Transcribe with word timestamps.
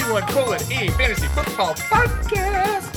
RB1 0.00 0.28
colon 0.30 0.60
A 0.72 0.90
Fantasy 0.92 1.26
Football 1.28 1.74
Podcast, 1.74 2.96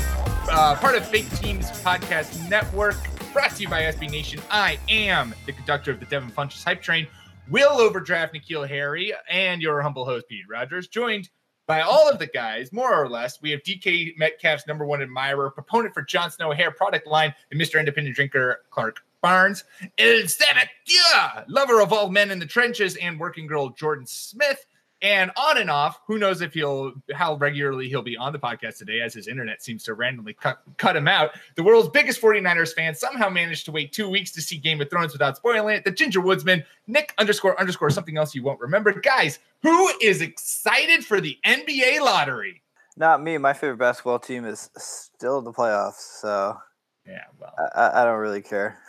uh, 0.49 0.73
part 0.75 0.95
of 0.95 1.05
Fake 1.05 1.29
Teams 1.31 1.69
Podcast 1.81 2.49
Network, 2.49 2.95
brought 3.33 3.51
to 3.51 3.61
you 3.61 3.67
by 3.67 3.81
SB 3.81 4.09
Nation. 4.09 4.39
I 4.49 4.79
am 4.87 5.35
the 5.45 5.51
conductor 5.51 5.91
of 5.91 5.99
the 5.99 6.05
Devin 6.05 6.31
Funchess 6.31 6.63
Hype 6.63 6.81
Train, 6.81 7.05
Will 7.49 7.71
Overdraft 7.71 8.33
N'Keal 8.33 8.65
Harry, 8.69 9.13
and 9.29 9.61
your 9.61 9.81
humble 9.81 10.05
host 10.05 10.29
Pete 10.29 10.45
Rogers, 10.49 10.87
joined 10.87 11.29
by 11.67 11.81
all 11.81 12.09
of 12.09 12.19
the 12.19 12.27
guys, 12.27 12.71
more 12.71 12.95
or 12.95 13.09
less. 13.09 13.41
We 13.41 13.51
have 13.51 13.61
DK 13.63 14.17
Metcalf's 14.17 14.65
number 14.65 14.85
one 14.85 15.01
admirer, 15.01 15.49
proponent 15.51 15.93
for 15.93 16.03
Jon 16.03 16.31
Snow 16.31 16.51
hair 16.51 16.71
product 16.71 17.05
line, 17.05 17.35
and 17.51 17.59
Mr. 17.59 17.79
Independent 17.79 18.15
Drinker 18.15 18.61
Clark 18.69 19.01
Barnes, 19.21 19.65
El 19.97 20.23
Sabacua, 20.23 21.43
lover 21.49 21.81
of 21.81 21.91
all 21.91 22.09
men 22.09 22.31
in 22.31 22.39
the 22.39 22.45
trenches, 22.45 22.95
and 22.95 23.19
working 23.19 23.45
girl 23.45 23.71
Jordan 23.71 24.05
Smith 24.07 24.65
and 25.03 25.29
on 25.35 25.57
and 25.59 25.69
off. 25.69 25.99
Who 26.07 26.17
knows 26.17 26.41
if 26.41 26.53
he'll 26.53 26.93
how 27.13 27.35
regularly 27.35 27.89
he'll 27.89 28.01
be 28.01 28.17
on 28.17 28.33
the 28.33 28.39
podcast 28.39 28.77
today, 28.77 29.01
as 29.01 29.13
his 29.13 29.27
internet 29.27 29.61
seems 29.61 29.83
to 29.83 29.93
randomly 29.93 30.33
cut, 30.33 30.61
cut 30.77 30.95
him 30.95 31.07
out. 31.07 31.31
The 31.55 31.61
world's 31.63 31.89
biggest 31.89 32.19
49ers 32.21 32.73
fan 32.73 32.95
somehow 32.95 33.29
managed 33.29 33.65
to 33.65 33.71
wait 33.71 33.91
two 33.91 34.09
weeks 34.09 34.31
to 34.31 34.41
see 34.41 34.57
Game 34.57 34.81
of 34.81 34.89
Thrones 34.89 35.11
without 35.13 35.35
spoiling 35.35 35.75
it. 35.75 35.83
The 35.83 35.91
Ginger 35.91 36.21
Woodsman, 36.21 36.63
Nick 36.87 37.13
underscore 37.19 37.59
underscore 37.59 37.91
something 37.91 38.17
else 38.17 38.33
you 38.33 38.41
won't 38.41 38.59
remember. 38.61 38.93
Guys, 38.93 39.39
who 39.61 39.89
is 40.01 40.21
excited 40.21 41.05
for 41.05 41.21
the 41.21 41.37
NBA 41.45 41.99
lottery? 41.99 42.61
Not 42.97 43.21
me. 43.21 43.37
My 43.37 43.53
favorite 43.53 43.77
basketball 43.77 44.19
team 44.19 44.45
is 44.45 44.69
still 44.77 45.37
in 45.39 45.43
the 45.43 45.51
playoffs, 45.53 46.19
so 46.21 46.57
Yeah, 47.05 47.23
well, 47.39 47.53
I, 47.75 47.81
I- 47.81 48.01
I 48.01 48.05
don't 48.05 48.19
really 48.19 48.41
care. 48.41 48.79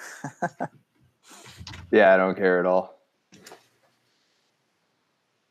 Yeah, 1.90 2.12
I 2.12 2.16
don't 2.16 2.36
care 2.36 2.58
at 2.60 2.66
all. 2.66 2.93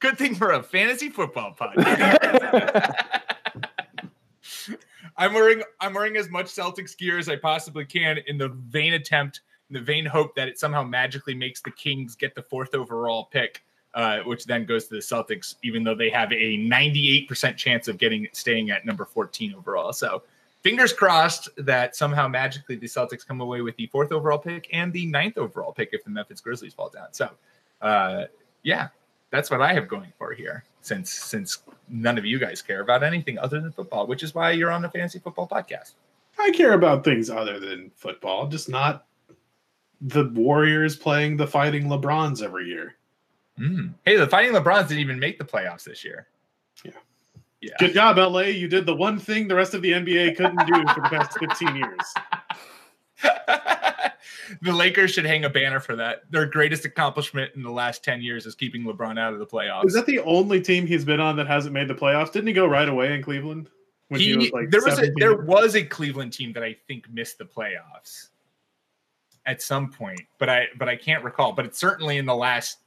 Good 0.03 0.17
thing 0.17 0.35
for 0.35 0.51
a 0.51 0.61
fantasy 0.61 1.09
football 1.09 1.55
podcast. 1.57 2.93
I'm 5.15 5.33
wearing 5.33 5.63
I'm 5.79 5.93
wearing 5.93 6.17
as 6.17 6.29
much 6.29 6.47
Celtics 6.47 6.97
gear 6.97 7.17
as 7.17 7.29
I 7.29 7.37
possibly 7.37 7.85
can 7.85 8.17
in 8.27 8.37
the 8.37 8.49
vain 8.49 8.95
attempt, 8.95 9.39
in 9.69 9.75
the 9.75 9.79
vain 9.79 10.05
hope 10.05 10.35
that 10.35 10.49
it 10.49 10.59
somehow 10.59 10.83
magically 10.83 11.33
makes 11.33 11.61
the 11.61 11.71
Kings 11.71 12.15
get 12.15 12.35
the 12.35 12.41
fourth 12.41 12.75
overall 12.75 13.29
pick, 13.31 13.63
uh, 13.93 14.19
which 14.25 14.43
then 14.43 14.65
goes 14.65 14.87
to 14.87 14.95
the 14.95 14.99
Celtics, 14.99 15.55
even 15.63 15.85
though 15.85 15.95
they 15.95 16.09
have 16.09 16.33
a 16.33 16.57
98% 16.57 17.55
chance 17.55 17.87
of 17.87 17.97
getting 17.97 18.27
staying 18.33 18.71
at 18.71 18.85
number 18.85 19.05
14 19.05 19.53
overall. 19.55 19.93
So 19.93 20.23
fingers 20.63 20.91
crossed 20.91 21.47
that 21.55 21.95
somehow 21.95 22.27
magically 22.27 22.75
the 22.75 22.87
Celtics 22.87 23.25
come 23.25 23.39
away 23.39 23.61
with 23.61 23.77
the 23.77 23.87
fourth 23.87 24.11
overall 24.11 24.39
pick 24.39 24.67
and 24.73 24.91
the 24.91 25.05
ninth 25.05 25.37
overall 25.37 25.71
pick 25.71 25.89
if 25.93 26.03
the 26.03 26.09
Memphis 26.09 26.41
Grizzlies 26.41 26.73
fall 26.73 26.89
down. 26.89 27.07
So 27.13 27.29
uh, 27.81 28.25
yeah, 28.63 28.89
that's 29.33 29.49
what 29.49 29.61
I 29.61 29.73
have 29.73 29.87
going 29.87 30.13
for 30.19 30.31
here. 30.31 30.63
Since 30.81 31.11
since 31.11 31.63
none 31.89 32.19
of 32.19 32.25
you 32.25 32.37
guys 32.37 32.61
care 32.61 32.81
about 32.81 33.03
anything 33.03 33.39
other 33.39 33.59
than 33.59 33.71
football, 33.71 34.05
which 34.05 34.21
is 34.21 34.35
why 34.35 34.51
you're 34.51 34.71
on 34.71 34.83
the 34.83 34.89
fantasy 34.89 35.17
football 35.17 35.47
podcast. 35.47 35.93
I 36.37 36.51
care 36.51 36.73
about 36.73 37.03
things 37.03 37.31
other 37.31 37.59
than 37.59 37.91
football, 37.95 38.47
just 38.47 38.69
not 38.69 39.07
the 40.01 40.29
Warriors 40.29 40.95
playing 40.95 41.37
the 41.37 41.47
fighting 41.47 41.85
LeBrons 41.85 42.43
every 42.43 42.67
year. 42.67 42.95
Mm. 43.59 43.95
Hey, 44.05 44.17
the 44.17 44.27
Fighting 44.27 44.53
LeBrons 44.53 44.87
didn't 44.87 44.99
even 44.99 45.19
make 45.19 45.39
the 45.39 45.45
playoffs 45.45 45.83
this 45.83 46.03
year. 46.03 46.27
Yeah. 46.83 46.91
Yeah. 47.61 47.71
Good 47.79 47.93
job, 47.93 48.17
LA. 48.17 48.41
You 48.41 48.67
did 48.67 48.85
the 48.85 48.95
one 48.95 49.17
thing 49.17 49.47
the 49.47 49.55
rest 49.55 49.73
of 49.73 49.81
the 49.81 49.91
NBA 49.93 50.37
couldn't 50.37 50.67
do 50.67 50.83
for 50.93 51.01
the 51.01 51.09
past 51.09 51.39
15 51.39 51.75
years. 51.75 52.13
the 54.61 54.73
Lakers 54.73 55.11
should 55.11 55.25
hang 55.25 55.45
a 55.45 55.49
banner 55.49 55.79
for 55.79 55.95
that. 55.95 56.23
Their 56.31 56.45
greatest 56.45 56.85
accomplishment 56.85 57.51
in 57.55 57.63
the 57.63 57.71
last 57.71 58.03
10 58.03 58.21
years 58.21 58.45
is 58.45 58.55
keeping 58.55 58.83
LeBron 58.83 59.19
out 59.19 59.33
of 59.33 59.39
the 59.39 59.45
playoffs. 59.45 59.85
Is 59.85 59.93
that 59.93 60.05
the 60.05 60.19
only 60.19 60.61
team 60.61 60.85
he's 60.87 61.05
been 61.05 61.19
on 61.19 61.35
that 61.37 61.47
hasn't 61.47 61.73
made 61.73 61.87
the 61.87 61.95
playoffs? 61.95 62.31
Didn't 62.31 62.47
he 62.47 62.53
go 62.53 62.65
right 62.65 62.89
away 62.89 63.13
in 63.13 63.21
Cleveland? 63.21 63.69
When 64.09 64.21
he, 64.21 64.51
there 64.69 64.81
was 64.81 64.99
a, 64.99 65.11
there 65.15 65.35
was 65.37 65.75
a 65.75 65.83
Cleveland 65.83 66.33
team 66.33 66.53
that 66.53 66.61
I 66.61 66.75
think 66.87 67.11
missed 67.11 67.39
the 67.39 67.45
playoffs 67.45 68.29
at 69.45 69.61
some 69.61 69.89
point, 69.89 70.21
but 70.37 70.49
I 70.49 70.67
but 70.77 70.87
I 70.87 70.95
can't 70.95 71.23
recall. 71.23 71.53
But 71.53 71.65
it's 71.65 71.79
certainly 71.79 72.17
in 72.17 72.25
the 72.25 72.35
last 72.35 72.79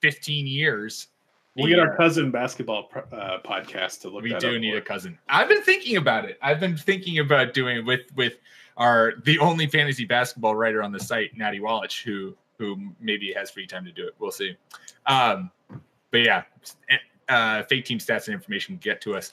15 0.00 0.46
years. 0.46 1.08
We'll 1.56 1.68
get 1.68 1.78
our 1.78 1.96
cousin 1.96 2.30
basketball 2.30 2.90
uh, 2.94 3.38
podcast 3.44 4.00
to 4.02 4.08
look. 4.08 4.22
we 4.22 4.30
that 4.30 4.40
do 4.40 4.58
need 4.58 4.72
for. 4.72 4.78
a 4.78 4.82
cousin. 4.82 5.18
I've 5.28 5.48
been 5.48 5.62
thinking 5.62 5.96
about 5.96 6.24
it. 6.24 6.38
I've 6.40 6.60
been 6.60 6.76
thinking 6.76 7.18
about 7.18 7.54
doing 7.54 7.78
it 7.78 7.84
with 7.84 8.02
with 8.14 8.34
our 8.80 9.12
the 9.24 9.38
only 9.38 9.66
fantasy 9.66 10.06
basketball 10.06 10.56
writer 10.56 10.82
on 10.82 10.90
the 10.90 10.98
site, 10.98 11.36
Natty 11.36 11.60
Wallach, 11.60 11.92
who 11.92 12.34
who 12.58 12.76
maybe 13.00 13.32
has 13.32 13.50
free 13.50 13.66
time 13.66 13.84
to 13.84 13.92
do 13.92 14.06
it. 14.06 14.14
We'll 14.18 14.32
see. 14.32 14.56
Um, 15.06 15.50
but 16.10 16.22
yeah, 16.22 16.42
uh, 17.28 17.62
fake 17.64 17.84
team 17.84 17.98
stats 17.98 18.26
and 18.26 18.34
information 18.34 18.76
get 18.82 19.00
to 19.02 19.16
us. 19.16 19.32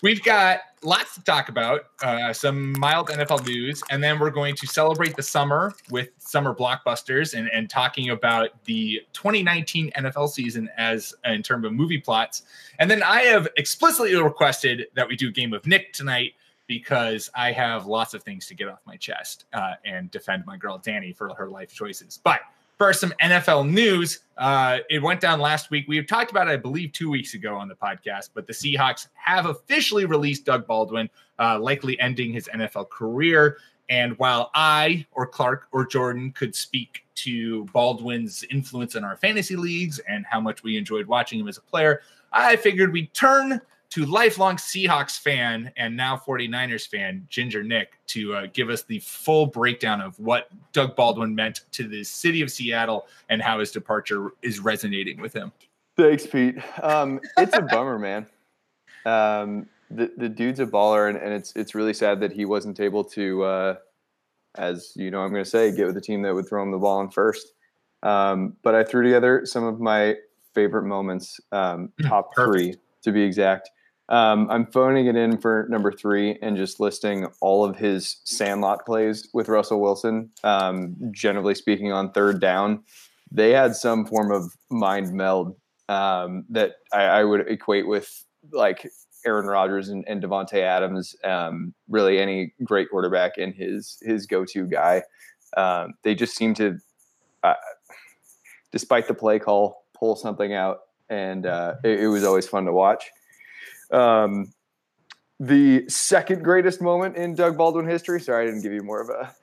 We've 0.00 0.22
got 0.22 0.60
lots 0.84 1.14
to 1.14 1.24
talk 1.24 1.48
about, 1.48 1.86
uh, 2.02 2.32
some 2.32 2.78
mild 2.78 3.08
NFL 3.08 3.44
news, 3.44 3.82
and 3.90 4.00
then 4.00 4.20
we're 4.20 4.30
going 4.30 4.54
to 4.54 4.66
celebrate 4.68 5.16
the 5.16 5.24
summer 5.24 5.74
with 5.90 6.10
summer 6.18 6.54
blockbusters 6.54 7.36
and, 7.36 7.50
and 7.52 7.68
talking 7.68 8.10
about 8.10 8.62
the 8.64 9.00
2019 9.12 9.90
NFL 9.96 10.28
season 10.28 10.70
as 10.76 11.14
in 11.24 11.42
terms 11.42 11.66
of 11.66 11.72
movie 11.72 11.98
plots. 11.98 12.42
And 12.78 12.88
then 12.88 13.02
I 13.02 13.22
have 13.22 13.48
explicitly 13.56 14.14
requested 14.14 14.86
that 14.94 15.08
we 15.08 15.16
do 15.16 15.32
Game 15.32 15.52
of 15.52 15.66
Nick 15.66 15.92
tonight 15.92 16.34
because 16.68 17.30
I 17.34 17.50
have 17.50 17.86
lots 17.86 18.14
of 18.14 18.22
things 18.22 18.46
to 18.46 18.54
get 18.54 18.68
off 18.68 18.78
my 18.86 18.96
chest 18.96 19.46
uh, 19.52 19.72
and 19.84 20.10
defend 20.10 20.46
my 20.46 20.56
girl 20.56 20.78
Danny 20.78 21.12
for 21.12 21.34
her 21.34 21.48
life 21.48 21.72
choices. 21.74 22.20
But 22.22 22.42
First, 22.78 23.00
some 23.00 23.12
NFL 23.20 23.68
news. 23.68 24.20
Uh, 24.36 24.78
it 24.88 25.02
went 25.02 25.20
down 25.20 25.40
last 25.40 25.68
week. 25.68 25.86
We 25.88 25.96
have 25.96 26.06
talked 26.06 26.30
about 26.30 26.46
it, 26.46 26.52
I 26.52 26.56
believe, 26.56 26.92
two 26.92 27.10
weeks 27.10 27.34
ago 27.34 27.56
on 27.56 27.66
the 27.66 27.74
podcast, 27.74 28.30
but 28.34 28.46
the 28.46 28.52
Seahawks 28.52 29.08
have 29.14 29.46
officially 29.46 30.04
released 30.04 30.44
Doug 30.44 30.64
Baldwin, 30.64 31.10
uh, 31.40 31.58
likely 31.58 31.98
ending 31.98 32.32
his 32.32 32.48
NFL 32.54 32.88
career. 32.88 33.58
And 33.88 34.16
while 34.20 34.52
I 34.54 35.06
or 35.10 35.26
Clark 35.26 35.66
or 35.72 35.86
Jordan 35.86 36.30
could 36.30 36.54
speak 36.54 37.04
to 37.16 37.64
Baldwin's 37.72 38.44
influence 38.48 38.94
in 38.94 39.02
our 39.02 39.16
fantasy 39.16 39.56
leagues 39.56 39.98
and 40.08 40.24
how 40.24 40.40
much 40.40 40.62
we 40.62 40.76
enjoyed 40.76 41.06
watching 41.08 41.40
him 41.40 41.48
as 41.48 41.58
a 41.58 41.62
player, 41.62 42.02
I 42.32 42.54
figured 42.54 42.92
we'd 42.92 43.12
turn 43.12 43.60
to 43.90 44.04
lifelong 44.04 44.56
Seahawks 44.56 45.18
fan 45.18 45.72
and 45.76 45.96
now 45.96 46.16
49ers 46.16 46.86
fan, 46.86 47.26
Ginger 47.30 47.62
Nick, 47.62 47.92
to 48.08 48.34
uh, 48.34 48.46
give 48.52 48.68
us 48.68 48.82
the 48.82 48.98
full 49.00 49.46
breakdown 49.46 50.00
of 50.00 50.18
what 50.20 50.48
Doug 50.72 50.94
Baldwin 50.94 51.34
meant 51.34 51.62
to 51.72 51.88
the 51.88 52.04
city 52.04 52.42
of 52.42 52.50
Seattle 52.50 53.06
and 53.30 53.40
how 53.40 53.60
his 53.60 53.70
departure 53.70 54.32
is 54.42 54.60
resonating 54.60 55.20
with 55.20 55.32
him. 55.32 55.52
Thanks, 55.96 56.26
Pete. 56.26 56.56
Um, 56.82 57.20
it's 57.38 57.56
a 57.56 57.62
bummer, 57.70 57.98
man. 57.98 58.26
Um, 59.04 59.66
the 59.90 60.12
the 60.18 60.28
dude's 60.28 60.60
a 60.60 60.66
baller, 60.66 61.08
and, 61.08 61.16
and 61.16 61.32
it's 61.32 61.54
it's 61.56 61.74
really 61.74 61.94
sad 61.94 62.20
that 62.20 62.30
he 62.30 62.44
wasn't 62.44 62.78
able 62.78 63.02
to, 63.04 63.42
uh, 63.42 63.74
as 64.56 64.92
you 64.96 65.10
know, 65.10 65.20
I'm 65.20 65.30
going 65.30 65.44
to 65.44 65.48
say, 65.48 65.74
get 65.74 65.86
with 65.86 65.94
the 65.94 66.00
team 66.00 66.22
that 66.22 66.34
would 66.34 66.46
throw 66.46 66.62
him 66.62 66.70
the 66.70 66.78
ball 66.78 67.00
in 67.00 67.08
first. 67.08 67.52
Um, 68.02 68.56
but 68.62 68.74
I 68.74 68.84
threw 68.84 69.02
together 69.02 69.46
some 69.46 69.64
of 69.64 69.80
my 69.80 70.16
favorite 70.54 70.84
moments, 70.84 71.40
um, 71.52 71.90
top 72.02 72.34
three 72.34 72.76
to 73.02 73.12
be 73.12 73.22
exact. 73.22 73.70
Um, 74.08 74.50
I'm 74.50 74.66
phoning 74.66 75.06
it 75.06 75.16
in 75.16 75.38
for 75.38 75.66
number 75.68 75.92
three 75.92 76.38
and 76.40 76.56
just 76.56 76.80
listing 76.80 77.26
all 77.40 77.64
of 77.64 77.76
his 77.76 78.20
Sandlot 78.24 78.86
plays 78.86 79.28
with 79.34 79.48
Russell 79.48 79.80
Wilson. 79.80 80.30
Um, 80.42 80.96
generally 81.10 81.54
speaking, 81.54 81.92
on 81.92 82.12
third 82.12 82.40
down, 82.40 82.84
they 83.30 83.50
had 83.50 83.76
some 83.76 84.06
form 84.06 84.30
of 84.30 84.56
mind 84.70 85.12
meld 85.12 85.56
um, 85.88 86.44
that 86.48 86.76
I, 86.92 87.02
I 87.02 87.24
would 87.24 87.50
equate 87.50 87.86
with 87.86 88.24
like 88.52 88.90
Aaron 89.26 89.46
Rodgers 89.46 89.90
and, 89.90 90.04
and 90.08 90.22
Davante 90.22 90.60
Adams. 90.62 91.14
Um, 91.22 91.74
really, 91.88 92.18
any 92.18 92.54
great 92.64 92.88
quarterback 92.90 93.36
and 93.36 93.54
his 93.54 93.98
his 94.02 94.26
go 94.26 94.44
to 94.46 94.66
guy. 94.66 95.02
Um, 95.56 95.94
they 96.02 96.14
just 96.14 96.36
seem 96.36 96.54
to, 96.54 96.78
uh, 97.42 97.54
despite 98.70 99.08
the 99.08 99.14
play 99.14 99.38
call, 99.38 99.84
pull 99.94 100.16
something 100.16 100.54
out 100.54 100.80
and 101.08 101.46
uh, 101.46 101.74
it, 101.84 102.00
it 102.00 102.08
was 102.08 102.24
always 102.24 102.46
fun 102.46 102.64
to 102.66 102.72
watch. 102.72 103.10
Um, 103.90 104.52
the 105.40 105.88
second 105.88 106.42
greatest 106.42 106.80
moment 106.80 107.16
in 107.16 107.34
Doug 107.34 107.56
Baldwin 107.56 107.86
history. 107.86 108.20
Sorry, 108.20 108.42
I 108.42 108.46
didn't 108.46 108.62
give 108.62 108.72
you 108.72 108.82
more 108.82 109.00
of 109.00 109.08
a 109.08 109.34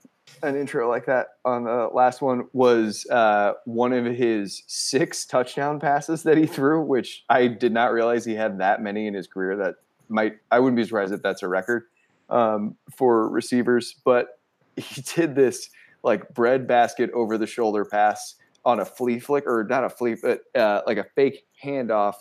an 0.44 0.56
intro 0.56 0.89
like 0.89 1.06
that 1.06 1.27
on 1.45 1.63
the 1.63 1.89
last 1.94 2.21
one. 2.21 2.47
Was 2.53 3.06
uh, 3.09 3.53
one 3.65 3.94
of 3.94 4.06
his 4.06 4.63
six 4.68 5.25
touchdown 5.25 5.80
passes 5.80 6.24
that 6.24 6.38
he 6.38 6.45
threw, 6.45 6.81
which 6.81 7.24
I 7.30 7.47
did 7.47 7.71
not 7.71 7.94
realize 7.94 8.25
he 8.25 8.36
had 8.36 8.59
that 8.59 8.81
many 8.81 9.07
in 9.07 9.13
his 9.13 9.27
career. 9.27 9.56
That 9.56 9.75
might 10.09 10.33
I 10.51 10.59
wouldn't 10.59 10.77
be 10.77 10.83
surprised 10.83 11.13
if 11.13 11.21
that's 11.21 11.44
a 11.44 11.47
record 11.47 11.83
um, 12.30 12.75
for 12.95 13.30
receivers. 13.30 13.95
But 14.03 14.39
he 14.75 15.01
did 15.01 15.36
this 15.36 15.69
like 16.03 16.33
bread 16.33 16.68
basket 16.68 17.09
over 17.13 17.38
the 17.38 17.47
shoulder 17.47 17.86
pass 17.86 18.36
on 18.65 18.80
a 18.80 18.86
flea 18.86 19.19
flick 19.19 19.45
or 19.47 19.65
not 19.69 19.83
a 19.83 19.89
flea, 19.89 20.15
but 20.21 20.42
uh, 20.56 20.81
like 20.86 20.97
a 20.97 21.06
fake 21.15 21.45
handoff 21.63 22.15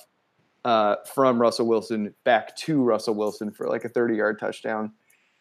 uh, 0.64 0.96
from 1.04 1.40
Russell 1.40 1.66
Wilson 1.66 2.14
back 2.24 2.56
to 2.56 2.82
Russell 2.82 3.14
Wilson 3.14 3.50
for 3.50 3.68
like 3.68 3.84
a 3.84 3.88
30 3.88 4.16
yard 4.16 4.38
touchdown. 4.38 4.92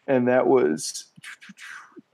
And 0.06 0.28
that 0.28 0.46
was, 0.46 1.06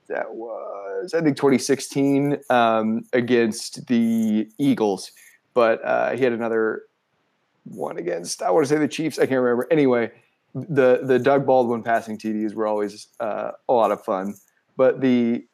that 0.09 0.33
was, 0.33 1.13
I 1.13 1.21
think 1.21 1.37
2016 1.37 2.39
um, 2.51 3.05
against 3.13 3.87
the 3.89 4.49
Eagles. 4.59 5.13
But 5.55 5.85
uh, 5.85 6.13
he 6.13 6.23
had 6.23 6.33
another 6.33 6.83
one 7.65 7.99
against, 7.99 8.43
I 8.43 8.51
want 8.51 8.67
to 8.67 8.73
say 8.73 8.79
the 8.79 8.89
Chiefs. 8.89 9.19
I 9.19 9.27
can't 9.27 9.41
remember. 9.41 9.67
Anyway, 9.71 10.13
the, 10.55 11.01
the 11.03 11.19
Doug 11.19 11.47
Baldwin 11.47 11.83
passing 11.83 12.17
TDs 12.17 12.55
were 12.55 12.67
always 12.67 13.09
uh, 13.19 13.53
a 13.69 13.73
lot 13.73 13.91
of 13.91 14.05
fun. 14.05 14.35
But 14.77 15.01
the, 15.01 15.45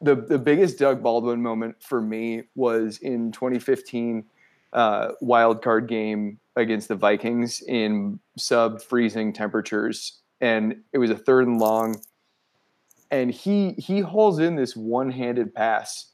the, 0.00 0.14
the 0.14 0.38
biggest 0.38 0.78
Doug 0.78 1.02
Baldwin 1.02 1.42
moment 1.42 1.82
for 1.82 2.00
me 2.00 2.44
was 2.54 2.98
in 2.98 3.32
2015 3.32 4.24
uh, 4.76 5.12
wild 5.20 5.62
card 5.62 5.88
game 5.88 6.38
against 6.54 6.86
the 6.86 6.94
Vikings 6.94 7.62
in 7.62 8.20
sub 8.38 8.80
freezing 8.80 9.32
temperatures, 9.32 10.20
and 10.40 10.76
it 10.92 10.98
was 10.98 11.10
a 11.10 11.16
third 11.16 11.48
and 11.48 11.58
long, 11.58 12.00
and 13.10 13.32
he 13.32 13.72
he 13.72 14.00
hauls 14.00 14.38
in 14.38 14.54
this 14.54 14.76
one 14.76 15.10
handed 15.10 15.52
pass 15.52 16.12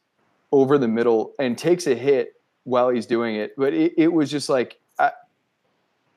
over 0.52 0.78
the 0.78 0.88
middle 0.88 1.34
and 1.38 1.58
takes 1.58 1.86
a 1.86 1.94
hit 1.94 2.34
while 2.64 2.90
he's 2.90 3.06
doing 3.06 3.36
it, 3.36 3.54
but 3.56 3.72
it, 3.72 3.92
it 3.96 4.12
was 4.12 4.30
just 4.30 4.48
like 4.48 4.78
I, 4.98 5.10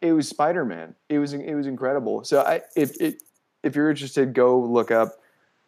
it 0.02 0.14
was 0.14 0.28
Spider 0.30 0.66
Man. 0.66 0.96
It 1.10 1.20
was 1.20 1.34
it 1.34 1.56
was 1.56 1.68
incredible. 1.68 2.24
So 2.24 2.42
I 2.42 2.62
if 2.76 3.00
it, 3.02 3.24
if 3.64 3.76
you're 3.76 3.90
interested, 3.90 4.34
go 4.34 4.60
look 4.60 4.92
up 4.92 5.16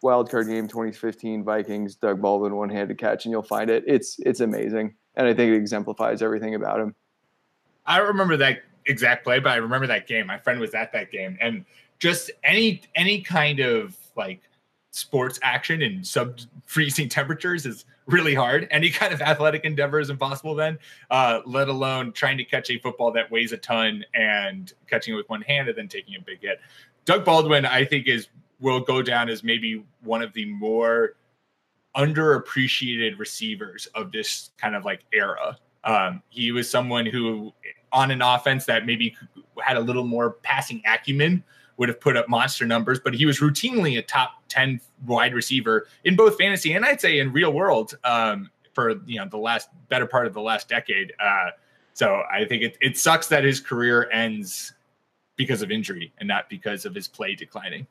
wild 0.03 0.29
card 0.29 0.47
game 0.47 0.67
2015 0.67 1.43
Vikings 1.43 1.95
Doug 1.95 2.21
Baldwin 2.21 2.55
one 2.55 2.69
handed 2.69 2.99
catch 2.99 3.25
and 3.25 3.31
you'll 3.31 3.41
find 3.41 3.69
it. 3.69 3.83
It's 3.87 4.19
it's 4.19 4.41
amazing, 4.41 4.93
and 5.17 5.27
I 5.27 5.33
think 5.33 5.51
it 5.51 5.57
exemplifies 5.57 6.21
everything 6.21 6.55
about 6.55 6.79
him. 6.79 6.95
I 7.85 7.97
don't 7.97 8.07
remember 8.07 8.37
that 8.37 8.59
exact 8.85 9.25
play, 9.25 9.39
but 9.39 9.51
I 9.51 9.55
remember 9.57 9.87
that 9.87 10.07
game. 10.07 10.27
My 10.27 10.37
friend 10.37 10.59
was 10.59 10.73
at 10.73 10.93
that 10.93 11.11
game, 11.11 11.37
and 11.41 11.65
just 11.99 12.31
any 12.43 12.81
any 12.95 13.21
kind 13.21 13.59
of 13.59 13.97
like 14.15 14.41
sports 14.91 15.39
action 15.43 15.81
in 15.81 16.03
sub 16.03 16.39
freezing 16.65 17.09
temperatures 17.09 17.65
is 17.65 17.85
really 18.05 18.35
hard. 18.35 18.67
Any 18.71 18.89
kind 18.89 19.13
of 19.13 19.21
athletic 19.21 19.65
endeavor 19.65 19.99
is 19.99 20.09
impossible 20.09 20.55
then, 20.55 20.77
uh, 21.11 21.41
let 21.45 21.67
alone 21.67 22.13
trying 22.13 22.37
to 22.37 22.45
catch 22.45 22.69
a 22.69 22.79
football 22.79 23.11
that 23.11 23.29
weighs 23.29 23.51
a 23.51 23.57
ton 23.57 24.05
and 24.13 24.71
catching 24.89 25.13
it 25.13 25.17
with 25.17 25.29
one 25.29 25.41
hand 25.41 25.67
and 25.67 25.77
then 25.77 25.87
taking 25.87 26.15
a 26.15 26.21
big 26.21 26.41
hit. 26.41 26.59
Doug 27.05 27.25
Baldwin, 27.25 27.65
I 27.65 27.85
think, 27.85 28.07
is 28.07 28.27
will 28.59 28.79
go 28.79 29.01
down 29.01 29.29
as 29.29 29.43
maybe 29.43 29.83
one 30.01 30.21
of 30.21 30.33
the 30.33 30.45
more 30.45 31.15
underappreciated 31.97 33.17
receivers 33.17 33.87
of 33.95 34.11
this 34.11 34.51
kind 34.57 34.75
of 34.75 34.85
like 34.85 35.01
era. 35.13 35.57
Um, 35.83 36.21
he 36.29 36.51
was 36.51 36.69
someone 36.69 37.05
who 37.05 37.53
on 37.91 38.11
an 38.11 38.21
offense 38.21 38.65
that 38.65 38.85
maybe 38.85 39.15
had 39.61 39.77
a 39.77 39.79
little 39.79 40.03
more 40.03 40.31
passing 40.31 40.81
acumen 40.85 41.43
would 41.77 41.89
have 41.89 41.99
put 41.99 42.17
up 42.17 42.27
monster 42.27 42.65
numbers, 42.65 42.99
but 42.99 43.13
he 43.13 43.25
was 43.25 43.39
routinely 43.39 43.97
a 43.97 44.01
top 44.01 44.43
10 44.49 44.81
wide 45.05 45.33
receiver 45.33 45.87
in 46.03 46.15
both 46.15 46.37
fantasy 46.37 46.73
and 46.73 46.85
I'd 46.85 46.99
say 46.99 47.19
in 47.19 47.31
real 47.31 47.53
world 47.53 47.97
um, 48.03 48.49
for 48.73 48.95
you 49.05 49.19
know 49.19 49.27
the 49.29 49.37
last 49.37 49.69
better 49.89 50.05
part 50.05 50.27
of 50.27 50.33
the 50.33 50.41
last 50.41 50.69
decade. 50.69 51.13
Uh, 51.19 51.51
so 51.93 52.21
I 52.31 52.45
think 52.45 52.63
it, 52.63 52.77
it 52.81 52.97
sucks 52.97 53.27
that 53.29 53.43
his 53.43 53.59
career 53.59 54.09
ends 54.11 54.73
because 55.35 55.61
of 55.61 55.71
injury 55.71 56.13
and 56.19 56.27
not 56.27 56.49
because 56.49 56.85
of 56.85 56.93
his 56.93 57.07
play 57.07 57.35
declining. 57.35 57.87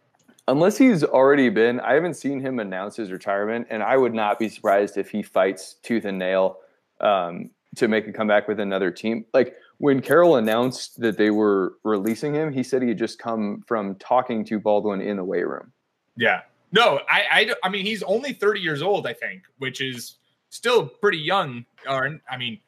Unless 0.49 0.79
he's 0.79 1.03
already 1.03 1.49
been, 1.49 1.81
I 1.81 1.95
haven't 1.95 2.15
seen 2.15 2.41
him 2.41 2.61
announce 2.61 2.97
his 2.97 3.11
retirement, 3.11 3.67
and 3.69 3.83
I 3.83 3.97
would 3.97 4.15
not 4.15 4.39
be 4.39 4.49
surprised 4.49 4.97
if 4.97 5.11
he 5.11 5.23
fights 5.23 5.75
tooth 5.83 6.05
and 6.05 6.19
nail 6.19 6.59
um, 7.01 7.51
to 7.77 7.89
make 7.89 8.07
a 8.07 8.13
comeback 8.13 8.47
with 8.47 8.61
another 8.61 8.93
team. 8.93 9.25
Like 9.35 9.57
when 9.79 10.01
Carroll 10.01 10.37
announced 10.37 11.01
that 11.01 11.19
they 11.19 11.31
were 11.31 11.75
releasing 11.83 12.33
him, 12.33 12.53
he 12.53 12.63
said 12.63 12.81
he 12.81 12.89
had 12.89 12.99
just 12.99 13.19
come 13.19 13.65
from 13.67 13.97
talking 13.97 14.45
to 14.47 14.61
Baldwin 14.61 15.01
in 15.01 15.17
the 15.17 15.25
weight 15.25 15.47
room. 15.47 15.73
Yeah. 16.17 16.43
No, 16.73 17.01
I, 17.09 17.25
I, 17.31 17.55
I 17.65 17.69
mean, 17.69 17.85
he's 17.85 18.03
only 18.05 18.33
30 18.33 18.61
years 18.61 18.83
old, 18.83 19.07
I 19.07 19.13
think, 19.13 19.43
which 19.59 19.81
is 19.81 20.17
still 20.51 20.87
pretty 20.87 21.19
young. 21.19 21.65
Or, 21.89 22.21
I 22.31 22.37
mean, 22.37 22.61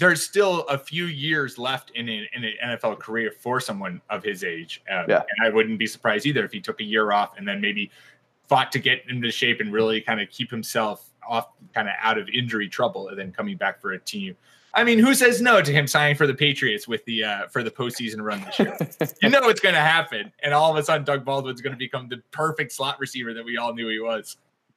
there's 0.00 0.22
still 0.22 0.62
a 0.62 0.78
few 0.78 1.04
years 1.04 1.58
left 1.58 1.90
in, 1.94 2.08
a, 2.08 2.28
in 2.34 2.42
an 2.42 2.54
NFL 2.70 2.98
career 2.98 3.30
for 3.38 3.60
someone 3.60 4.00
of 4.08 4.24
his 4.24 4.42
age. 4.42 4.82
Um, 4.90 5.04
Yeah. 5.08 5.18
And 5.18 5.46
I 5.46 5.50
wouldn't 5.54 5.78
be 5.78 5.86
surprised 5.86 6.24
either 6.24 6.42
if 6.42 6.52
he 6.52 6.60
took 6.60 6.80
a 6.80 6.84
year 6.84 7.12
off 7.12 7.36
and 7.36 7.46
then 7.46 7.60
maybe 7.60 7.90
fought 8.48 8.72
to 8.72 8.78
get 8.78 9.02
into 9.10 9.30
shape 9.30 9.60
and 9.60 9.70
really 9.70 10.00
kind 10.00 10.18
of 10.18 10.30
keep 10.30 10.50
himself 10.50 11.10
off, 11.28 11.50
kind 11.74 11.86
of 11.86 11.94
out 12.00 12.16
of 12.16 12.30
injury 12.30 12.66
trouble, 12.66 13.08
and 13.08 13.18
then 13.18 13.30
coming 13.30 13.58
back 13.58 13.78
for 13.78 13.92
a 13.92 13.98
team. 13.98 14.34
I 14.72 14.84
mean, 14.84 14.98
who 14.98 15.14
says 15.14 15.42
no 15.42 15.60
to 15.60 15.70
him 15.70 15.86
signing 15.86 16.16
for 16.16 16.26
the 16.26 16.34
Patriots 16.34 16.88
with 16.88 17.04
the 17.04 17.24
uh, 17.24 17.48
for 17.48 17.62
the 17.62 17.70
postseason 17.70 18.22
run 18.22 18.40
this 18.40 18.58
year? 18.58 18.76
you 19.22 19.28
know 19.28 19.48
it's 19.48 19.60
going 19.60 19.74
to 19.74 19.80
happen, 19.80 20.32
and 20.42 20.54
all 20.54 20.70
of 20.70 20.76
a 20.76 20.82
sudden, 20.84 21.04
Doug 21.04 21.24
Baldwin's 21.24 21.60
going 21.60 21.72
to 21.72 21.78
become 21.78 22.08
the 22.08 22.22
perfect 22.30 22.70
slot 22.72 22.98
receiver 23.00 23.34
that 23.34 23.44
we 23.44 23.56
all 23.56 23.74
knew 23.74 23.88
he 23.88 23.98
was. 23.98 24.36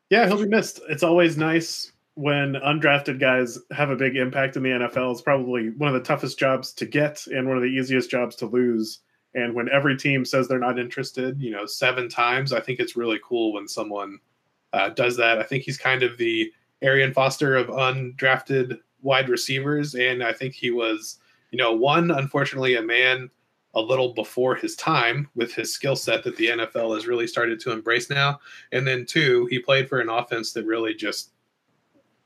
Yeah, 0.10 0.26
he'll 0.26 0.42
be 0.42 0.48
missed. 0.48 0.82
It's 0.90 1.04
always 1.04 1.38
nice 1.38 1.93
when 2.16 2.54
undrafted 2.54 3.20
guys 3.20 3.58
have 3.72 3.90
a 3.90 3.96
big 3.96 4.16
impact 4.16 4.56
in 4.56 4.64
the 4.64 4.70
NFL. 4.70 5.14
is 5.14 5.22
probably 5.22 5.70
one 5.72 5.88
of 5.88 5.94
the 5.94 6.08
toughest 6.08 6.38
jobs 6.38 6.72
to 6.74 6.86
get 6.86 7.26
and 7.28 7.48
one 7.48 7.58
of 7.58 7.64
the 7.64 7.70
easiest 7.70 8.10
jobs 8.10 8.36
to 8.38 8.46
lose. 8.46 9.00
And 9.36 9.56
when 9.56 9.68
every 9.70 9.98
team 9.98 10.26
says 10.26 10.48
they're 10.48 10.60
not 10.60 10.78
interested, 10.78 11.42
you 11.42 11.50
know, 11.50 11.66
seven 11.66 12.08
times, 12.08 12.54
I 12.54 12.60
think 12.60 12.80
it's 12.80 12.96
really 12.96 13.20
cool 13.24 13.54
when 13.54 13.68
someone 13.68 14.20
uh, 14.74 14.90
does 14.90 15.18
that. 15.18 15.40
I 15.40 15.44
think 15.44 15.64
he's 15.64 15.78
kind 15.78 16.04
of 16.04 16.18
the 16.18 16.52
Arian 16.84 17.14
Foster 17.14 17.56
of 17.56 17.68
undrafted 17.68 18.80
wide 19.02 19.30
receivers. 19.30 19.96
And 19.96 20.24
I 20.24 20.34
think 20.34 20.54
he 20.54 20.70
was, 20.70 21.18
you 21.52 21.58
know, 21.58 21.74
one, 21.74 22.12
unfortunately, 22.12 22.76
a 22.76 22.82
man 22.82 23.30
a 23.76 23.82
little 23.82 24.14
before 24.14 24.54
his 24.56 24.76
time 24.76 25.28
with 25.34 25.52
his 25.52 25.74
skill 25.74 25.96
set 25.96 26.24
that 26.24 26.38
the 26.38 26.48
NFL 26.48 26.94
has 26.94 27.08
really 27.08 27.26
started 27.26 27.60
to 27.62 27.72
embrace 27.72 28.10
now. 28.10 28.40
And 28.72 28.86
then 28.86 29.06
two, 29.06 29.48
he 29.48 29.58
played 29.58 29.90
for 29.90 30.00
an 30.00 30.10
offense 30.10 30.54
that 30.54 30.66
really 30.66 30.94
just 30.94 31.32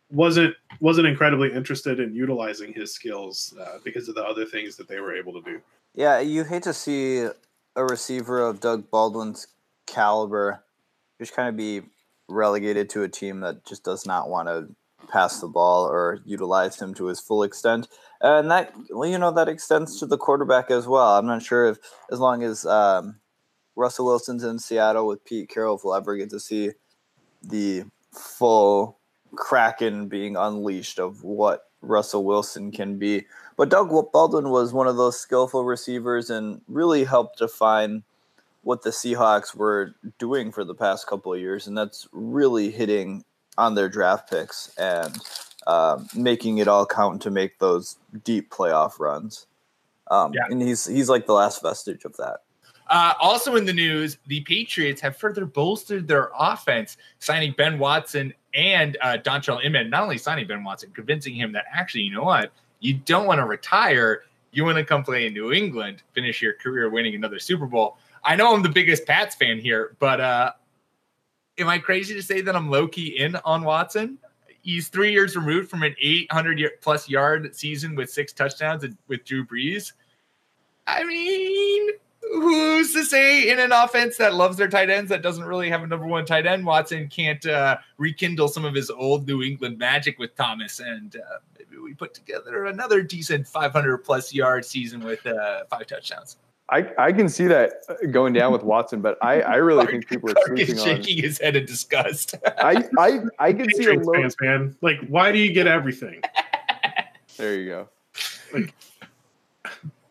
wasn't 0.09 0.55
wasn't 0.79 1.07
incredibly 1.07 1.51
interested 1.51 1.99
in 1.99 2.13
utilizing 2.13 2.73
his 2.73 2.93
skills 2.93 3.53
uh, 3.59 3.77
because 3.83 4.07
of 4.07 4.15
the 4.15 4.23
other 4.23 4.45
things 4.45 4.75
that 4.77 4.87
they 4.87 4.99
were 4.99 5.15
able 5.15 5.33
to 5.33 5.41
do. 5.41 5.59
Yeah, 5.95 6.19
you 6.19 6.43
hate 6.43 6.63
to 6.63 6.73
see 6.73 7.27
a 7.75 7.83
receiver 7.83 8.41
of 8.41 8.59
Doug 8.59 8.89
Baldwin's 8.89 9.47
caliber 9.85 10.63
just 11.19 11.35
kind 11.35 11.49
of 11.49 11.57
be 11.57 11.81
relegated 12.29 12.89
to 12.91 13.03
a 13.03 13.09
team 13.09 13.39
that 13.41 13.65
just 13.65 13.83
does 13.83 14.05
not 14.05 14.29
want 14.29 14.47
to 14.47 14.67
pass 15.11 15.39
the 15.39 15.47
ball 15.47 15.85
or 15.85 16.19
utilize 16.25 16.79
him 16.81 16.93
to 16.93 17.05
his 17.05 17.19
full 17.19 17.43
extent. 17.43 17.87
And 18.21 18.49
that, 18.51 18.73
well, 18.89 19.09
you 19.09 19.17
know, 19.17 19.31
that 19.31 19.47
extends 19.47 19.99
to 19.99 20.05
the 20.05 20.17
quarterback 20.17 20.69
as 20.69 20.87
well. 20.87 21.17
I'm 21.17 21.27
not 21.27 21.43
sure 21.43 21.67
if, 21.67 21.77
as 22.11 22.19
long 22.19 22.43
as 22.43 22.65
um, 22.65 23.19
Russell 23.75 24.05
Wilson's 24.05 24.43
in 24.43 24.59
Seattle 24.59 25.07
with 25.07 25.23
Pete 25.23 25.49
Carroll, 25.49 25.79
we'll 25.83 25.95
ever 25.95 26.15
get 26.17 26.29
to 26.31 26.39
see 26.39 26.71
the 27.41 27.85
full 28.11 28.96
kraken 29.35 30.07
being 30.07 30.35
unleashed 30.35 30.99
of 30.99 31.23
what 31.23 31.69
Russell 31.81 32.23
Wilson 32.23 32.71
can 32.71 32.97
be. 32.97 33.25
But 33.55 33.69
Doug 33.69 33.89
Baldwin 34.11 34.49
was 34.49 34.73
one 34.73 34.87
of 34.87 34.97
those 34.97 35.19
skillful 35.19 35.63
receivers 35.63 36.29
and 36.29 36.61
really 36.67 37.03
helped 37.03 37.39
define 37.39 38.03
what 38.63 38.83
the 38.83 38.89
Seahawks 38.89 39.55
were 39.55 39.95
doing 40.19 40.51
for 40.51 40.63
the 40.63 40.75
past 40.75 41.07
couple 41.07 41.33
of 41.33 41.39
years, 41.39 41.67
and 41.67 41.77
that's 41.77 42.07
really 42.11 42.69
hitting 42.69 43.23
on 43.57 43.75
their 43.75 43.89
draft 43.89 44.29
picks 44.29 44.75
and 44.77 45.17
uh, 45.65 45.99
making 46.15 46.57
it 46.59 46.67
all 46.67 46.85
count 46.85 47.21
to 47.21 47.31
make 47.31 47.59
those 47.59 47.97
deep 48.23 48.49
playoff 48.49 48.99
runs. 48.99 49.47
Um, 50.09 50.33
Yeah. 50.33 50.45
And 50.49 50.61
he's 50.61 50.85
he's 50.85 51.09
like 51.09 51.25
the 51.25 51.33
last 51.33 51.61
vestige 51.61 52.05
of 52.05 52.15
that. 52.17 52.41
Uh, 52.89 53.13
also 53.19 53.55
in 53.55 53.65
the 53.65 53.73
news, 53.73 54.17
the 54.27 54.41
Patriots 54.41 55.01
have 55.01 55.17
further 55.17 55.45
bolstered 55.45 56.07
their 56.07 56.31
offense, 56.37 56.97
signing 57.19 57.53
Ben 57.57 57.79
Watson 57.79 58.33
and 58.53 58.97
uh, 59.01 59.17
Dontrelle 59.17 59.63
Inman. 59.63 59.89
Not 59.89 60.03
only 60.03 60.17
signing 60.17 60.47
Ben 60.47 60.63
Watson, 60.63 60.91
convincing 60.93 61.35
him 61.35 61.51
that 61.53 61.65
actually, 61.73 62.03
you 62.03 62.13
know 62.13 62.23
what, 62.23 62.51
you 62.79 62.95
don't 62.95 63.27
want 63.27 63.39
to 63.39 63.45
retire. 63.45 64.23
You 64.51 64.65
want 64.65 64.77
to 64.77 64.83
come 64.83 65.03
play 65.03 65.27
in 65.27 65.33
New 65.33 65.51
England, 65.51 66.03
finish 66.13 66.41
your 66.41 66.53
career 66.53 66.89
winning 66.89 67.15
another 67.15 67.39
Super 67.39 67.65
Bowl. 67.65 67.97
I 68.23 68.35
know 68.35 68.53
I'm 68.53 68.63
the 68.63 68.69
biggest 68.69 69.05
Pats 69.05 69.35
fan 69.35 69.59
here, 69.59 69.95
but 69.99 70.19
uh, 70.19 70.51
am 71.57 71.69
I 71.69 71.77
crazy 71.77 72.13
to 72.15 72.23
say 72.23 72.41
that 72.41 72.55
I'm 72.55 72.69
low 72.69 72.87
key 72.87 73.19
in 73.19 73.35
on 73.37 73.63
Watson? 73.63 74.17
he's 74.67 74.89
three 74.89 75.13
years 75.13 75.35
removed 75.35 75.69
from 75.69 75.83
an 75.83 75.95
800 75.99 76.59
year, 76.59 76.71
plus 76.81 77.09
yard 77.09 77.55
season 77.55 77.95
with 77.95 78.11
six 78.11 78.33
touchdowns 78.33 78.85
with 79.07 79.23
Drew 79.23 79.45
Brees. 79.45 79.93
I 80.85 81.05
mean, 81.05 81.91
who's 82.33 82.93
to 82.93 83.03
say 83.05 83.49
in 83.49 83.59
an 83.59 83.71
offense 83.71 84.17
that 84.17 84.33
loves 84.35 84.57
their 84.57 84.67
tight 84.67 84.89
ends 84.89 85.09
that 85.09 85.21
doesn't 85.21 85.45
really 85.45 85.69
have 85.69 85.83
a 85.83 85.87
number 85.87 86.05
one 86.05 86.25
tight 86.25 86.45
end? 86.45 86.65
Watson 86.65 87.07
can't 87.07 87.45
uh, 87.45 87.77
rekindle 87.97 88.47
some 88.47 88.65
of 88.65 88.73
his 88.73 88.89
old 88.89 89.27
New 89.27 89.43
England 89.43 89.77
magic 89.77 90.17
with 90.19 90.35
Thomas, 90.35 90.79
and 90.79 91.15
uh, 91.15 91.37
maybe 91.57 91.81
we 91.81 91.93
put 91.93 92.13
together 92.13 92.65
another 92.65 93.01
decent 93.01 93.47
500 93.47 93.97
plus 93.99 94.33
yard 94.33 94.65
season 94.65 95.03
with 95.03 95.25
uh, 95.25 95.63
five 95.69 95.87
touchdowns. 95.87 96.37
I, 96.69 96.91
I 96.97 97.13
can 97.13 97.29
see 97.29 97.47
that 97.47 97.83
uh, 97.87 97.93
going 98.11 98.33
down 98.33 98.51
with 98.51 98.61
Watson, 98.63 98.99
but 99.01 99.17
I, 99.21 99.39
I 99.41 99.55
really 99.55 99.85
Clark- 99.85 99.91
think 99.91 100.07
people 100.07 100.29
are 100.31 100.33
Clark 100.33 100.59
is 100.59 100.67
sleeping 100.67 100.79
on. 100.81 100.85
shaking 100.97 101.23
his 101.23 101.39
head 101.39 101.55
in 101.55 101.65
disgust. 101.65 102.35
I, 102.57 102.83
I 102.99 103.19
I 103.39 103.53
can 103.53 103.69
see 103.69 103.85
a 103.85 103.95
Patriots 103.95 104.05
low. 104.07 104.13
fans, 104.13 104.35
man. 104.41 104.75
Like, 104.81 104.99
why 105.07 105.31
do 105.31 105.37
you 105.39 105.53
get 105.53 105.67
everything? 105.67 106.21
There 107.37 107.55
you 107.55 107.65
go. 107.69 107.89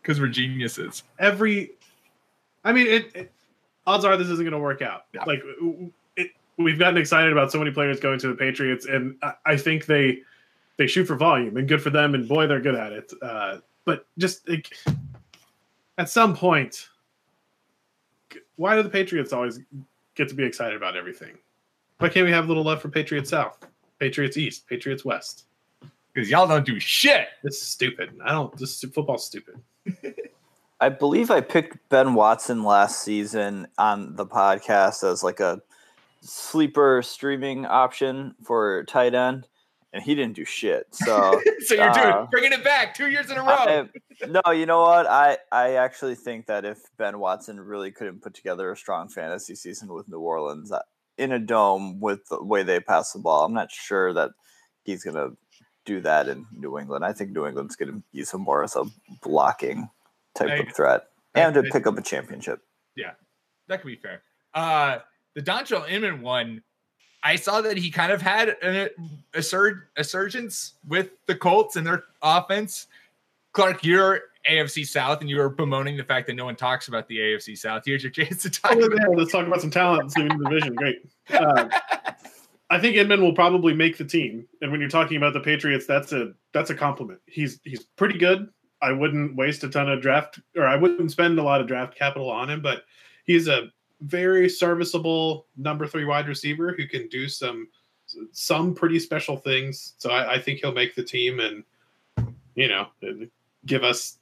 Because 0.01 0.21
we're 0.21 0.29
geniuses. 0.29 1.03
Every, 1.19 1.73
I 2.67 2.73
mean, 2.73 2.89
it, 2.89 3.15
it 3.15 3.33
odds 3.87 4.05
are 4.05 4.17
this 4.17 4.29
isn't 4.29 4.45
going 4.45 4.53
to 4.53 4.59
work 4.59 4.83
out. 4.83 5.05
Yeah. 5.15 5.25
Like, 5.25 5.41
it, 6.17 6.33
we've 6.57 6.79
gotten 6.79 6.99
excited 6.99 7.31
about 7.31 7.53
so 7.53 7.59
many 7.59 7.71
players 7.71 8.01
going 8.01 8.19
to 8.19 8.29
the 8.29 8.35
Patriots, 8.35 8.87
and 8.87 9.17
I, 9.23 9.35
I 9.47 9.57
think 9.57 9.87
they 9.87 10.19
they 10.77 10.89
shoot 10.89 11.07
for 11.07 11.15
volume, 11.15 11.57
and 11.57 11.69
good 11.69 11.81
for 11.81 11.91
them, 11.91 12.15
and 12.15 12.29
boy, 12.29 12.47
they're 12.49 12.61
good 12.61 12.75
at 12.75 12.93
it. 12.93 13.13
Uh, 13.23 13.59
but 13.85 14.07
just 14.19 14.49
like, 14.49 14.77
at 15.97 16.11
some 16.11 16.37
point, 16.37 16.89
why 18.57 18.75
do 18.75 18.83
the 18.83 18.91
Patriots 18.91 19.33
always 19.33 19.61
get 20.17 20.29
to 20.29 20.35
be 20.35 20.43
excited 20.43 20.77
about 20.77 20.97
everything? 20.97 21.39
Why 21.99 22.09
can't 22.09 22.27
we 22.27 22.33
have 22.33 22.45
a 22.47 22.49
little 22.49 22.65
love 22.65 22.83
for 22.83 22.89
Patriots 22.89 23.31
South, 23.31 23.65
Patriots 24.01 24.37
East, 24.37 24.67
Patriots 24.67 25.05
West? 25.05 25.45
Because 26.13 26.29
y'all 26.29 26.49
don't 26.49 26.67
do 26.67 26.81
shit. 26.81 27.29
This 27.45 27.63
is 27.63 27.69
stupid. 27.69 28.11
I 28.25 28.33
don't. 28.33 28.57
This 28.59 28.81
football's 28.81 29.25
stupid. 29.25 29.61
I 30.81 30.91
believe 30.91 31.31
I 31.31 31.41
picked 31.41 31.89
Ben 31.89 32.15
Watson 32.15 32.63
last 32.63 33.03
season 33.03 33.67
on 33.79 34.17
the 34.17 34.27
podcast 34.27 35.11
as 35.11 35.23
like 35.23 35.41
a 35.41 35.63
sleeper 36.21 37.03
streaming 37.03 37.65
option 37.65 38.35
for 38.45 38.85
tight 38.85 39.15
end, 39.15 39.47
and 39.93 40.03
he 40.03 40.15
didn't 40.15 40.37
do 40.37 40.45
shit. 40.45 40.87
So 40.93 41.41
so 41.61 41.75
you're 41.75 41.93
doing 41.93 42.07
Uh, 42.07 42.27
bringing 42.31 42.53
it 42.53 42.63
back 42.63 42.95
two 42.95 43.09
years 43.09 43.31
in 43.31 43.39
a 43.39 43.41
row. 43.41 43.49
I, 43.49 43.89
no, 44.29 44.53
you 44.53 44.67
know 44.67 44.83
what? 44.83 45.07
I 45.07 45.39
I 45.51 45.75
actually 45.75 46.15
think 46.15 46.47
that 46.47 46.65
if 46.65 46.79
Ben 46.99 47.19
Watson 47.19 47.59
really 47.59 47.91
couldn't 47.91 48.23
put 48.23 48.35
together 48.35 48.71
a 48.71 48.77
strong 48.77 49.09
fantasy 49.09 49.55
season 49.55 49.89
with 49.89 50.09
New 50.09 50.21
Orleans 50.21 50.73
uh, 50.73 50.83
in 51.17 51.33
a 51.33 51.39
dome 51.39 52.01
with 52.01 52.27
the 52.29 52.43
way 52.43 52.63
they 52.63 52.81
pass 52.81 53.13
the 53.13 53.19
ball, 53.19 53.45
I'm 53.45 53.55
not 53.55 53.71
sure 53.71 54.13
that 54.13 54.33
he's 54.85 55.03
gonna 55.05 55.31
do 55.87 56.01
that 56.03 56.29
in 56.29 56.45
New 56.53 56.79
England. 56.79 57.05
I 57.05 57.15
think 57.15 57.31
New 57.31 57.47
England's 57.47 57.77
gonna 57.77 58.03
use 58.13 58.33
him 58.35 58.43
more 58.43 58.63
as 58.63 58.77
a 58.77 58.85
blocking 59.23 59.89
type 60.37 60.51
I- 60.51 60.55
of 60.57 60.75
threat 60.75 61.07
and 61.35 61.55
to 61.55 61.63
pick 61.65 61.87
up 61.87 61.99
a 61.99 62.03
championship. 62.03 62.61
Yeah, 62.97 63.13
that 63.69 63.83
could 63.83 63.89
be 63.89 63.97
fair. 63.97 64.23
Uh, 64.55 64.99
the 65.35 65.43
Dontrelle 65.43 65.89
Inman 65.89 66.23
one, 66.23 66.63
I 67.23 67.37
saw 67.37 67.61
that 67.61 67.77
he 67.77 67.91
kind 67.91 68.11
of 68.11 68.23
had 68.23 68.51
a, 68.63 68.91
a, 69.35 69.43
surge, 69.43 69.77
a 69.97 70.05
surgence 70.05 70.75
with 70.87 71.11
the 71.27 71.35
Colts 71.35 71.77
and 71.77 71.87
their 71.87 72.05
offense. 72.23 72.87
Clark, 73.53 73.85
you're 73.85 74.21
AFC 74.49 74.87
South, 74.87 75.21
and 75.21 75.29
you 75.29 75.37
were 75.37 75.49
bemoaning 75.49 75.97
the 75.97 76.05
fact 76.05 76.27
that 76.29 76.35
no 76.35 76.45
one 76.45 76.57
talks 76.57 76.89
about 76.89 77.09
the 77.09 77.19
AFC 77.19 77.57
South. 77.57 77.83
Here's 77.85 78.03
your 78.03 78.13
chance 78.13 78.43
to 78.43 78.51
talk. 78.51 78.73
Oh, 78.75 78.85
about 78.85 78.99
yeah, 78.99 79.17
let's 79.17 79.33
talk 79.33 79.47
about 79.47 79.61
some 79.61 79.71
talent 79.71 80.17
in 80.17 80.29
the 80.29 80.45
division. 80.45 80.75
Great. 80.75 80.97
Uh, 81.31 81.69
I 82.71 82.81
think 82.81 82.97
Inman 82.97 83.23
will 83.23 83.35
probably 83.35 83.75
make 83.75 83.97
the 83.97 84.05
team. 84.05 84.47
And 84.61 84.71
when 84.71 84.81
you're 84.81 84.91
talking 84.91 85.17
about 85.17 85.33
the 85.33 85.41
Patriots, 85.41 85.87
that's 85.87 86.13
a 86.13 86.33
that's 86.53 86.71
a 86.71 86.75
compliment. 86.75 87.21
He's 87.27 87.61
he's 87.65 87.85
pretty 87.97 88.19
good. 88.19 88.49
I 88.83 88.93
wouldn't 88.93 89.37
waste 89.37 89.65
a 89.65 89.69
ton 89.69 89.89
of 89.89 90.03
draft 90.03 90.41
or 90.57 90.67
I 90.67 90.77
wouldn't 90.77 91.11
spend 91.11 91.39
a 91.39 91.43
lot 91.43 91.61
of 91.61 91.67
draft 91.67 91.97
capital 91.97 92.31
on 92.31 92.51
him, 92.51 92.61
but 92.61 92.83
he's 93.25 93.49
a 93.49 93.71
very 94.01 94.49
serviceable 94.49 95.47
number 95.57 95.87
three 95.87 96.05
wide 96.05 96.29
receiver 96.29 96.75
who 96.77 96.87
can 96.87 97.09
do 97.09 97.29
some 97.29 97.69
some 98.33 98.75
pretty 98.75 98.99
special 98.99 99.37
things. 99.37 99.95
So 99.99 100.11
I, 100.11 100.35
I 100.35 100.39
think 100.39 100.61
he'll 100.61 100.73
make 100.73 100.95
the 100.95 101.03
team 101.03 101.41
and 101.41 101.65
you 102.55 102.69
know 102.69 102.89
give 103.65 103.83
us 103.83 104.19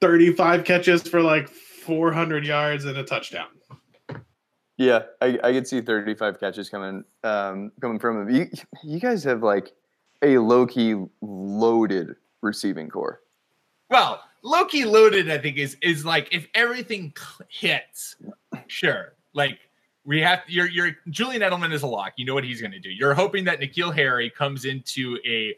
35 0.00 0.64
catches 0.64 1.02
for 1.02 1.20
like 1.20 1.48
400 1.48 2.46
yards 2.46 2.84
and 2.84 2.96
a 2.96 3.04
touchdown. 3.04 3.48
Yeah, 4.76 5.02
I, 5.20 5.38
I 5.42 5.52
could 5.52 5.68
see 5.68 5.80
35 5.80 6.40
catches 6.40 6.68
coming 6.68 7.04
um, 7.22 7.72
coming 7.80 7.98
from 7.98 8.28
him. 8.28 8.34
You, 8.34 8.50
you 8.82 9.00
guys 9.00 9.22
have 9.24 9.42
like 9.42 9.72
a 10.22 10.38
low 10.38 10.66
key 10.66 10.96
loaded 11.20 12.16
receiving 12.42 12.88
core. 12.88 13.20
Well, 13.90 14.22
Loki 14.42 14.84
loaded, 14.84 15.30
I 15.30 15.38
think, 15.38 15.56
is 15.56 15.76
is 15.82 16.04
like 16.04 16.28
if 16.32 16.46
everything 16.54 17.14
hits, 17.48 18.16
sure. 18.66 19.14
Like 19.32 19.58
we 20.04 20.20
have 20.20 20.40
your 20.46 20.68
your 20.68 20.92
Julian 21.10 21.42
Edelman 21.42 21.72
is 21.72 21.82
a 21.82 21.86
lock. 21.86 22.14
You 22.16 22.24
know 22.24 22.34
what 22.34 22.44
he's 22.44 22.60
going 22.60 22.72
to 22.72 22.80
do. 22.80 22.90
You're 22.90 23.14
hoping 23.14 23.44
that 23.44 23.60
N'Keal 23.60 23.94
Harry 23.94 24.30
comes 24.30 24.64
into 24.64 25.18
a 25.26 25.56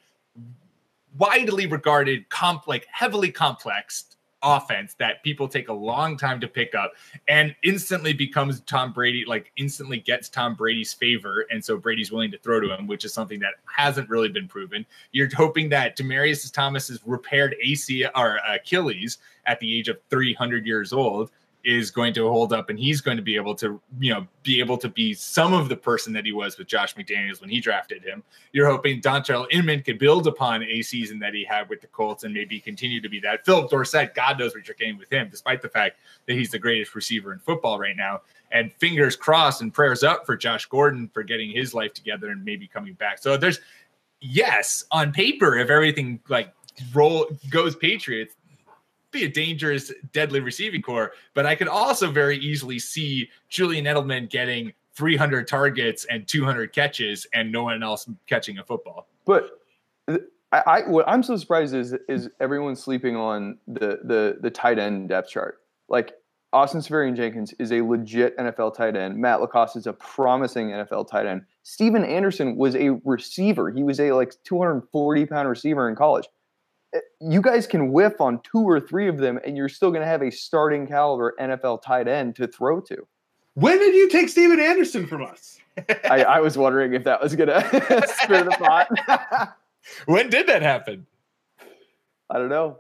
widely 1.19 1.67
regarded, 1.67 2.29
comp 2.29 2.67
like 2.67 2.87
heavily 2.91 3.31
complex 3.31 4.16
offense 4.43 4.95
that 4.99 5.23
people 5.23 5.49
take 5.49 5.69
a 5.69 5.73
long 5.73 6.17
time 6.17 6.41
to 6.41 6.49
pick 6.49 6.75
up 6.75 6.93
and 7.29 7.55
instantly 7.63 8.13
becomes 8.13 8.61
Tom 8.61 8.93
Brady, 8.93 9.25
like 9.27 9.53
instantly 9.57 9.99
gets 9.99 10.29
Tom 10.29 10.55
Brady's 10.55 10.93
favor. 10.93 11.47
And 11.51 11.65
so 11.65 11.77
Brady's 11.77 12.13
willing 12.13 12.31
to 12.31 12.39
throw 12.39 12.61
to 12.61 12.75
him, 12.75 12.87
which 12.87 13.05
is 13.05 13.13
something 13.13 13.41
that 13.41 13.55
hasn't 13.65 14.09
really 14.09 14.29
been 14.29 14.49
proven. 14.49 14.87
You're 15.13 15.29
hoping 15.35 15.69
that 15.71 15.97
Demaryius 15.97 16.51
Thomas's 16.53 17.01
repaired 17.05 17.57
AC 17.63 18.07
or 18.15 18.39
Achilles 18.49 19.19
at 19.47 19.61
the 19.61 19.79
age 19.79 19.89
of 19.89 19.99
300 20.11 20.67
years 20.67 20.93
old 20.93 21.31
is 21.67 21.91
going 21.91 22.15
to 22.15 22.29
hold 22.29 22.53
up 22.53 22.71
and 22.71 22.79
he's 22.79 23.01
going 23.01 23.17
to 23.17 23.23
be 23.23 23.35
able 23.35 23.53
to, 23.53 23.81
you 23.99 24.15
know, 24.15 24.25
be 24.45 24.61
able 24.61 24.79
to 24.79 24.89
be 24.89 25.13
some 25.13 25.53
of 25.53 25.69
the 25.69 25.77
person 25.77 26.13
that 26.13 26.25
he 26.25 26.31
was 26.31 26.57
with 26.57 26.69
Josh 26.69 26.95
McDaniels 26.95 27.41
when 27.41 27.51
he 27.51 27.59
drafted 27.59 28.05
him. 28.05 28.23
You're 28.53 28.71
hoping 28.71 29.01
Dontrelle 29.01 29.49
Inman 29.51 29.83
could 29.83 29.99
build 29.99 30.29
upon 30.29 30.63
a 30.63 30.81
season 30.83 31.19
that 31.19 31.35
he 31.35 31.45
had 31.45 31.69
with 31.69 31.81
the 31.81 31.89
Colts 31.89 32.23
and 32.23 32.33
maybe 32.33 32.61
continue 32.61 33.01
to 33.01 33.09
be 33.09 33.19
that. 33.19 33.45
Phillip 33.45 33.69
Dorsett, 33.69 34.15
God 34.15 34.39
knows 34.39 34.55
what 34.55 34.69
you're 34.69 34.77
getting 34.77 34.97
with 34.97 35.13
him, 35.13 35.29
despite 35.29 35.61
the 35.61 35.69
fact 35.69 35.99
that 36.27 36.35
he's 36.35 36.53
the 36.53 36.59
greatest 36.59 36.95
receiver 36.95 37.33
in 37.33 37.41
football 37.41 37.81
right 37.81 37.97
now. 37.97 38.21
And 38.53 38.73
fingers 38.75 39.17
crossed 39.17 39.61
and 39.61 39.75
prayers 39.75 40.05
up 40.05 40.25
for 40.25 40.37
Josh 40.37 40.67
Gordon 40.67 41.11
for 41.13 41.25
getting 41.25 41.51
his 41.51 41.75
life 41.75 41.95
together 41.95 42.31
and 42.31 42.45
maybe 42.45 42.69
coming 42.69 42.95
back. 42.95 43.19
So 43.19 43.37
there's 43.37 43.59
yes, 44.21 44.85
on 44.93 45.13
paper, 45.13 45.57
if 45.57 45.69
everything 45.69 46.21
like 46.29 46.55
roll 46.95 47.27
goes 47.51 47.75
Patriots, 47.75 48.37
be 49.17 49.25
a 49.25 49.29
dangerous, 49.29 49.93
deadly 50.13 50.41
receiving 50.41 50.83
core. 50.83 51.13
But 51.35 51.47
I 51.47 51.55
could 51.55 51.69
also 51.69 52.11
very 52.11 52.39
easily 52.39 52.79
see 52.79 53.29
Julian 53.49 53.85
Edelman 53.85 54.29
getting 54.29 54.73
300 54.95 55.47
targets 55.47 56.07
and 56.07 56.27
200 56.27 56.73
catches 56.73 57.27
and 57.35 57.53
no 57.53 57.65
one 57.65 57.83
else 57.83 58.09
catching 58.27 58.59
a 58.59 58.65
football. 58.65 59.09
But 59.25 59.61
I, 60.09 60.63
I 60.67 60.81
what 60.89 61.07
I'm 61.09 61.23
so 61.23 61.37
surprised 61.37 61.75
is 61.75 61.95
is 62.09 62.31
everyone 62.41 62.77
sleeping 62.77 63.17
on 63.17 63.59
the 63.67 64.01
the 64.05 64.39
the 64.41 64.51
tight 64.51 64.79
end 64.79 65.09
depth 65.09 65.31
chart. 65.31 65.59
Like 65.89 66.15
Austin 66.53 66.81
Seferian-Jenkins 66.81 67.53
is 67.59 67.73
a 67.73 67.83
legit 67.83 68.37
NFL 68.39 68.75
tight 68.75 68.97
end. 68.97 69.19
Matt 69.19 69.41
LaCosse 69.41 69.77
is 69.77 69.87
a 69.87 69.93
promising 69.93 70.69
NFL 70.69 71.09
tight 71.09 71.27
end. 71.27 71.43
Stephen 71.65 72.05
Anderson 72.05 72.57
was 72.57 72.75
a 72.77 72.91
receiver. 73.05 73.71
He 73.71 73.83
was 73.83 74.01
a 74.01 74.13
like 74.13 74.33
240 74.45 75.27
pound 75.27 75.49
receiver 75.49 75.89
in 75.89 75.97
college. 75.97 76.29
You 77.21 77.41
guys 77.41 77.67
can 77.67 77.93
whiff 77.93 78.21
on 78.21 78.41
two 78.43 78.63
or 78.63 78.81
three 78.81 79.09
of 79.09 79.19
them, 79.19 79.39
and 79.45 79.57
you're 79.57 79.69
still 79.69 79.91
going 79.91 80.03
to 80.03 80.07
have 80.07 80.23
a 80.23 80.31
starting 80.31 80.87
caliber 80.87 81.35
NFL 81.41 81.83
tight 81.83 82.09
end 82.09 82.37
to 82.37 82.47
throw 82.47 82.81
to. 82.83 83.07
When 83.55 83.79
did 83.79 83.95
you 83.95 84.09
take 84.11 84.29
Stephen 84.29 84.61
Anderson 84.61 85.07
from 85.07 85.25
us? 85.25 85.59
I, 86.05 86.25
I 86.25 86.41
was 86.41 86.59
wondering 86.59 86.95
if 86.95 87.05
that 87.05 87.23
was 87.23 87.35
going 87.35 87.49
to 87.49 88.05
stir 88.23 88.45
the 88.45 88.51
pot. 88.51 89.57
When 90.07 90.31
did 90.31 90.49
that 90.49 90.63
happen? 90.63 91.07
I 92.29 92.39
don't 92.39 92.49
know. 92.49 92.79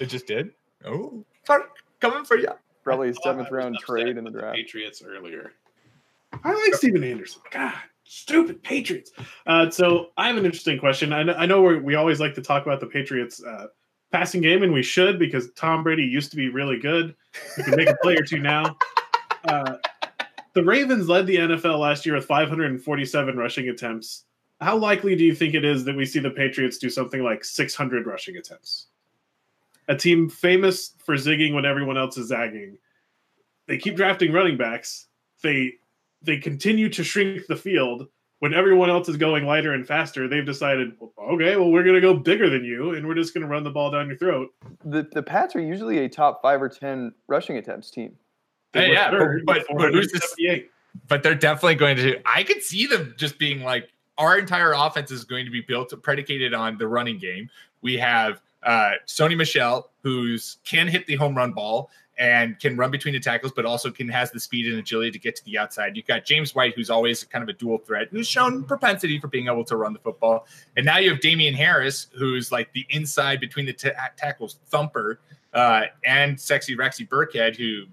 It 0.00 0.06
just 0.06 0.26
did. 0.26 0.50
Oh, 0.84 1.24
Clark, 1.46 1.70
coming 2.00 2.24
for 2.24 2.36
you. 2.36 2.48
Probably 2.82 3.08
a 3.08 3.10
I 3.10 3.14
thought 3.14 3.22
seventh 3.22 3.50
round 3.50 3.78
trade 3.78 4.16
in 4.16 4.24
the 4.24 4.30
draft. 4.30 4.56
Patriots 4.56 5.02
earlier. 5.06 5.52
I 6.44 6.52
like 6.52 6.74
Stephen 6.74 7.04
Anderson. 7.04 7.42
God, 7.50 7.74
stupid 8.10 8.60
Patriots. 8.60 9.12
Uh, 9.46 9.70
so 9.70 10.08
I 10.16 10.26
have 10.26 10.36
an 10.36 10.44
interesting 10.44 10.80
question. 10.80 11.12
I 11.12 11.22
know, 11.22 11.34
I 11.34 11.46
know 11.46 11.62
we 11.62 11.94
always 11.94 12.18
like 12.18 12.34
to 12.34 12.42
talk 12.42 12.66
about 12.66 12.80
the 12.80 12.86
Patriots 12.86 13.42
uh, 13.42 13.68
passing 14.10 14.40
game, 14.40 14.64
and 14.64 14.72
we 14.72 14.82
should 14.82 15.16
because 15.16 15.52
Tom 15.52 15.84
Brady 15.84 16.02
used 16.02 16.32
to 16.32 16.36
be 16.36 16.48
really 16.48 16.76
good. 16.76 17.14
We 17.56 17.62
can 17.62 17.76
make 17.76 17.88
a 17.88 17.96
play 18.02 18.16
or 18.16 18.24
two 18.24 18.40
now. 18.40 18.76
Uh, 19.44 19.76
the 20.54 20.64
Ravens 20.64 21.08
led 21.08 21.28
the 21.28 21.36
NFL 21.36 21.78
last 21.78 22.04
year 22.04 22.16
with 22.16 22.24
547 22.24 23.36
rushing 23.36 23.68
attempts. 23.68 24.24
How 24.60 24.76
likely 24.76 25.14
do 25.14 25.24
you 25.24 25.34
think 25.34 25.54
it 25.54 25.64
is 25.64 25.84
that 25.84 25.96
we 25.96 26.04
see 26.04 26.18
the 26.18 26.30
Patriots 26.30 26.78
do 26.78 26.90
something 26.90 27.22
like 27.22 27.44
600 27.44 28.06
rushing 28.06 28.36
attempts? 28.36 28.88
A 29.86 29.94
team 29.94 30.28
famous 30.28 30.94
for 30.98 31.14
zigging 31.14 31.54
when 31.54 31.64
everyone 31.64 31.96
else 31.96 32.18
is 32.18 32.28
zagging. 32.28 32.76
They 33.68 33.78
keep 33.78 33.94
drafting 33.94 34.32
running 34.32 34.56
backs. 34.56 35.06
They 35.42 35.74
they 36.22 36.38
continue 36.38 36.88
to 36.90 37.02
shrink 37.04 37.46
the 37.46 37.56
field, 37.56 38.08
when 38.40 38.54
everyone 38.54 38.88
else 38.90 39.08
is 39.08 39.16
going 39.16 39.44
lighter 39.44 39.72
and 39.74 39.86
faster, 39.86 40.26
they've 40.26 40.46
decided, 40.46 40.92
okay, 41.18 41.56
well, 41.56 41.70
we're 41.70 41.82
going 41.82 41.94
to 41.94 42.00
go 42.00 42.14
bigger 42.14 42.48
than 42.48 42.64
you, 42.64 42.94
and 42.94 43.06
we're 43.06 43.14
just 43.14 43.34
going 43.34 43.42
to 43.42 43.48
run 43.48 43.64
the 43.64 43.70
ball 43.70 43.90
down 43.90 44.08
your 44.08 44.16
throat. 44.16 44.48
The 44.84 45.06
the 45.12 45.22
Pats 45.22 45.54
are 45.56 45.60
usually 45.60 45.98
a 45.98 46.08
top 46.08 46.40
five 46.42 46.60
or 46.62 46.68
ten 46.68 47.12
rushing 47.28 47.56
attempts 47.58 47.90
team. 47.90 48.16
Hey, 48.72 48.92
yeah, 48.92 49.10
but- 49.10 49.28
but- 49.44 49.66
but 49.76 49.92
who's 49.92 50.10
this- 50.12 50.22
478. 50.38 50.70
but 51.08 51.22
they're 51.22 51.34
definitely 51.34 51.74
going 51.74 51.96
to. 51.98 52.20
I 52.24 52.42
could 52.42 52.62
see 52.62 52.86
them 52.86 53.14
just 53.18 53.38
being 53.38 53.62
like, 53.62 53.90
our 54.18 54.38
entire 54.38 54.72
offense 54.72 55.10
is 55.10 55.24
going 55.24 55.44
to 55.44 55.50
be 55.50 55.60
built 55.62 55.92
predicated 56.02 56.52
on 56.54 56.76
the 56.78 56.86
running 56.86 57.18
game. 57.18 57.48
We 57.82 57.96
have 57.98 58.40
uh, 58.62 58.92
Sony 59.06 59.36
Michel, 59.36 59.90
who's 60.02 60.58
can 60.64 60.86
hit 60.88 61.06
the 61.06 61.16
home 61.16 61.34
run 61.34 61.52
ball 61.52 61.90
and 62.20 62.60
can 62.60 62.76
run 62.76 62.90
between 62.92 63.14
the 63.14 63.18
tackles, 63.18 63.50
but 63.50 63.64
also 63.64 63.90
can 63.90 64.06
has 64.08 64.30
the 64.30 64.38
speed 64.38 64.66
and 64.66 64.78
agility 64.78 65.10
to 65.10 65.18
get 65.18 65.34
to 65.34 65.44
the 65.46 65.58
outside. 65.58 65.96
You've 65.96 66.06
got 66.06 66.24
James 66.24 66.54
White, 66.54 66.74
who's 66.76 66.90
always 66.90 67.24
kind 67.24 67.42
of 67.42 67.48
a 67.48 67.54
dual 67.54 67.78
threat, 67.78 68.08
who's 68.12 68.28
shown 68.28 68.62
propensity 68.62 69.18
for 69.18 69.26
being 69.28 69.46
able 69.48 69.64
to 69.64 69.76
run 69.76 69.92
the 69.94 69.98
football, 69.98 70.46
and 70.76 70.84
now 70.86 70.98
you 70.98 71.10
have 71.10 71.20
Damien 71.20 71.54
Harris, 71.54 72.06
who's 72.16 72.52
like 72.52 72.72
the 72.74 72.86
inside 72.90 73.40
between 73.40 73.64
the 73.66 73.72
ta- 73.72 74.10
tackles 74.16 74.58
thumper, 74.66 75.18
uh, 75.54 75.86
and 76.04 76.38
sexy 76.38 76.76
Rexy 76.76 77.08
Burkhead, 77.08 77.56
who 77.56 77.84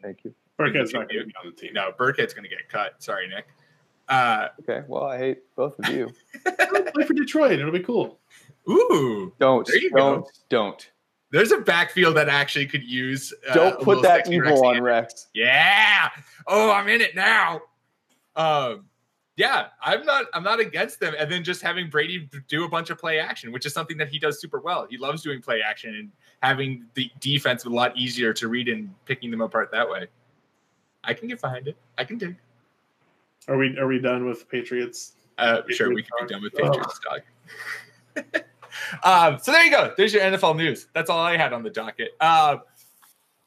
Thank 0.00 0.24
you. 0.24 0.32
Burkhead's 0.58 0.92
not 0.92 1.08
going 1.08 1.20
to 1.20 1.26
be 1.26 1.34
on 1.42 1.46
the 1.46 1.52
team. 1.52 1.72
no, 1.74 1.90
Burkhead's 1.98 2.32
going 2.34 2.44
to 2.44 2.48
get 2.50 2.68
cut. 2.68 3.02
Sorry, 3.02 3.26
Nick. 3.28 3.46
Uh, 4.08 4.48
Okay. 4.60 4.82
Well, 4.86 5.04
I 5.04 5.18
hate 5.18 5.38
both 5.56 5.76
of 5.80 5.88
you. 5.88 6.12
Play 6.44 7.04
for 7.04 7.14
Detroit. 7.14 7.52
It'll 7.58 7.72
be 7.72 7.80
cool. 7.80 8.18
ooh, 8.68 9.32
Don't 9.40 9.66
There 9.66 9.76
you 9.78 9.90
don't 9.90 10.22
go. 10.22 10.28
don't 10.50 10.90
there's 11.32 11.50
a 11.50 11.58
backfield 11.58 12.14
that 12.16 12.28
actually 12.28 12.66
could 12.66 12.84
use. 12.84 13.32
Uh, 13.48 13.54
don't 13.54 13.80
put 13.80 14.02
that 14.02 14.30
evil 14.30 14.52
Rexy 14.52 14.76
on. 14.76 14.82
Rex. 14.82 15.28
Yeah. 15.34 16.10
Oh, 16.46 16.70
I'm 16.70 16.88
in 16.88 17.00
it 17.00 17.16
now. 17.16 17.62
Um, 18.36 18.84
yeah, 19.36 19.68
I'm 19.82 20.04
not. 20.04 20.26
I'm 20.34 20.42
not 20.44 20.60
against 20.60 21.00
them. 21.00 21.14
And 21.18 21.32
then 21.32 21.42
just 21.42 21.62
having 21.62 21.88
Brady 21.88 22.28
do 22.48 22.64
a 22.64 22.68
bunch 22.68 22.90
of 22.90 22.98
play 22.98 23.18
action, 23.18 23.50
which 23.50 23.64
is 23.64 23.72
something 23.72 23.96
that 23.96 24.08
he 24.08 24.18
does 24.18 24.40
super 24.40 24.60
well. 24.60 24.86
He 24.88 24.98
loves 24.98 25.22
doing 25.22 25.40
play 25.40 25.62
action 25.62 25.94
and 25.94 26.10
having 26.42 26.84
the 26.94 27.10
defense 27.18 27.64
a 27.64 27.70
lot 27.70 27.96
easier 27.96 28.34
to 28.34 28.48
read 28.48 28.68
and 28.68 28.94
picking 29.06 29.30
them 29.30 29.40
apart 29.40 29.70
that 29.72 29.88
way. 29.88 30.06
I 31.02 31.14
can 31.14 31.28
get 31.28 31.40
behind 31.40 31.66
it. 31.66 31.76
I 31.96 32.04
can 32.04 32.18
dig. 32.18 32.36
Are 33.48 33.56
we 33.56 33.76
are 33.78 33.86
we 33.86 33.98
done 33.98 34.26
with 34.26 34.48
Patriots? 34.50 35.14
Uh, 35.38 35.62
sure, 35.70 35.88
we 35.88 36.02
Patriots 36.02 36.10
can 36.18 36.26
be 36.26 36.32
done 36.34 36.42
with 36.42 36.52
Oh. 36.60 36.68
Patriots 36.68 37.00
talk. 37.00 38.44
um, 39.02 39.38
so 39.40 39.52
there 39.52 39.64
you 39.64 39.70
go. 39.70 39.92
There's 39.96 40.12
your 40.12 40.22
NFL 40.22 40.56
news. 40.56 40.88
That's 40.94 41.10
all 41.10 41.20
I 41.20 41.36
had 41.36 41.52
on 41.52 41.62
the 41.62 41.70
docket. 41.70 42.12
Uh, 42.20 42.58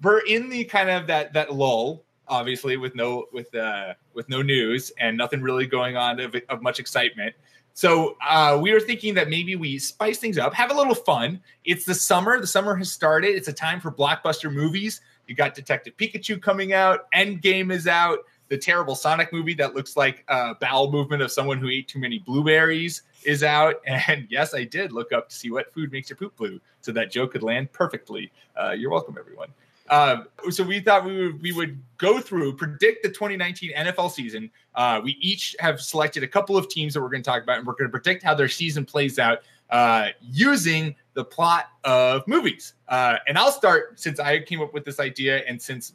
we're 0.02 0.20
in 0.20 0.50
the 0.50 0.64
kind 0.66 0.90
of 0.90 1.08
that 1.08 1.34
that 1.34 1.54
lull, 1.54 2.04
obviously, 2.28 2.78
with 2.78 2.96
no 2.96 3.26
with 3.32 3.54
uh, 3.56 3.94
with 4.14 4.28
no 4.30 4.42
news 4.42 4.92
and 5.00 5.18
nothing 5.18 5.42
really 5.42 5.68
going 5.68 5.98
on 5.98 6.20
of, 6.20 6.36
of 6.50 6.62
much 6.62 6.80
excitement. 6.80 7.36
So 7.74 8.16
uh, 8.26 8.58
we 8.62 8.72
were 8.72 8.80
thinking 8.80 9.14
that 9.16 9.30
maybe 9.30 9.58
we 9.58 9.78
spice 9.80 10.18
things 10.18 10.38
up, 10.38 10.54
have 10.54 10.72
a 10.72 10.74
little 10.74 10.96
fun. 10.96 11.42
It's 11.66 11.84
the 11.84 11.94
summer. 11.94 12.40
The 12.40 12.48
summer 12.48 12.74
has 12.76 12.90
started. 12.90 13.36
It's 13.36 13.50
a 13.50 13.54
time 13.54 13.82
for 13.82 13.92
blockbuster 13.92 14.52
movies. 14.52 15.02
You 15.28 15.36
got 15.36 15.56
Detective 15.56 15.98
Pikachu 15.98 16.42
coming 16.42 16.72
out. 16.72 17.12
Endgame 17.14 17.74
is 17.74 17.86
out. 17.88 18.20
The 18.50 18.58
terrible 18.58 18.96
Sonic 18.96 19.34
movie 19.34 19.54
that 19.56 19.76
looks 19.76 19.98
like 19.98 20.24
a 20.28 20.56
bowel 20.56 20.92
movement 20.92 21.22
of 21.22 21.32
someone 21.32 21.58
who 21.58 21.70
ate 21.70 21.88
too 21.88 22.00
many 22.00 22.20
blueberries 22.20 23.04
is 23.24 23.44
out. 23.44 23.76
And 24.08 24.28
yes, 24.30 24.54
I 24.54 24.64
did 24.64 24.92
look 24.92 25.12
up 25.12 25.30
to 25.30 25.36
see 25.36 25.50
what 25.50 25.74
food 25.74 25.92
makes 25.92 26.10
your 26.10 26.18
poop 26.18 26.36
blue, 26.36 26.60
so 26.82 26.92
that 26.92 27.12
joke 27.12 27.32
could 27.32 27.44
land 27.44 27.72
perfectly. 27.72 28.32
Uh, 28.56 28.72
you're 28.72 28.92
welcome, 28.92 29.16
everyone. 29.20 29.50
Um, 29.90 30.28
so 30.50 30.64
we 30.64 30.80
thought 30.80 31.06
we 31.06 31.16
would 31.16 31.42
we 31.42 31.52
would 31.52 31.82
go 31.98 32.20
through 32.20 32.56
predict 32.56 33.04
the 33.04 33.10
2019 33.10 33.72
NFL 33.74 34.12
season. 34.12 34.50
Uh, 34.74 35.00
we 35.04 35.12
each 35.22 35.56
have 35.60 35.80
selected 35.80 36.24
a 36.24 36.28
couple 36.28 36.58
of 36.58 36.68
teams 36.70 36.94
that 36.94 37.02
we're 37.02 37.10
going 37.10 37.22
to 37.22 37.30
talk 37.30 37.44
about, 37.44 37.60
and 37.60 37.68
we're 37.68 37.74
going 37.74 37.90
to 37.90 37.92
predict 37.92 38.24
how 38.24 38.34
their 38.34 38.50
season 38.50 38.84
plays 38.84 39.20
out 39.20 39.40
uh, 39.70 40.08
using 40.22 40.96
the 41.14 41.24
plot 41.24 41.70
of 41.84 42.28
movies. 42.28 42.74
Uh, 42.88 43.18
and 43.28 43.38
I'll 43.38 43.52
start 43.52 44.00
since 44.00 44.20
I 44.20 44.40
came 44.40 44.62
up 44.62 44.74
with 44.74 44.86
this 44.86 45.00
idea, 45.00 45.44
and 45.48 45.62
since 45.62 45.94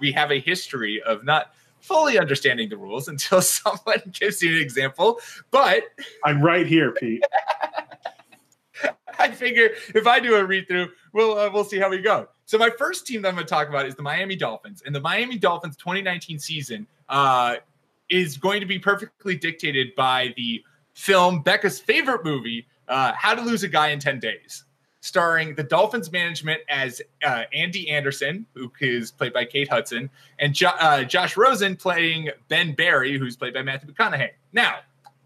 we 0.00 0.10
have 0.12 0.30
a 0.30 0.40
history 0.40 1.02
of 1.02 1.24
not 1.24 1.52
fully 1.80 2.18
understanding 2.18 2.68
the 2.68 2.76
rules 2.76 3.08
until 3.08 3.42
someone 3.42 4.02
gives 4.12 4.42
you 4.42 4.54
an 4.56 4.60
example. 4.60 5.20
But 5.50 5.84
I'm 6.24 6.42
right 6.42 6.66
here, 6.66 6.92
Pete. 6.92 7.22
I 9.18 9.30
figure 9.32 9.70
if 9.94 10.06
I 10.06 10.20
do 10.20 10.36
a 10.36 10.44
read 10.44 10.68
through, 10.68 10.90
we'll 11.12 11.36
uh, 11.36 11.50
we'll 11.52 11.64
see 11.64 11.78
how 11.78 11.90
we 11.90 11.98
go. 11.98 12.28
So 12.44 12.56
my 12.56 12.70
first 12.78 13.06
team 13.06 13.22
that 13.22 13.28
I'm 13.28 13.34
going 13.34 13.46
to 13.46 13.50
talk 13.50 13.68
about 13.68 13.86
is 13.86 13.94
the 13.94 14.02
Miami 14.02 14.36
Dolphins, 14.36 14.82
and 14.86 14.94
the 14.94 15.00
Miami 15.00 15.38
Dolphins 15.38 15.76
2019 15.76 16.38
season 16.38 16.86
uh, 17.08 17.56
is 18.08 18.36
going 18.36 18.60
to 18.60 18.66
be 18.66 18.78
perfectly 18.78 19.36
dictated 19.36 19.94
by 19.96 20.32
the 20.36 20.62
film 20.94 21.42
Becca's 21.42 21.78
favorite 21.78 22.24
movie, 22.24 22.66
uh, 22.88 23.12
How 23.16 23.34
to 23.34 23.42
Lose 23.42 23.64
a 23.64 23.68
Guy 23.68 23.88
in 23.88 24.00
10 24.00 24.20
Days, 24.20 24.64
starring 25.00 25.54
the 25.54 25.62
Dolphins 25.62 26.10
management 26.10 26.60
as 26.68 27.00
uh, 27.24 27.44
Andy 27.52 27.88
Anderson, 27.88 28.46
who 28.54 28.70
is 28.80 29.12
played 29.12 29.32
by 29.32 29.44
Kate 29.44 29.68
Hudson, 29.68 30.10
and 30.38 30.54
jo- 30.54 30.72
uh, 30.80 31.04
Josh 31.04 31.36
Rosen 31.36 31.76
playing 31.76 32.30
Ben 32.48 32.74
Barry, 32.74 33.16
who's 33.18 33.36
played 33.36 33.54
by 33.54 33.62
Matthew 33.62 33.92
McConaughey. 33.92 34.30
Now, 34.52 34.78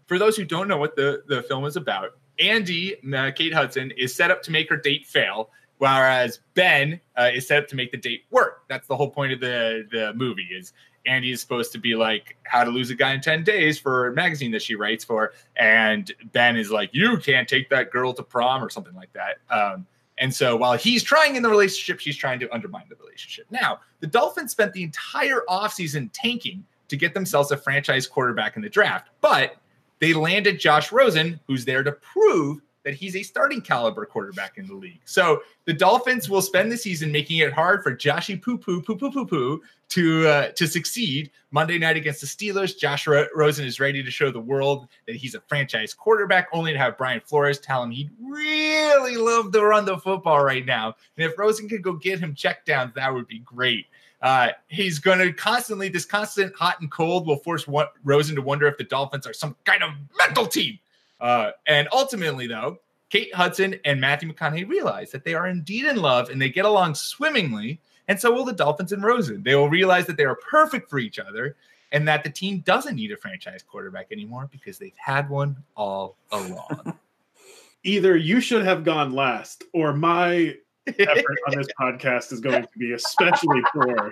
for 0.07 0.19
those 0.19 0.37
who 0.37 0.45
don't 0.45 0.67
know 0.67 0.77
what 0.77 0.95
the, 0.95 1.23
the 1.27 1.41
film 1.43 1.65
is 1.65 1.75
about, 1.75 2.11
Andy, 2.39 2.95
uh, 3.15 3.31
Kate 3.31 3.53
Hudson, 3.53 3.91
is 3.97 4.13
set 4.13 4.31
up 4.31 4.41
to 4.43 4.51
make 4.51 4.69
her 4.69 4.77
date 4.77 5.05
fail, 5.05 5.49
whereas 5.77 6.39
Ben 6.53 6.99
uh, 7.17 7.31
is 7.33 7.47
set 7.47 7.63
up 7.63 7.67
to 7.69 7.75
make 7.75 7.91
the 7.91 7.97
date 7.97 8.25
work. 8.31 8.63
That's 8.69 8.87
the 8.87 8.95
whole 8.95 9.09
point 9.09 9.33
of 9.33 9.39
the, 9.39 9.87
the 9.91 10.13
movie 10.13 10.49
is 10.51 10.73
Andy 11.05 11.31
is 11.31 11.41
supposed 11.41 11.71
to 11.73 11.77
be 11.77 11.95
like 11.95 12.37
how 12.43 12.63
to 12.63 12.69
lose 12.69 12.89
a 12.89 12.95
guy 12.95 13.13
in 13.13 13.21
10 13.21 13.43
days 13.43 13.79
for 13.79 14.07
a 14.07 14.13
magazine 14.13 14.51
that 14.51 14.61
she 14.61 14.75
writes 14.75 15.03
for. 15.03 15.33
And 15.55 16.11
Ben 16.31 16.55
is 16.55 16.71
like, 16.71 16.89
you 16.93 17.17
can't 17.17 17.47
take 17.47 17.69
that 17.69 17.91
girl 17.91 18.13
to 18.13 18.23
prom 18.23 18.63
or 18.63 18.69
something 18.69 18.95
like 18.95 19.11
that. 19.13 19.37
Um, 19.49 19.85
and 20.17 20.33
so 20.33 20.55
while 20.55 20.77
he's 20.77 21.03
trying 21.03 21.35
in 21.35 21.43
the 21.43 21.49
relationship, 21.49 21.99
she's 21.99 22.15
trying 22.15 22.39
to 22.39 22.53
undermine 22.53 22.85
the 22.89 22.95
relationship. 22.95 23.45
Now, 23.49 23.79
the 23.99 24.07
Dolphins 24.07 24.51
spent 24.51 24.73
the 24.73 24.83
entire 24.83 25.41
offseason 25.49 26.09
tanking 26.13 26.63
to 26.87 26.97
get 26.97 27.13
themselves 27.13 27.51
a 27.51 27.57
franchise 27.57 28.05
quarterback 28.05 28.55
in 28.55 28.61
the 28.61 28.69
draft, 28.69 29.09
but 29.21 29.57
they 29.99 30.13
landed 30.13 30.59
Josh 30.59 30.91
Rosen, 30.91 31.39
who's 31.47 31.65
there 31.65 31.83
to 31.83 31.93
prove 31.93 32.61
that 32.83 32.93
he's 32.93 33.15
a 33.15 33.23
starting 33.23 33.61
caliber 33.61 34.05
quarterback 34.05 34.57
in 34.57 34.67
the 34.67 34.73
league. 34.73 35.01
So 35.05 35.41
the 35.65 35.73
Dolphins 35.73 36.29
will 36.29 36.41
spend 36.41 36.71
the 36.71 36.77
season 36.77 37.11
making 37.11 37.37
it 37.37 37.53
hard 37.53 37.83
for 37.83 37.95
Joshy 37.95 38.41
Poo 38.41 38.57
Poo 38.57 38.81
Poo 38.81 38.95
Poo 38.95 39.11
Poo 39.11 39.25
Poo 39.25 39.61
to 39.89 40.27
uh, 40.27 40.47
to 40.49 40.67
succeed. 40.67 41.31
Monday 41.51 41.77
night 41.77 41.95
against 41.95 42.19
the 42.19 42.27
Steelers, 42.27 42.77
Josh 42.77 43.05
Ro- 43.05 43.27
Rosen 43.35 43.63
is 43.65 43.79
ready 43.79 44.01
to 44.01 44.09
show 44.09 44.31
the 44.31 44.39
world 44.39 44.87
that 45.05 45.15
he's 45.15 45.35
a 45.35 45.41
franchise 45.41 45.93
quarterback, 45.93 46.47
only 46.51 46.73
to 46.73 46.79
have 46.79 46.97
Brian 46.97 47.21
Flores 47.23 47.59
tell 47.59 47.83
him 47.83 47.91
he'd 47.91 48.09
really 48.19 49.17
love 49.17 49.51
to 49.51 49.63
run 49.63 49.85
the 49.85 49.97
football 49.97 50.43
right 50.43 50.65
now. 50.65 50.95
And 51.17 51.31
if 51.31 51.37
Rosen 51.37 51.69
could 51.69 51.83
go 51.83 51.93
get 51.93 52.19
him 52.19 52.33
check 52.33 52.65
downs, 52.65 52.93
that 52.95 53.13
would 53.13 53.27
be 53.27 53.39
great. 53.39 53.85
Uh, 54.23 54.49
he's 54.69 54.99
going 54.99 55.19
to 55.19 55.33
constantly, 55.33 55.89
this 55.89 56.05
constant 56.05 56.55
hot 56.55 56.79
and 56.79 56.89
cold 56.89 57.27
will 57.27 57.35
force 57.35 57.67
Rosen 58.03 58.35
to 58.35 58.41
wonder 58.41 58.65
if 58.67 58.77
the 58.77 58.85
Dolphins 58.85 59.27
are 59.27 59.33
some 59.33 59.55
kind 59.65 59.83
of 59.83 59.91
mental 60.17 60.47
team. 60.47 60.79
Uh, 61.23 61.51
and 61.65 61.87
ultimately, 61.93 62.47
though, 62.47 62.79
Kate 63.09 63.33
Hudson 63.33 63.79
and 63.85 64.01
Matthew 64.01 64.31
McConaughey 64.31 64.67
realize 64.67 65.11
that 65.11 65.23
they 65.23 65.33
are 65.33 65.47
indeed 65.47 65.85
in 65.85 65.95
love 65.95 66.29
and 66.29 66.41
they 66.41 66.49
get 66.49 66.65
along 66.65 66.95
swimmingly. 66.95 67.79
And 68.09 68.19
so 68.19 68.33
will 68.33 68.43
the 68.43 68.51
Dolphins 68.51 68.91
and 68.91 69.01
Rosen. 69.01 69.41
They 69.41 69.55
will 69.55 69.69
realize 69.69 70.05
that 70.07 70.17
they 70.17 70.25
are 70.25 70.35
perfect 70.35 70.89
for 70.89 70.99
each 70.99 71.19
other 71.19 71.55
and 71.93 72.05
that 72.07 72.25
the 72.25 72.29
team 72.29 72.59
doesn't 72.65 72.95
need 72.95 73.11
a 73.13 73.17
franchise 73.17 73.63
quarterback 73.63 74.11
anymore 74.11 74.49
because 74.51 74.77
they've 74.77 74.97
had 74.97 75.29
one 75.29 75.55
all 75.77 76.17
along. 76.31 76.97
Either 77.83 78.17
you 78.17 78.41
should 78.41 78.65
have 78.65 78.83
gone 78.83 79.13
last, 79.13 79.63
or 79.73 79.93
my 79.93 80.55
effort 80.87 81.37
on 81.47 81.55
this 81.55 81.67
podcast 81.79 82.33
is 82.33 82.39
going 82.39 82.63
to 82.63 82.69
be 82.77 82.93
especially 82.93 83.61
poor. 83.73 84.11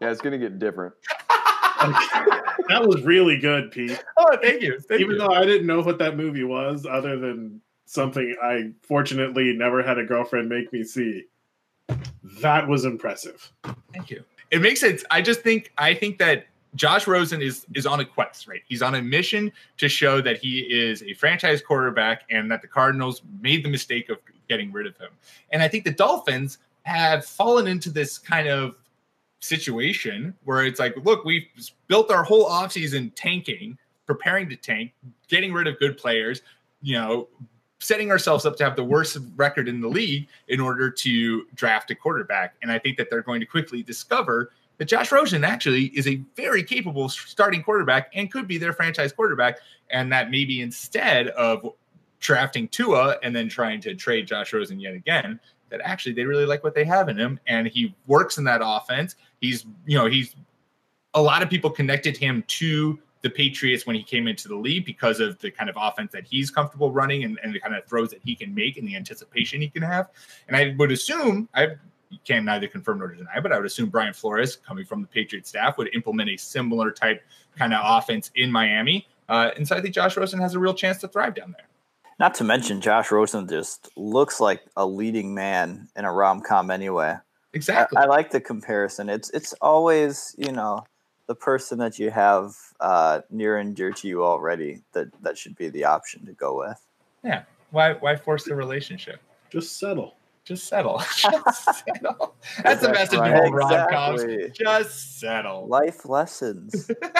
Yeah, 0.00 0.10
it's 0.10 0.20
gonna 0.20 0.38
get 0.38 0.58
different. 0.58 0.94
That 2.68 2.86
was 2.86 3.02
really 3.02 3.38
good, 3.38 3.70
Pete. 3.70 4.02
oh, 4.16 4.36
thank 4.40 4.62
you. 4.62 4.78
Thank 4.78 5.00
Even 5.00 5.14
you. 5.14 5.18
though 5.18 5.32
I 5.32 5.44
didn't 5.44 5.66
know 5.66 5.80
what 5.80 5.98
that 5.98 6.16
movie 6.16 6.44
was, 6.44 6.86
other 6.86 7.18
than 7.18 7.60
something 7.86 8.34
I 8.42 8.70
fortunately 8.82 9.52
never 9.52 9.82
had 9.82 9.98
a 9.98 10.04
girlfriend 10.04 10.48
make 10.48 10.72
me 10.72 10.82
see. 10.84 11.24
That 12.40 12.66
was 12.66 12.84
impressive. 12.84 13.52
Thank 13.92 14.10
you. 14.10 14.24
It 14.50 14.62
makes 14.62 14.80
sense. 14.80 15.04
I 15.10 15.22
just 15.22 15.40
think 15.40 15.72
I 15.78 15.92
think 15.94 16.18
that 16.18 16.46
Josh 16.74 17.06
Rosen 17.06 17.42
is 17.42 17.66
is 17.74 17.84
on 17.84 18.00
a 18.00 18.04
quest, 18.04 18.48
right? 18.48 18.62
He's 18.66 18.80
on 18.80 18.94
a 18.94 19.02
mission 19.02 19.52
to 19.78 19.88
show 19.88 20.20
that 20.22 20.38
he 20.38 20.60
is 20.60 21.02
a 21.02 21.14
franchise 21.14 21.60
quarterback 21.60 22.22
and 22.30 22.50
that 22.50 22.62
the 22.62 22.68
Cardinals 22.68 23.22
made 23.40 23.64
the 23.64 23.68
mistake 23.68 24.08
of 24.08 24.18
getting 24.48 24.72
rid 24.72 24.86
of 24.86 24.96
him. 24.96 25.10
And 25.50 25.62
I 25.62 25.68
think 25.68 25.84
the 25.84 25.92
Dolphins 25.92 26.58
have 26.84 27.24
fallen 27.24 27.66
into 27.66 27.90
this 27.90 28.18
kind 28.18 28.48
of 28.48 28.76
situation 29.42 30.34
where 30.44 30.64
it's 30.64 30.78
like, 30.78 30.94
look, 31.04 31.24
we've 31.24 31.46
built 31.88 32.10
our 32.10 32.22
whole 32.22 32.48
offseason 32.48 33.12
tanking, 33.14 33.76
preparing 34.06 34.48
to 34.48 34.56
tank, 34.56 34.92
getting 35.28 35.52
rid 35.52 35.66
of 35.66 35.78
good 35.78 35.98
players, 35.98 36.42
you 36.80 36.94
know, 36.94 37.28
setting 37.80 38.10
ourselves 38.12 38.46
up 38.46 38.56
to 38.56 38.62
have 38.62 38.76
the 38.76 38.84
worst 38.84 39.18
record 39.34 39.68
in 39.68 39.80
the 39.80 39.88
league 39.88 40.28
in 40.46 40.60
order 40.60 40.88
to 40.88 41.44
draft 41.54 41.90
a 41.90 41.94
quarterback. 41.94 42.54
And 42.62 42.70
I 42.70 42.78
think 42.78 42.96
that 42.98 43.10
they're 43.10 43.22
going 43.22 43.40
to 43.40 43.46
quickly 43.46 43.82
discover 43.82 44.52
that 44.78 44.84
Josh 44.84 45.10
Rosen 45.10 45.44
actually 45.44 45.86
is 45.86 46.06
a 46.06 46.22
very 46.36 46.62
capable 46.62 47.08
starting 47.08 47.62
quarterback 47.62 48.10
and 48.14 48.30
could 48.30 48.46
be 48.46 48.58
their 48.58 48.72
franchise 48.72 49.12
quarterback, 49.12 49.58
and 49.90 50.12
that 50.12 50.30
maybe 50.30 50.60
instead 50.60 51.28
of 51.28 51.74
drafting 52.20 52.68
Tua 52.68 53.16
and 53.22 53.34
then 53.34 53.48
trying 53.48 53.80
to 53.80 53.94
trade 53.96 54.28
Josh 54.28 54.52
Rosen 54.52 54.78
yet 54.78 54.94
again, 54.94 55.40
that 55.70 55.80
actually 55.82 56.12
they 56.12 56.24
really 56.24 56.46
like 56.46 56.62
what 56.62 56.74
they 56.74 56.84
have 56.84 57.08
in 57.08 57.16
him, 57.16 57.40
and 57.46 57.66
he 57.66 57.94
works 58.06 58.38
in 58.38 58.44
that 58.44 58.60
offense. 58.62 59.16
He's 59.42 59.66
you 59.84 59.98
know 59.98 60.06
he's 60.06 60.34
a 61.12 61.20
lot 61.20 61.42
of 61.42 61.50
people 61.50 61.68
connected 61.68 62.16
him 62.16 62.42
to 62.46 62.98
the 63.20 63.28
Patriots 63.28 63.86
when 63.86 63.94
he 63.94 64.02
came 64.02 64.26
into 64.26 64.48
the 64.48 64.56
league 64.56 64.84
because 64.86 65.20
of 65.20 65.38
the 65.40 65.50
kind 65.50 65.68
of 65.68 65.76
offense 65.78 66.10
that 66.12 66.24
he's 66.24 66.50
comfortable 66.50 66.90
running 66.90 67.24
and, 67.24 67.38
and 67.42 67.54
the 67.54 67.60
kind 67.60 67.74
of 67.74 67.84
throws 67.86 68.10
that 68.10 68.20
he 68.24 68.34
can 68.34 68.54
make 68.54 68.78
and 68.78 68.88
the 68.88 68.96
anticipation 68.96 69.60
he 69.60 69.68
can 69.68 69.82
have. 69.82 70.08
And 70.48 70.56
I 70.56 70.74
would 70.78 70.90
assume 70.90 71.48
I 71.54 71.68
can 72.24 72.44
neither 72.44 72.66
confirm 72.66 72.98
nor 72.98 73.08
deny, 73.08 73.40
but 73.40 73.52
I 73.52 73.56
would 73.56 73.66
assume 73.66 73.90
Brian 73.90 74.12
Flores, 74.12 74.56
coming 74.56 74.84
from 74.84 75.02
the 75.02 75.08
Patriot 75.08 75.46
staff, 75.46 75.78
would 75.78 75.94
implement 75.94 76.30
a 76.30 76.36
similar 76.36 76.90
type 76.90 77.22
kind 77.56 77.72
of 77.72 77.80
offense 77.84 78.30
in 78.34 78.50
Miami. 78.50 79.06
Uh, 79.28 79.50
and 79.56 79.66
so 79.66 79.76
I 79.76 79.80
think 79.80 79.94
Josh 79.94 80.16
Rosen 80.16 80.40
has 80.40 80.54
a 80.54 80.58
real 80.58 80.74
chance 80.74 80.98
to 80.98 81.08
thrive 81.08 81.34
down 81.34 81.54
there. 81.56 81.66
Not 82.18 82.34
to 82.34 82.44
mention, 82.44 82.80
Josh 82.80 83.10
Rosen 83.10 83.48
just 83.48 83.88
looks 83.96 84.40
like 84.40 84.62
a 84.76 84.86
leading 84.86 85.34
man 85.34 85.88
in 85.96 86.04
a 86.04 86.12
rom 86.12 86.40
com 86.40 86.70
anyway. 86.70 87.16
Exactly. 87.54 87.98
I, 87.98 88.02
I, 88.02 88.06
like 88.06 88.30
the 88.30 88.40
comparison. 88.40 89.08
It's 89.08 89.30
it's 89.30 89.52
always 89.54 90.34
you 90.38 90.52
know 90.52 90.84
the 91.26 91.34
person 91.34 91.78
that 91.78 91.98
you 91.98 92.10
have 92.10 92.54
uh, 92.80 93.20
near 93.30 93.58
and 93.58 93.74
dear 93.74 93.92
to 93.92 94.08
you 94.08 94.24
already 94.24 94.82
that 94.92 95.08
that 95.22 95.38
should 95.38 95.56
be 95.56 95.68
the 95.68 95.84
option 95.84 96.26
to 96.26 96.32
go 96.32 96.58
with. 96.58 96.80
Yeah. 97.22 97.42
Why 97.70 97.94
why 97.94 98.16
force 98.16 98.44
the 98.44 98.54
relationship? 98.54 99.20
Just 99.50 99.78
settle. 99.78 100.16
Just 100.44 100.66
settle. 100.66 100.98
Just 101.16 101.84
settle. 101.84 102.34
That's 102.62 102.82
the 102.82 102.90
message 102.90 103.18
right. 103.18 103.32
of 103.32 103.38
all 103.38 103.46
exactly. 103.46 103.96
rom-coms. 103.96 104.58
Just 104.58 105.20
settle. 105.20 105.66
Life 105.68 106.04
lessons. 106.04 106.90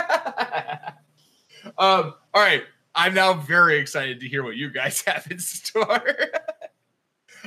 um, 1.79 2.15
all 2.35 2.43
right. 2.43 2.65
I'm 2.95 3.15
now 3.15 3.33
very 3.35 3.79
excited 3.79 4.21
to 4.21 4.29
hear 4.29 4.43
what 4.43 4.57
you 4.57 4.71
guys 4.71 5.03
have 5.07 5.27
in 5.31 5.39
store. 5.39 6.03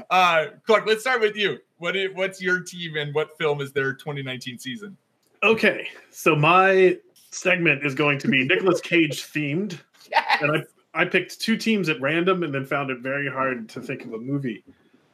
Uh, 0.09 0.45
Clark, 0.65 0.85
let's 0.85 1.01
start 1.01 1.21
with 1.21 1.35
you. 1.35 1.57
What 1.77 1.95
is, 1.95 2.09
what's 2.13 2.41
your 2.41 2.61
team 2.61 2.95
and 2.97 3.13
what 3.13 3.37
film 3.37 3.61
is 3.61 3.71
their 3.71 3.93
2019 3.93 4.59
season? 4.59 4.97
Okay, 5.43 5.87
so 6.09 6.35
my 6.35 6.97
segment 7.31 7.85
is 7.85 7.93
going 7.93 8.17
to 8.19 8.27
be 8.27 8.43
Nicolas 8.47 8.81
Cage 8.81 9.23
themed, 9.23 9.79
yes! 10.09 10.41
and 10.41 10.51
I 10.51 10.63
I 10.95 11.03
picked 11.03 11.41
two 11.41 11.57
teams 11.57 11.89
at 11.89 11.99
random 11.99 12.41
and 12.43 12.55
then 12.55 12.65
found 12.65 12.89
it 12.89 12.99
very 12.99 13.29
hard 13.29 13.67
to 13.69 13.81
think 13.81 14.05
of 14.05 14.13
a 14.13 14.17
movie 14.17 14.63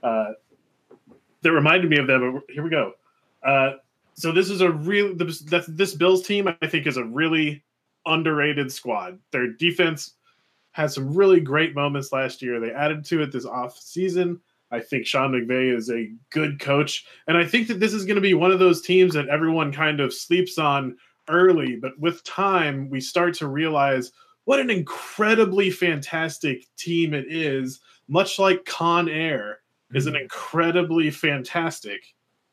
uh, 0.03 0.33
that 1.41 1.51
reminded 1.51 1.89
me 1.89 1.97
of 1.97 2.05
them. 2.05 2.33
But 2.33 2.43
Here 2.53 2.63
we 2.63 2.69
go. 2.69 2.93
Uh, 3.43 3.71
so 4.13 4.31
this 4.31 4.51
is 4.51 4.61
a 4.61 4.69
real 4.69 5.15
this, 5.15 5.39
this 5.67 5.95
Bills 5.95 6.25
team 6.25 6.47
I 6.47 6.67
think 6.67 6.85
is 6.85 6.97
a 6.97 7.03
really 7.03 7.63
underrated 8.05 8.71
squad. 8.71 9.17
Their 9.31 9.47
defense 9.53 10.13
had 10.71 10.91
some 10.91 11.13
really 11.13 11.39
great 11.39 11.73
moments 11.75 12.11
last 12.11 12.41
year. 12.41 12.59
They 12.59 12.71
added 12.71 13.03
to 13.05 13.23
it 13.23 13.31
this 13.31 13.45
off 13.45 13.77
season. 13.77 14.39
I 14.71 14.79
think 14.79 15.05
Sean 15.05 15.31
McVay 15.31 15.75
is 15.75 15.89
a 15.89 16.11
good 16.29 16.59
coach. 16.59 17.05
And 17.27 17.37
I 17.37 17.45
think 17.45 17.67
that 17.67 17.79
this 17.79 17.93
is 17.93 18.05
going 18.05 18.15
to 18.15 18.21
be 18.21 18.33
one 18.33 18.51
of 18.51 18.59
those 18.59 18.81
teams 18.81 19.13
that 19.13 19.27
everyone 19.27 19.73
kind 19.73 19.99
of 19.99 20.13
sleeps 20.13 20.57
on 20.57 20.97
early, 21.29 21.75
but 21.75 21.97
with 21.99 22.23
time, 22.23 22.89
we 22.89 23.01
start 23.01 23.33
to 23.35 23.47
realize 23.47 24.11
what 24.45 24.59
an 24.59 24.69
incredibly 24.69 25.69
fantastic 25.69 26.65
team 26.77 27.13
it 27.13 27.25
is, 27.29 27.79
much 28.07 28.39
like 28.39 28.65
Con 28.65 29.07
Air 29.07 29.59
is 29.93 30.07
an 30.07 30.13
mm-hmm. 30.13 30.23
incredibly 30.23 31.11
fantastic 31.11 32.01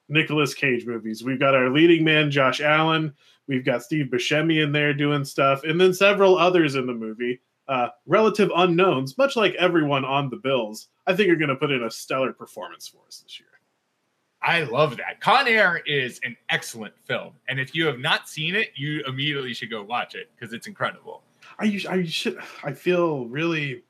Nicolas 0.09 0.55
Cage 0.55 0.87
movies. 0.87 1.23
We've 1.25 1.41
got 1.41 1.55
our 1.55 1.71
leading 1.71 2.05
man, 2.05 2.31
Josh 2.31 2.61
Allen. 2.61 3.15
We've 3.47 3.65
got 3.65 3.83
Steve 3.83 4.07
Buscemi 4.13 4.63
in 4.63 4.73
there 4.73 4.93
doing 4.93 5.25
stuff, 5.25 5.65
and 5.65 5.81
then 5.81 5.95
several 5.95 6.37
others 6.37 6.75
in 6.75 6.87
the 6.87 6.93
movie 6.93 7.41
uh, 7.69 7.89
relative 8.07 8.51
unknowns, 8.57 9.19
much 9.19 9.37
like 9.37 9.55
everyone 9.55 10.05
on 10.05 10.31
the 10.31 10.37
Bills, 10.37 10.89
I 11.07 11.15
think 11.15 11.31
are 11.31 11.37
going 11.37 11.49
to 11.49 11.57
put 11.57 11.71
in 11.71 11.85
a 11.85 11.91
stellar 11.91 12.33
performance 12.33 12.89
for 12.89 12.99
us 13.07 13.21
this 13.21 13.39
year. 13.39 13.49
I 14.41 14.63
love 14.63 14.97
that. 14.99 15.21
Con 15.21 15.49
Air 15.49 15.83
is 15.85 16.21
an 16.25 16.37
excellent 16.49 16.95
film, 17.05 17.33
and 17.49 17.59
if 17.59 17.75
you 17.75 17.87
have 17.87 17.99
not 17.99 18.29
seen 18.29 18.55
it, 18.55 18.69
you 18.77 19.03
immediately 19.07 19.53
should 19.53 19.71
go 19.71 19.83
watch 19.83 20.15
it 20.15 20.31
because 20.35 20.53
it's 20.53 20.67
incredible. 20.69 21.23
I, 21.59 21.81
I 21.89 22.05
should. 22.05 22.39
I 22.63 22.73
feel 22.73 23.27
really 23.27 23.83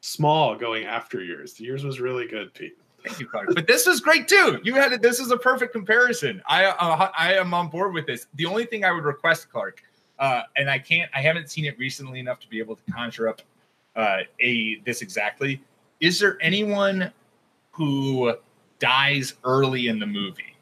small 0.00 0.54
going 0.54 0.84
after 0.84 1.22
yours. 1.22 1.58
Yours 1.58 1.84
was 1.84 1.98
really 1.98 2.28
good, 2.28 2.54
Pete. 2.54 2.76
Thank 3.04 3.20
you, 3.20 3.26
Clark. 3.26 3.54
But 3.54 3.66
this 3.66 3.86
was 3.86 4.00
great 4.00 4.28
too. 4.28 4.60
You 4.62 4.74
had 4.74 4.92
it. 4.92 5.02
This 5.02 5.18
is 5.20 5.30
a 5.30 5.36
perfect 5.36 5.72
comparison. 5.72 6.40
I 6.46 6.66
uh, 6.66 7.10
I 7.18 7.34
am 7.34 7.52
on 7.52 7.68
board 7.68 7.92
with 7.92 8.06
this. 8.06 8.26
The 8.34 8.46
only 8.46 8.66
thing 8.66 8.84
I 8.84 8.92
would 8.92 9.04
request, 9.04 9.50
Clark, 9.50 9.82
uh, 10.24 10.42
and 10.56 10.70
I 10.70 10.78
can't. 10.78 11.10
I 11.14 11.20
haven't 11.20 11.50
seen 11.50 11.66
it 11.66 11.78
recently 11.78 12.18
enough 12.18 12.40
to 12.40 12.48
be 12.48 12.58
able 12.58 12.76
to 12.76 12.82
conjure 12.90 13.28
up 13.28 13.42
uh, 13.94 14.20
a 14.40 14.80
this 14.86 15.02
exactly. 15.02 15.60
Is 16.00 16.18
there 16.18 16.38
anyone 16.40 17.12
who 17.72 18.34
dies 18.78 19.34
early 19.44 19.88
in 19.88 19.98
the 19.98 20.06
movie? 20.06 20.56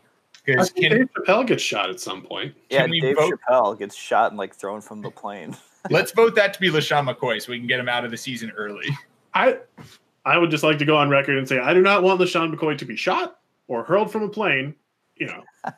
Because 0.44 0.70
Dave 0.70 1.08
Chappelle 1.16 1.46
gets 1.46 1.62
shot 1.62 1.90
at 1.90 2.00
some 2.00 2.22
point. 2.22 2.56
Yeah, 2.70 2.88
Dave 2.88 3.14
vote? 3.14 3.38
Chappelle 3.48 3.78
gets 3.78 3.94
shot 3.94 4.32
and 4.32 4.38
like 4.38 4.52
thrown 4.52 4.80
from 4.80 5.00
the 5.00 5.12
plane. 5.12 5.56
Let's 5.90 6.10
vote 6.10 6.34
that 6.34 6.54
to 6.54 6.60
be 6.60 6.68
LeSean 6.68 7.08
McCoy 7.08 7.40
so 7.40 7.52
we 7.52 7.58
can 7.58 7.68
get 7.68 7.78
him 7.78 7.88
out 7.88 8.04
of 8.04 8.10
the 8.10 8.16
season 8.16 8.50
early. 8.56 8.86
I 9.32 9.58
I 10.24 10.38
would 10.38 10.50
just 10.50 10.64
like 10.64 10.78
to 10.78 10.84
go 10.84 10.96
on 10.96 11.08
record 11.08 11.38
and 11.38 11.48
say 11.48 11.60
I 11.60 11.72
do 11.72 11.82
not 11.82 12.02
want 12.02 12.20
LeSean 12.20 12.52
McCoy 12.52 12.76
to 12.78 12.84
be 12.84 12.96
shot 12.96 13.38
or 13.68 13.84
hurled 13.84 14.10
from 14.10 14.24
a 14.24 14.28
plane. 14.28 14.74
You 15.14 15.26
know, 15.26 15.44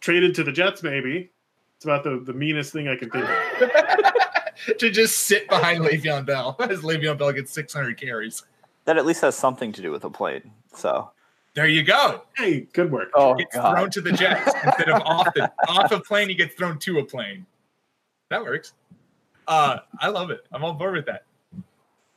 traded 0.00 0.34
to 0.34 0.42
the 0.42 0.50
Jets 0.50 0.82
maybe 0.82 1.30
it's 1.78 1.84
about 1.84 2.02
the, 2.02 2.18
the 2.18 2.32
meanest 2.32 2.72
thing 2.72 2.88
I 2.88 2.96
can 2.96 3.08
think 3.08 3.24
of. 3.24 4.78
to 4.78 4.90
just 4.90 5.18
sit 5.18 5.48
behind 5.48 5.84
Le'Veon 5.84 6.26
Bell 6.26 6.56
as 6.60 6.80
Le'Veon 6.80 7.16
Bell 7.16 7.32
gets 7.32 7.52
600 7.52 7.96
carries. 7.96 8.42
That 8.84 8.98
at 8.98 9.06
least 9.06 9.20
has 9.20 9.36
something 9.36 9.70
to 9.70 9.80
do 9.80 9.92
with 9.92 10.02
a 10.02 10.10
plane. 10.10 10.50
So 10.74 11.12
there 11.54 11.68
you 11.68 11.84
go. 11.84 12.22
Hey, 12.36 12.66
good 12.72 12.90
work. 12.90 13.10
Oh, 13.14 13.34
he 13.34 13.44
gets 13.44 13.54
God. 13.54 13.76
thrown 13.76 13.90
to 13.90 14.00
the 14.00 14.10
Jets 14.10 14.52
instead 14.64 14.88
of 14.88 15.02
off 15.02 15.32
the 15.34 15.52
off 15.68 15.92
a 15.92 16.00
plane. 16.00 16.28
He 16.28 16.34
gets 16.34 16.56
thrown 16.56 16.80
to 16.80 16.98
a 16.98 17.04
plane. 17.04 17.46
That 18.28 18.42
works. 18.42 18.72
Uh, 19.46 19.78
I 20.00 20.08
love 20.08 20.30
it. 20.30 20.40
I'm 20.50 20.64
on 20.64 20.78
board 20.78 20.96
with 20.96 21.06
that. 21.06 21.26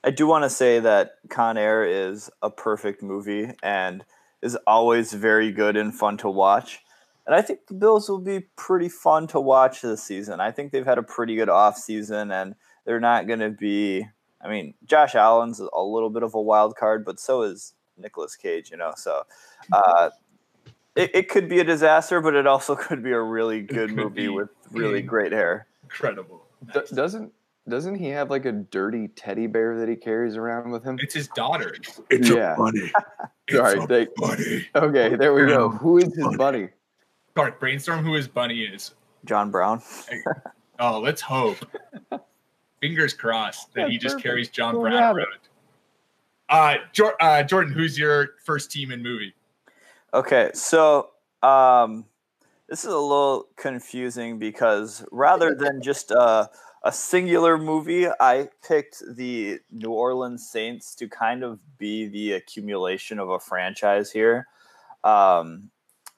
I 0.04 0.10
do 0.10 0.26
want 0.26 0.44
to 0.44 0.50
say 0.50 0.80
that 0.80 1.18
Con 1.30 1.56
Air 1.56 1.86
is 1.86 2.32
a 2.42 2.50
perfect 2.50 3.04
movie 3.04 3.52
and 3.62 4.04
is 4.42 4.56
always 4.66 5.14
very 5.14 5.52
good 5.52 5.78
and 5.78 5.94
fun 5.94 6.18
to 6.18 6.32
watch. 6.32 6.80
And 7.26 7.36
I 7.36 7.42
think 7.42 7.68
the 7.68 7.74
Bills 7.74 8.10
will 8.10 8.20
be 8.20 8.42
pretty 8.56 8.90
fun 8.90 9.28
to 9.28 9.40
watch 9.40 9.82
this 9.82 10.04
season. 10.04 10.40
I 10.40 10.52
think 10.52 10.72
they've 10.72 10.86
had 10.86 10.98
a 10.98 11.04
pretty 11.04 11.36
good 11.36 11.50
off 11.50 11.78
season, 11.78 12.32
and 12.32 12.56
they're 12.86 13.00
not 13.00 13.28
going 13.28 13.40
to 13.40 13.52
be. 13.52 14.08
I 14.44 14.50
mean, 14.50 14.74
Josh 14.86 15.14
Allen's 15.14 15.60
a 15.60 15.82
little 15.84 16.10
bit 16.10 16.24
of 16.24 16.34
a 16.34 16.42
wild 16.42 16.76
card, 16.76 17.06
but 17.06 17.20
so 17.20 17.44
is 17.44 17.74
Nicolas 17.98 18.36
Cage. 18.36 18.72
You 18.72 18.78
know, 18.78 18.94
so 18.96 19.24
uh, 19.72 20.10
it, 20.96 21.12
it 21.14 21.30
could 21.30 21.48
be 21.48 21.60
a 21.60 21.64
disaster, 21.64 22.22
but 22.22 22.36
it 22.36 22.48
also 22.48 22.76
could 22.78 23.04
be 23.04 23.12
a 23.12 23.22
really 23.22 23.62
good 23.62 23.92
movie 23.92 24.28
with 24.28 24.50
really 24.72 25.02
great 25.02 25.32
hair. 25.32 25.68
Incredible. 25.84 26.44
D- 26.74 26.82
doesn't 26.94 27.32
doesn't 27.70 27.96
he 27.96 28.10
have 28.10 28.30
like 28.30 28.46
a 28.46 28.52
dirty 28.52 29.08
teddy 29.10 29.48
bear 29.48 29.78
that 29.80 29.88
he 29.88 29.96
carries 29.96 30.36
around 30.36 30.72
with 30.72 30.84
him? 30.84 30.98
It's 31.00 31.14
his 31.14 31.28
daughter. 31.30 31.76
It's 32.10 32.30
yeah. 32.30 32.54
a 32.56 32.58
bunny. 32.58 32.92
It's 33.48 33.60
All 33.60 33.64
right, 33.64 33.84
a 33.84 33.88
they, 33.88 34.08
bunny. 34.16 34.68
Okay, 34.76 35.16
there 35.16 35.34
we 35.34 35.46
go. 35.46 35.70
Who 35.70 35.98
is 35.98 36.16
his 36.16 36.36
buddy? 36.38 36.70
Clark, 37.36 37.60
brainstorm 37.60 38.04
who 38.04 38.14
his 38.14 38.28
bunny 38.28 38.62
is. 38.62 38.94
John 39.26 39.52
Brown. 39.52 39.82
oh, 40.80 41.00
let's 41.00 41.22
hope. 41.22 41.58
Fingers 42.82 43.14
crossed 43.14 43.74
that 43.74 43.82
yeah, 43.82 43.90
he 43.90 43.98
just 43.98 44.16
perfect. 44.16 44.24
carries 44.24 44.50
John 44.50 44.76
Brown 44.76 45.16
around. 45.16 45.28
Uh, 46.50 46.78
uh, 47.20 47.44
Jordan, 47.44 47.72
who's 47.72 47.98
your 47.98 48.32
first 48.44 48.72
team 48.72 48.92
in 48.92 49.02
movie? 49.02 49.34
Okay, 50.14 50.52
so 50.54 51.12
um, 51.42 52.06
this 52.68 52.84
is 52.84 52.92
a 52.92 53.00
little 53.00 53.48
confusing 53.56 54.40
because 54.40 55.06
rather 55.12 55.56
than 55.56 55.82
just 55.82 56.12
a, 56.12 56.50
a 56.84 56.92
singular 56.92 57.58
movie, 57.58 58.08
I 58.20 58.50
picked 58.68 59.02
the 59.16 59.60
New 59.72 59.92
Orleans 59.92 60.50
Saints 60.50 60.94
to 60.96 61.08
kind 61.08 61.44
of 61.44 61.60
be 61.78 62.08
the 62.08 62.34
accumulation 62.34 63.20
of 63.20 63.30
a 63.30 63.40
franchise 63.40 64.12
here. 64.12 64.48
Um, 65.06 65.70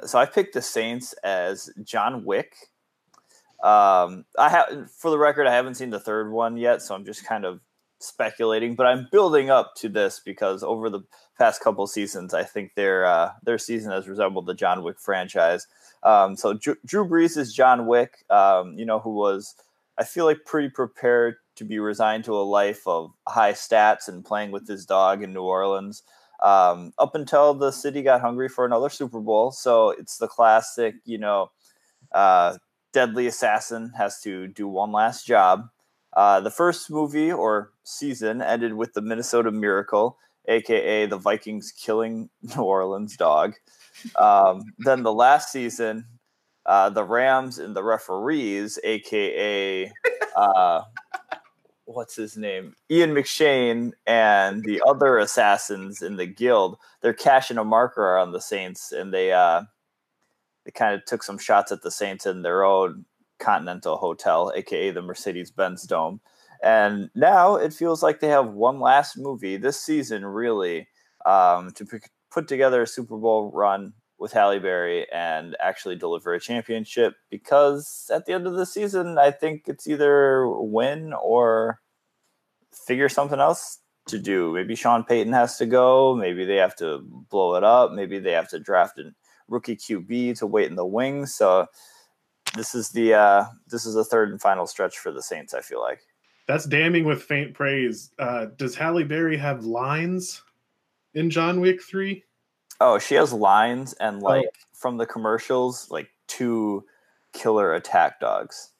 so 0.06 0.20
I 0.20 0.26
picked 0.26 0.54
the 0.54 0.62
Saints 0.62 1.14
as 1.24 1.70
John 1.84 2.26
Wick. 2.26 2.56
Um, 3.64 4.26
I 4.38 4.50
have, 4.50 4.92
for 4.92 5.10
the 5.10 5.18
record, 5.18 5.48
I 5.48 5.54
haven't 5.54 5.76
seen 5.76 5.90
the 5.90 6.00
third 6.00 6.32
one 6.32 6.58
yet, 6.58 6.82
so 6.82 6.96
I'm 6.96 7.06
just 7.06 7.26
kind 7.26 7.46
of 7.46 7.62
speculating. 8.00 8.76
But 8.76 8.88
I'm 8.88 9.08
building 9.12 9.50
up 9.50 9.76
to 9.78 9.90
this 9.90 10.22
because 10.24 10.64
over 10.64 10.90
the 10.90 11.02
past 11.38 11.62
couple 11.62 11.88
seasons, 11.88 12.34
I 12.34 12.44
think 12.44 12.76
their 12.76 13.06
uh, 13.06 13.32
their 13.44 13.58
season 13.58 13.92
has 13.92 14.08
resembled 14.08 14.48
the 14.48 14.54
John 14.54 14.84
Wick 14.84 15.00
franchise. 15.00 15.68
Um, 16.04 16.36
so 16.36 16.54
Drew, 16.54 16.76
Drew 16.86 17.08
Brees 17.08 17.38
is 17.38 17.54
John 17.54 17.88
Wick, 17.88 18.26
um, 18.30 18.78
you 18.78 18.86
know, 18.86 19.00
who 19.00 19.16
was 19.16 19.56
I 19.98 20.04
feel 20.04 20.26
like 20.26 20.46
pretty 20.46 20.70
prepared 20.70 21.36
to 21.56 21.64
be 21.64 21.80
resigned 21.80 22.26
to 22.26 22.34
a 22.34 22.44
life 22.44 22.86
of 22.88 23.12
high 23.28 23.54
stats 23.54 24.08
and 24.08 24.26
playing 24.26 24.52
with 24.52 24.68
his 24.68 24.86
dog 24.86 25.24
in 25.24 25.34
New 25.34 25.44
Orleans 25.44 26.04
um, 26.44 26.94
up 27.00 27.16
until 27.16 27.54
the 27.54 27.72
city 27.72 28.02
got 28.04 28.22
hungry 28.22 28.50
for 28.50 28.66
another 28.66 28.90
Super 28.90 29.22
Bowl. 29.22 29.52
So 29.52 29.92
it's 29.92 30.18
the 30.18 30.28
classic, 30.28 30.96
you 31.06 31.18
know, 31.18 31.52
uh, 32.12 32.58
deadly 32.92 33.28
assassin 33.28 33.92
has 33.98 34.20
to 34.22 34.48
do 34.48 34.68
one 34.68 34.92
last 34.92 35.26
job. 35.26 35.70
Uh, 36.12 36.42
the 36.42 36.52
first 36.52 36.92
movie 36.92 37.32
or 37.32 37.72
season 37.84 38.42
ended 38.42 38.74
with 38.74 38.94
the 38.94 39.02
Minnesota 39.02 39.52
Miracle, 39.52 40.18
aka 40.48 41.06
the 41.06 41.18
Vikings 41.18 41.72
killing 41.72 42.30
New 42.56 42.62
Orleans 42.62 43.18
dog. 43.18 43.56
Um, 44.18 44.64
then 44.80 45.04
the 45.04 45.14
last 45.14 45.52
season, 45.52 46.06
uh, 46.66 46.90
the 46.90 47.04
Rams 47.04 47.58
and 47.58 47.76
the 47.76 47.84
referees, 47.84 48.78
aka 48.84 49.92
uh, 50.36 50.82
what's 51.86 52.16
his 52.16 52.38
name, 52.38 52.76
Ian 52.90 53.12
McShane, 53.12 53.92
and 54.06 54.64
the 54.64 54.82
other 54.86 55.18
assassins 55.18 56.02
in 56.02 56.16
the 56.16 56.26
guild, 56.26 56.78
they're 57.02 57.14
cashing 57.14 57.58
a 57.58 57.64
marker 57.64 58.18
on 58.18 58.32
the 58.32 58.42
Saints, 58.42 58.92
and 58.92 59.14
they 59.14 59.32
uh, 59.32 59.64
they 60.66 60.72
kind 60.72 60.96
of 60.96 61.06
took 61.06 61.24
some 61.24 61.38
shots 61.38 61.72
at 61.72 61.82
the 61.82 61.92
Saints 61.92 62.26
in 62.26 62.42
their 62.42 62.64
own 62.64 63.06
Continental 63.40 63.98
Hotel, 63.98 64.52
aka 64.56 64.92
the 64.92 65.02
Mercedes 65.02 65.52
Benz 65.52 65.84
Dome. 65.84 66.22
And 66.64 67.10
now 67.14 67.56
it 67.56 67.74
feels 67.74 68.02
like 68.02 68.22
they 68.22 68.30
have 68.30 68.48
one 68.48 68.80
last 68.80 69.18
movie 69.18 69.58
this 69.58 69.80
season, 69.80 70.26
really, 70.26 70.88
um, 71.26 71.72
to 71.72 71.86
p- 71.86 71.98
put 72.32 72.48
together 72.48 72.82
a 72.82 72.88
Super 72.88 73.18
Bowl 73.18 73.52
run 73.54 73.94
with 74.24 74.32
Halle 74.32 74.58
Berry 74.58 75.06
and 75.12 75.54
actually 75.60 75.98
deliver 75.98 76.34
a 76.34 76.40
championship. 76.40 77.16
Because 77.30 78.10
at 78.12 78.26
the 78.26 78.32
end 78.32 78.48
of 78.48 78.54
the 78.54 78.66
season, 78.66 79.18
I 79.18 79.32
think 79.32 79.64
it's 79.68 79.86
either 79.86 80.48
win 80.48 81.14
or 81.14 81.82
figure 82.72 83.10
something 83.10 83.42
else 83.42 83.80
to 84.08 84.18
do. 84.18 84.54
Maybe 84.54 84.76
Sean 84.76 85.04
Payton 85.04 85.34
has 85.34 85.58
to 85.58 85.66
go. 85.66 86.16
Maybe 86.16 86.46
they 86.46 86.56
have 86.56 86.76
to 86.78 87.00
blow 87.30 87.56
it 87.56 87.66
up. 87.66 87.92
Maybe 87.92 88.18
they 88.18 88.32
have 88.32 88.50
to 88.52 88.60
draft 88.60 88.98
a 88.98 89.12
rookie 89.50 89.76
QB 89.76 90.40
to 90.40 90.48
wait 90.48 90.70
in 90.70 90.78
the 90.78 90.86
wings. 90.86 91.36
So 91.36 91.68
this 92.56 92.74
is 92.74 92.92
the 92.92 93.16
uh, 93.16 93.46
this 93.68 93.86
is 93.86 93.94
the 93.94 94.06
third 94.06 94.32
and 94.32 94.42
final 94.42 94.68
stretch 94.68 95.00
for 95.00 95.12
the 95.12 95.22
Saints. 95.22 95.54
I 95.54 95.60
feel 95.60 95.82
like. 95.82 96.00
That's 96.48 96.66
damning 96.66 97.04
with 97.04 97.22
faint 97.24 97.54
praise. 97.54 98.12
Uh, 98.20 98.48
does 98.58 98.74
Halle 98.74 99.04
Berry 99.04 99.36
have 99.36 99.66
lines 99.66 100.42
in 101.14 101.30
John 101.30 101.60
Wick 101.60 101.82
3? 101.82 102.24
Oh, 102.82 103.00
she 103.00 103.16
has 103.16 103.32
lines 103.32 103.94
and 103.94 104.22
like 104.22 104.46
from 104.74 104.98
the 104.98 105.06
commercials, 105.06 105.90
like 105.90 106.10
two 106.28 106.84
killer 107.34 107.74
attack 107.74 108.20
dogs. 108.20 108.72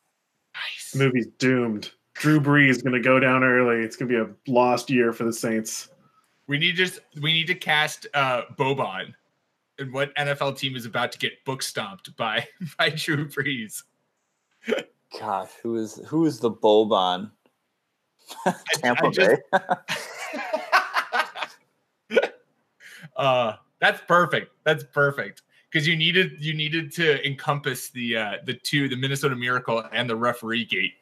The 0.92 1.00
movie's 1.00 1.28
doomed. 1.40 1.92
Drew 2.14 2.40
Brees 2.40 2.70
is 2.70 2.82
going 2.84 2.94
to 2.94 3.00
go 3.00 3.20
down 3.20 3.44
early. 3.44 3.84
It's 3.84 3.96
going 3.96 4.12
to 4.12 4.26
be 4.26 4.32
a 4.32 4.54
lost 4.54 4.90
year 4.90 5.12
for 5.14 5.24
the 5.24 5.34
Saints. 5.34 5.90
We 6.48 6.58
need 6.58 6.76
just 6.76 7.00
we 7.22 7.34
need 7.34 7.48
to 7.48 7.56
cast 7.56 8.06
uh 8.14 8.44
Boban 8.58 9.14
and 9.80 9.92
what 9.94 10.14
NFL 10.16 10.58
team 10.58 10.76
is 10.76 10.86
about 10.86 11.12
to 11.14 11.18
get 11.18 11.44
book 11.46 11.64
stomped 11.64 12.16
by 12.18 12.48
by 12.78 12.90
Drew 12.90 13.28
Brees. 13.28 13.84
Gosh, 15.20 15.50
who 15.62 15.76
is 15.78 15.96
who 16.08 16.26
is 16.26 16.40
the 16.40 16.52
Boban? 16.52 17.32
Tampa 18.76 19.08
I 19.08 19.10
just- 19.12 19.42
Bay. 22.10 22.18
uh 23.16 23.54
that's 23.84 24.02
perfect. 24.08 24.54
That's 24.64 24.86
perfect. 24.86 25.42
Because 25.70 25.86
you 25.86 25.98
needed 25.98 26.38
you 26.40 26.54
needed 26.54 26.92
to 26.94 27.26
encompass 27.28 27.90
the 27.90 28.16
uh 28.16 28.34
the 28.46 28.54
two, 28.54 28.88
the 28.88 28.96
Minnesota 28.96 29.36
Miracle 29.36 29.84
and 29.92 30.10
the 30.10 30.16
referee 30.16 30.64
gate. 30.66 30.94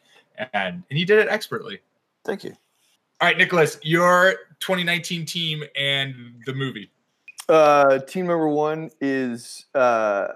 And 0.53 0.83
and 0.89 0.97
he 0.97 1.05
did 1.05 1.19
it 1.19 1.27
expertly. 1.29 1.79
Thank 2.25 2.43
you. 2.43 2.55
All 3.19 3.27
right, 3.27 3.37
Nicholas, 3.37 3.77
your 3.83 4.33
2019 4.61 5.25
team 5.27 5.63
and 5.75 6.41
the 6.47 6.53
movie. 6.53 6.89
Uh, 7.47 7.99
team 7.99 8.25
number 8.25 8.47
one 8.47 8.89
is 8.99 9.67
uh, 9.75 10.29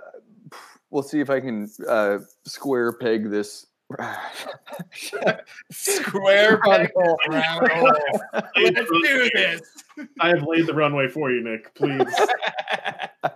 we'll 0.92 1.02
see 1.02 1.20
if 1.20 1.32
I 1.32 1.40
can 1.40 1.68
uh, 1.90 2.20
square 2.46 2.94
peg 2.94 3.32
this. 3.32 3.66
Square 5.72 6.60
peg 6.62 6.92
round 7.30 7.72
hole. 7.72 7.92
Let's 8.34 8.90
do 8.90 9.30
this. 9.34 9.62
I 10.20 10.30
have 10.30 10.44
laid 10.44 10.68
the 10.68 10.74
runway 10.74 11.08
for 11.08 11.32
you, 11.32 11.44
Nick. 11.44 11.74
Please. 11.76 12.02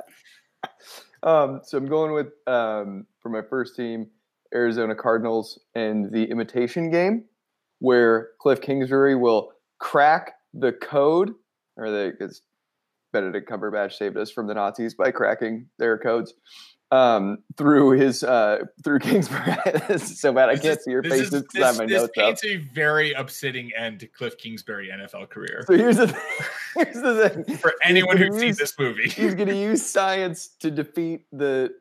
Um, 1.21 1.59
so 1.63 1.77
I'm 1.77 1.85
going 1.85 2.13
with 2.13 2.27
um, 2.47 3.05
for 3.21 3.27
my 3.27 3.41
first 3.41 3.75
team, 3.75 4.07
Arizona 4.53 4.95
Cardinals, 4.95 5.59
and 5.75 6.09
the 6.13 6.23
imitation 6.23 6.89
game, 6.89 7.25
where 7.79 8.29
Cliff 8.39 8.61
Kingsbury 8.61 9.17
will 9.17 9.51
crack 9.79 10.35
the 10.53 10.71
code, 10.71 11.33
or 11.75 11.89
the 11.89 12.13
because 12.17 12.41
Benedict 13.11 13.49
Cumberbatch 13.49 13.97
saved 13.97 14.15
us 14.15 14.31
from 14.31 14.47
the 14.47 14.53
Nazis 14.53 14.93
by 14.93 15.11
cracking 15.11 15.67
their 15.77 15.97
codes 15.97 16.33
um, 16.91 17.39
through 17.55 17.91
his 17.91 18.23
uh, 18.23 18.65
through 18.83 18.99
Kingsbury. 18.99 19.55
this 19.87 20.03
is 20.11 20.19
so 20.19 20.33
bad 20.33 20.49
I 20.49 20.53
This 20.55 20.61
can't 20.63 20.77
is- 20.79 20.83
see 20.85 20.91
your 20.91 21.03
faces 21.03 21.33
is- 21.33 21.41
because 21.43 21.61
I 21.61 21.65
have 21.67 21.75
this- 21.75 21.79
my 21.79 21.85
this 21.85 22.01
notes 22.01 22.17
up. 22.17 22.23
paints 22.25 22.45
a 22.45 22.55
very 22.73 23.11
upsetting 23.13 23.71
end 23.77 23.99
to 23.99 24.07
Cliff 24.07 24.37
Kingsbury 24.37 24.89
NFL 24.89 25.29
career. 25.29 25.63
So 25.67 25.77
here's 25.77 25.97
the 25.97 26.07
thing. 26.07 26.21
here's 26.75 26.95
the 27.01 27.29
thing. 27.45 27.57
For 27.57 27.73
anyone 27.83 28.17
who's 28.17 28.37
seen 28.39 28.55
this 28.57 28.73
movie, 28.79 29.09
he's 29.09 29.35
going 29.35 29.49
to 29.49 29.55
use 29.57 29.85
science 29.85 30.47
to 30.61 30.71
defeat 30.71 31.25
the 31.31 31.73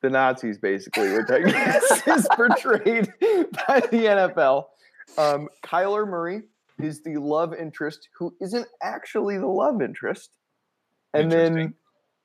the 0.00 0.10
Nazis, 0.10 0.58
basically, 0.58 1.12
which 1.12 1.28
I 1.28 1.40
guess 1.42 2.06
is 2.06 2.28
portrayed 2.36 3.12
by 3.20 3.80
the 3.80 4.04
NFL. 4.06 4.66
Um, 5.16 5.48
Kyler 5.64 6.06
Murray 6.06 6.42
is 6.78 7.02
the 7.02 7.16
love 7.16 7.52
interest 7.52 8.08
who 8.16 8.32
isn't 8.40 8.68
actually 8.80 9.38
the 9.38 9.48
love 9.48 9.82
interest, 9.82 10.30
and 11.14 11.32
then. 11.32 11.74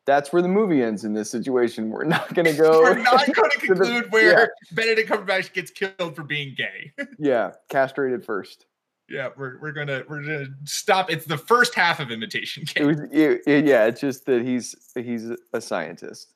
That's 0.06 0.34
where 0.34 0.42
the 0.42 0.48
movie 0.50 0.84
ends 0.84 1.06
in 1.06 1.14
this 1.14 1.30
situation. 1.32 1.90
We're 1.90 2.04
not 2.04 2.34
going 2.34 2.46
to 2.46 2.54
go. 2.54 2.82
we're 2.84 2.96
not 2.98 3.26
going 3.34 3.50
to 3.60 3.60
to 3.60 3.68
the- 3.68 3.76
conclude 3.76 4.12
where 4.12 4.52
Benedict 4.74 5.10
Cumberbatch 5.10 5.54
gets 5.54 5.72
killed 5.72 6.16
for 6.16 6.24
being 6.24 6.56
gay. 6.58 6.92
yeah, 7.20 7.52
castrated 7.70 8.26
first. 8.26 8.66
yeah, 9.10 9.30
we're, 9.38 9.60
we're 9.62 9.72
gonna 9.72 10.04
we're 10.10 10.22
gonna 10.22 10.48
stop. 10.66 11.10
It's 11.12 11.26
the 11.26 11.38
first 11.38 11.74
half 11.76 12.00
of 12.00 12.12
Imitation 12.12 12.64
It 12.64 12.74
Game. 12.74 12.88
was, 12.88 13.00
it- 13.12 13.42
it- 13.48 13.66
yeah, 13.66 13.86
it's 13.86 14.02
just 14.02 14.26
that 14.26 14.42
he's 14.44 14.76
he's 14.96 15.30
a 15.54 15.62
scientist 15.62 16.34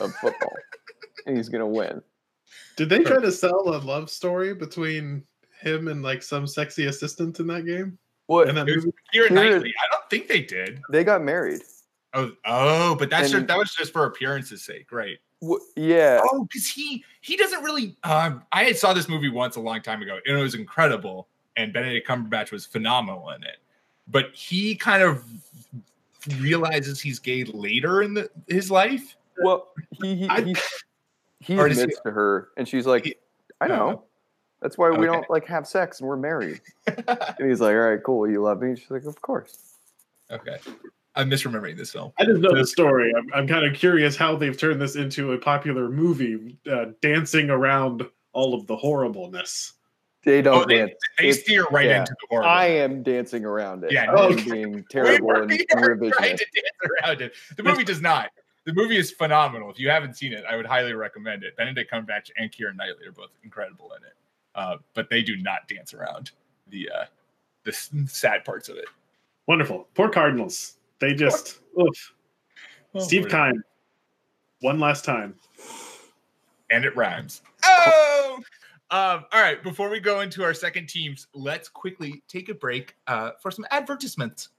of 0.00 0.12
football, 0.16 0.52
and 1.26 1.36
he's 1.36 1.48
going 1.48 1.60
to 1.60 1.66
win. 1.66 2.02
Did 2.76 2.88
they 2.88 3.00
try 3.04 3.20
to 3.20 3.30
sell 3.30 3.74
a 3.74 3.78
love 3.78 4.10
story 4.10 4.54
between 4.54 5.22
him 5.60 5.86
and 5.88 6.02
like 6.02 6.22
some 6.22 6.46
sexy 6.46 6.86
assistant 6.86 7.38
in 7.40 7.46
that 7.48 7.64
game? 7.66 7.98
What? 8.26 8.48
In 8.48 8.54
that 8.56 8.66
movie? 8.66 8.90
Keira 9.14 9.28
Keira- 9.28 9.30
Knightley. 9.30 9.74
I 9.80 9.92
don't 9.94 10.10
think 10.10 10.26
they 10.28 10.40
did. 10.40 10.80
They 10.90 11.04
got 11.04 11.22
married. 11.22 11.60
Oh, 12.14 12.30
oh, 12.46 12.94
but 12.96 13.10
that's 13.10 13.32
And- 13.32 13.40
just, 13.40 13.46
that 13.48 13.58
was 13.58 13.74
just 13.74 13.92
for 13.92 14.04
appearance's 14.06 14.62
sake, 14.62 14.92
right? 14.92 15.18
Wh- 15.44 15.60
yeah, 15.76 16.20
Oh, 16.30 16.44
because 16.44 16.68
he 16.68 17.04
he 17.20 17.36
doesn't 17.36 17.62
really. 17.62 17.96
Um, 18.04 18.42
I 18.52 18.72
saw 18.72 18.92
this 18.94 19.08
movie 19.08 19.28
once 19.28 19.56
a 19.56 19.60
long 19.60 19.82
time 19.82 20.00
ago, 20.00 20.18
and 20.26 20.38
it 20.38 20.40
was 20.42 20.54
incredible. 20.54 21.28
And 21.56 21.72
Benedict 21.72 22.06
Cumberbatch 22.08 22.50
was 22.52 22.66
phenomenal 22.66 23.30
in 23.30 23.42
it. 23.42 23.58
But 24.08 24.32
he 24.34 24.74
kind 24.74 25.02
of 25.02 25.24
realizes 26.40 27.00
he's 27.00 27.18
gay 27.18 27.44
later 27.44 28.02
in 28.02 28.14
the, 28.14 28.30
his 28.48 28.70
life. 28.70 29.16
Well, 29.42 29.68
he 30.02 30.14
he 30.16 30.28
I- 30.28 30.40
he, 30.42 30.56
he 31.40 31.58
admits 31.58 32.00
to 32.02 32.10
her, 32.10 32.48
and 32.56 32.66
she's 32.68 32.86
like, 32.86 33.04
He- 33.04 33.16
"I 33.60 33.66
know. 33.68 34.04
That's 34.62 34.78
why 34.78 34.90
we 34.90 34.96
Okay. 34.98 35.06
don't 35.06 35.28
like 35.28 35.46
have 35.46 35.66
sex, 35.66 36.00
and 36.00 36.08
we're 36.08 36.16
married." 36.16 36.60
and 36.86 37.48
he's 37.48 37.60
like, 37.60 37.72
"All 37.74 37.80
right, 37.90 38.02
cool. 38.02 38.28
You 38.30 38.40
love 38.40 38.62
me?" 38.62 38.68
And 38.70 38.78
she's 38.78 38.90
like, 38.90 39.04
"Of 39.04 39.20
course." 39.20 39.74
okay, 40.30 40.56
I'm 41.16 41.30
misremembering 41.30 41.76
this 41.76 41.92
film. 41.92 42.12
I 42.18 42.24
didn't 42.24 42.40
know 42.40 42.54
the 42.54 42.66
story. 42.66 43.12
I'm, 43.16 43.26
I'm 43.34 43.46
kind 43.46 43.64
of 43.64 43.74
curious 43.74 44.16
how 44.16 44.34
they've 44.36 44.56
turned 44.56 44.80
this 44.80 44.96
into 44.96 45.32
a 45.32 45.38
popular 45.38 45.88
movie, 45.88 46.58
uh, 46.70 46.86
dancing 47.02 47.50
around 47.50 48.02
all 48.32 48.52
of 48.54 48.66
the 48.66 48.74
horribleness. 48.76 49.74
They 50.24 50.42
don't 50.42 50.62
Oh, 50.62 50.64
dance. 50.64 50.92
they 51.18 51.24
It's- 51.28 51.42
steer 51.42 51.64
right 51.70 51.86
yeah. 51.86 52.00
into 52.00 52.12
the 52.20 52.26
horror. 52.30 52.44
I 52.44 52.64
am 52.66 53.02
dancing 53.02 53.44
around 53.44 53.84
it. 53.84 53.92
Yeah, 53.92 54.10
I 54.10 54.14
okay. 54.26 54.50
being 54.50 54.84
terrible 54.90 55.28
we, 55.46 55.66
and 55.70 56.00
we 56.00 56.08
are 56.08 56.12
trying 56.12 56.36
to 56.36 56.46
dance 56.46 56.92
around 57.02 57.20
it. 57.20 57.34
The 57.56 57.62
movie 57.62 57.84
does 57.84 58.00
not. 58.00 58.30
The 58.64 58.72
movie 58.72 58.96
is 58.96 59.10
phenomenal. 59.12 59.70
If 59.70 59.78
you 59.78 59.90
haven't 59.90 60.16
seen 60.16 60.32
it, 60.32 60.42
I 60.48 60.56
would 60.56 60.64
highly 60.66 60.94
recommend 60.94 61.44
it. 61.44 61.54
Benedict 61.58 61.92
Cumberbatch 61.92 62.30
and 62.38 62.50
Keira 62.50 62.74
Knightley 62.74 63.06
are 63.06 63.12
both 63.12 63.30
incredible 63.44 63.92
in 63.92 64.02
it, 64.04 64.14
uh, 64.54 64.78
but 64.94 65.10
they 65.10 65.20
do 65.20 65.36
not 65.36 65.68
dance 65.68 65.92
around 65.92 66.30
the 66.70 66.88
uh, 66.90 67.04
the 67.64 67.72
sad 68.08 68.42
parts 68.46 68.70
of 68.70 68.76
it. 68.78 68.86
Wonderful. 69.46 69.86
Poor 69.94 70.08
Cardinals. 70.08 70.76
They 71.00 71.14
just 71.14 71.60
oof. 71.80 72.14
Oh, 72.94 73.00
Steve 73.00 73.24
boy. 73.24 73.28
Kine. 73.30 73.62
One 74.60 74.78
last 74.78 75.04
time. 75.04 75.34
and 76.70 76.84
it 76.84 76.96
rhymes. 76.96 77.42
Oh. 77.64 78.40
Um, 78.90 79.24
all 79.32 79.40
right, 79.40 79.62
before 79.62 79.88
we 79.88 79.98
go 79.98 80.20
into 80.20 80.44
our 80.44 80.54
second 80.54 80.88
teams, 80.88 81.26
let's 81.34 81.68
quickly 81.68 82.22
take 82.28 82.48
a 82.48 82.54
break 82.54 82.94
uh, 83.06 83.30
for 83.40 83.50
some 83.50 83.66
advertisements. 83.70 84.50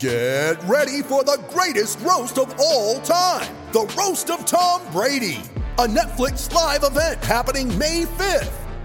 Get 0.00 0.62
ready 0.64 1.02
for 1.02 1.22
the 1.22 1.38
greatest 1.50 2.00
roast 2.00 2.38
of 2.38 2.54
all 2.58 3.00
time 3.02 3.54
the 3.72 3.82
Roast 3.96 4.30
of 4.30 4.44
Tom 4.44 4.80
Brady, 4.90 5.40
a 5.78 5.86
Netflix 5.86 6.52
live 6.52 6.82
event 6.82 7.22
happening 7.22 7.76
May 7.78 8.02
5th. 8.04 8.59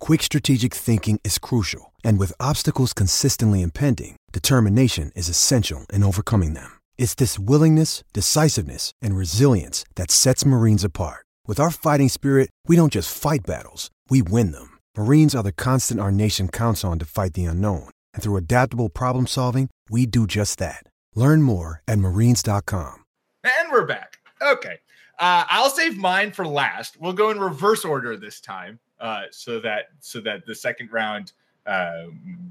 quick 0.00 0.22
strategic 0.22 0.74
thinking 0.74 1.20
is 1.22 1.38
crucial. 1.38 1.92
And 2.02 2.18
with 2.18 2.40
obstacles 2.40 2.92
consistently 2.92 3.62
impending, 3.62 4.16
determination 4.32 5.12
is 5.14 5.28
essential 5.28 5.86
in 5.92 6.02
overcoming 6.02 6.54
them. 6.54 6.70
It's 6.98 7.14
this 7.14 7.38
willingness, 7.38 8.04
decisiveness, 8.12 8.92
and 9.02 9.16
resilience 9.16 9.84
that 9.96 10.10
sets 10.10 10.46
Marines 10.46 10.84
apart. 10.84 11.26
With 11.46 11.58
our 11.58 11.70
fighting 11.70 12.08
spirit, 12.08 12.50
we 12.68 12.76
don't 12.76 12.92
just 12.92 13.16
fight 13.16 13.40
battles, 13.44 13.90
we 14.08 14.22
win 14.22 14.52
them. 14.52 14.78
Marines 14.96 15.34
are 15.34 15.42
the 15.42 15.52
constant 15.52 15.98
our 16.00 16.12
nation 16.12 16.48
counts 16.48 16.84
on 16.84 16.98
to 17.00 17.04
fight 17.04 17.32
the 17.34 17.46
unknown. 17.46 17.90
And 18.14 18.22
through 18.22 18.36
adaptable 18.36 18.88
problem 18.88 19.26
solving, 19.26 19.68
we 19.88 20.06
do 20.06 20.26
just 20.28 20.60
that. 20.60 20.84
Learn 21.16 21.42
more 21.42 21.82
at 21.88 21.98
marines.com. 21.98 23.04
And 23.42 23.72
we're 23.72 23.86
back. 23.86 24.18
Okay. 24.40 24.78
Uh, 25.18 25.44
I'll 25.48 25.70
save 25.70 25.96
mine 25.98 26.32
for 26.32 26.46
last. 26.46 27.00
We'll 27.00 27.12
go 27.12 27.30
in 27.30 27.40
reverse 27.40 27.84
order 27.84 28.16
this 28.16 28.40
time, 28.40 28.78
uh, 29.00 29.22
so 29.30 29.60
that 29.60 29.90
so 30.00 30.20
that 30.20 30.46
the 30.46 30.54
second 30.54 30.92
round 30.92 31.32
uh, 31.66 32.04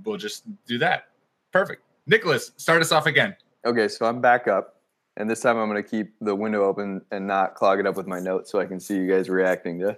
we'll 0.04 0.18
just 0.18 0.44
do 0.66 0.78
that. 0.78 1.10
Perfect. 1.52 1.84
Nicholas, 2.08 2.52
start 2.58 2.82
us 2.82 2.92
off 2.92 3.06
again. 3.06 3.36
Okay, 3.66 3.88
so 3.88 4.06
I'm 4.06 4.22
back 4.22 4.48
up, 4.48 4.82
and 5.18 5.30
this 5.30 5.42
time 5.42 5.58
I'm 5.58 5.70
going 5.70 5.82
to 5.84 5.88
keep 5.88 6.14
the 6.22 6.34
window 6.34 6.64
open 6.64 7.02
and 7.12 7.28
not 7.28 7.56
clog 7.56 7.80
it 7.80 7.86
up 7.86 7.96
with 7.98 8.08
my 8.08 8.20
notes, 8.20 8.52
so 8.52 8.60
I 8.60 8.66
can 8.66 8.80
see 8.80 8.96
you 8.96 9.10
guys 9.10 9.30
reacting 9.30 9.80
to 9.80 9.98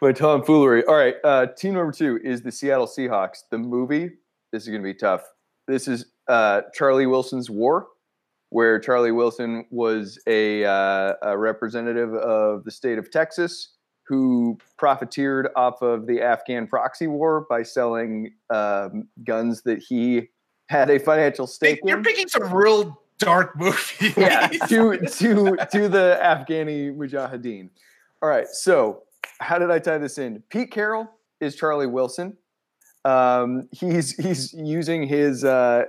my 0.00 0.12
tomfoolery. 0.12 0.84
All 0.86 0.94
right, 0.94 1.16
uh, 1.24 1.46
team 1.46 1.74
number 1.74 1.92
two 1.92 2.20
is 2.22 2.42
the 2.42 2.52
Seattle 2.52 2.86
Seahawks. 2.86 3.42
The 3.50 3.58
movie. 3.58 4.10
This 4.52 4.64
is 4.64 4.68
going 4.68 4.82
to 4.82 4.86
be 4.86 4.94
tough. 4.94 5.22
This 5.66 5.88
is 5.88 6.06
uh, 6.28 6.62
Charlie 6.74 7.06
Wilson's 7.06 7.50
War 7.50 7.88
where 8.50 8.78
Charlie 8.78 9.12
Wilson 9.12 9.64
was 9.70 10.20
a, 10.26 10.62
uh, 10.62 11.14
a, 11.22 11.38
representative 11.38 12.12
of 12.12 12.64
the 12.64 12.70
state 12.70 12.98
of 12.98 13.10
Texas 13.10 13.76
who 14.12 14.58
profiteered 14.76 15.48
off 15.56 15.80
of 15.80 16.06
the 16.06 16.20
Afghan 16.20 16.66
proxy 16.66 17.06
war 17.06 17.46
by 17.48 17.62
selling 17.62 18.34
um, 18.50 19.08
guns 19.24 19.62
that 19.62 19.78
he 19.78 20.28
had 20.68 20.90
a 20.90 20.98
financial 20.98 21.46
stake 21.46 21.78
in? 21.80 21.88
You're 21.88 21.96
in. 21.96 22.04
picking 22.04 22.28
some 22.28 22.52
real 22.52 23.00
dark 23.16 23.58
movies. 23.58 24.14
yeah, 24.14 24.48
to 24.68 24.98
to 24.98 25.56
to 25.72 25.88
the 25.88 26.20
Afghani 26.22 26.94
Mujahideen. 26.94 27.70
All 28.20 28.28
right, 28.28 28.46
so 28.48 29.04
how 29.40 29.58
did 29.58 29.70
I 29.70 29.78
tie 29.78 29.96
this 29.96 30.18
in? 30.18 30.42
Pete 30.50 30.70
Carroll 30.70 31.08
is 31.40 31.56
Charlie 31.56 31.86
Wilson. 31.86 32.36
Um, 33.06 33.66
he's 33.72 34.14
he's 34.16 34.52
using 34.52 35.06
his 35.06 35.42
uh, 35.42 35.84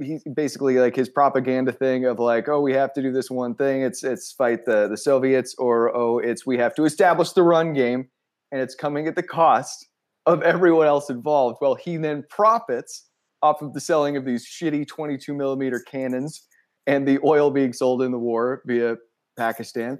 he's 0.00 0.22
basically 0.24 0.78
like 0.78 0.94
his 0.94 1.08
propaganda 1.08 1.72
thing 1.72 2.04
of 2.04 2.18
like, 2.18 2.48
oh, 2.48 2.60
we 2.60 2.72
have 2.72 2.92
to 2.94 3.02
do 3.02 3.12
this 3.12 3.30
one 3.30 3.54
thing. 3.54 3.82
It's 3.82 4.04
it's 4.04 4.32
fight 4.32 4.64
the 4.64 4.88
the 4.88 4.96
Soviets, 4.96 5.54
or 5.58 5.94
oh, 5.96 6.18
it's 6.18 6.46
we 6.46 6.58
have 6.58 6.74
to 6.76 6.84
establish 6.84 7.32
the 7.32 7.42
run 7.42 7.72
game, 7.72 8.08
and 8.52 8.60
it's 8.60 8.74
coming 8.74 9.06
at 9.06 9.16
the 9.16 9.22
cost 9.22 9.88
of 10.26 10.42
everyone 10.42 10.86
else 10.86 11.10
involved. 11.10 11.58
Well, 11.60 11.74
he 11.74 11.96
then 11.96 12.24
profits 12.28 13.06
off 13.42 13.62
of 13.62 13.74
the 13.74 13.80
selling 13.80 14.16
of 14.16 14.24
these 14.24 14.46
shitty 14.46 14.86
22 14.86 15.34
millimeter 15.34 15.80
cannons 15.80 16.46
and 16.86 17.06
the 17.06 17.18
oil 17.24 17.50
being 17.50 17.72
sold 17.72 18.02
in 18.02 18.12
the 18.12 18.18
war 18.18 18.62
via 18.66 18.96
Pakistan. 19.36 19.98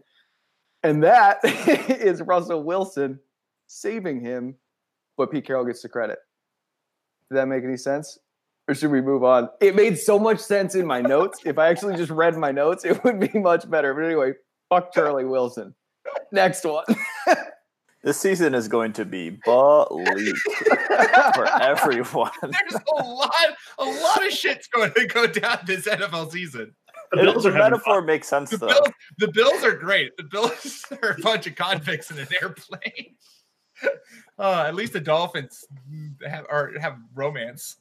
And 0.82 1.02
that 1.02 1.38
is 1.44 2.22
Russell 2.22 2.62
Wilson 2.62 3.18
saving 3.66 4.20
him, 4.20 4.56
but 5.16 5.30
Pete 5.30 5.46
Carroll 5.46 5.64
gets 5.64 5.82
the 5.82 5.88
credit. 5.88 6.18
Did 7.30 7.38
that 7.38 7.48
make 7.48 7.64
any 7.64 7.76
sense? 7.76 8.18
Or 8.68 8.74
should 8.74 8.90
we 8.90 9.00
move 9.00 9.22
on? 9.24 9.48
It 9.60 9.74
made 9.76 9.98
so 9.98 10.18
much 10.18 10.40
sense 10.40 10.74
in 10.74 10.86
my 10.86 11.00
notes. 11.00 11.40
if 11.44 11.58
I 11.58 11.68
actually 11.68 11.96
just 11.96 12.10
read 12.10 12.36
my 12.36 12.52
notes, 12.52 12.84
it 12.84 13.02
would 13.04 13.20
be 13.20 13.38
much 13.38 13.68
better. 13.70 13.94
But 13.94 14.04
anyway, 14.04 14.32
fuck 14.68 14.92
Charlie 14.92 15.24
Wilson. 15.24 15.74
Next 16.32 16.64
one. 16.64 16.84
This 18.02 18.20
season 18.20 18.54
is 18.54 18.68
going 18.68 18.92
to 18.92 19.04
be 19.04 19.30
bleak 19.30 20.36
for 21.34 21.46
everyone. 21.60 22.30
There's 22.40 22.80
a 22.96 23.02
lot, 23.02 23.32
a 23.78 23.84
lot 23.84 24.24
of 24.24 24.32
shit's 24.32 24.68
going 24.68 24.92
to 24.92 25.06
go 25.06 25.26
down 25.26 25.58
this 25.66 25.88
NFL 25.88 26.30
season. 26.30 26.72
The 27.10 27.22
Bills 27.22 27.42
the 27.42 27.48
are 27.50 27.52
metaphor 27.54 27.96
fun. 27.96 28.06
makes 28.06 28.28
sense 28.28 28.50
The 28.50 28.58
though. 28.58 28.66
Bills, 28.68 28.88
the 29.18 29.28
Bills 29.32 29.64
are 29.64 29.74
great. 29.74 30.16
The 30.16 30.22
Bills 30.22 30.84
are 31.02 31.16
a 31.18 31.20
bunch 31.20 31.48
of 31.48 31.56
convicts 31.56 32.12
in 32.12 32.20
an 32.20 32.28
airplane. 32.40 33.16
Uh, 34.38 34.64
at 34.68 34.76
least 34.76 34.92
the 34.92 35.00
Dolphins 35.00 35.64
have 36.24 36.46
are, 36.48 36.78
have 36.78 36.98
romance. 37.12 37.78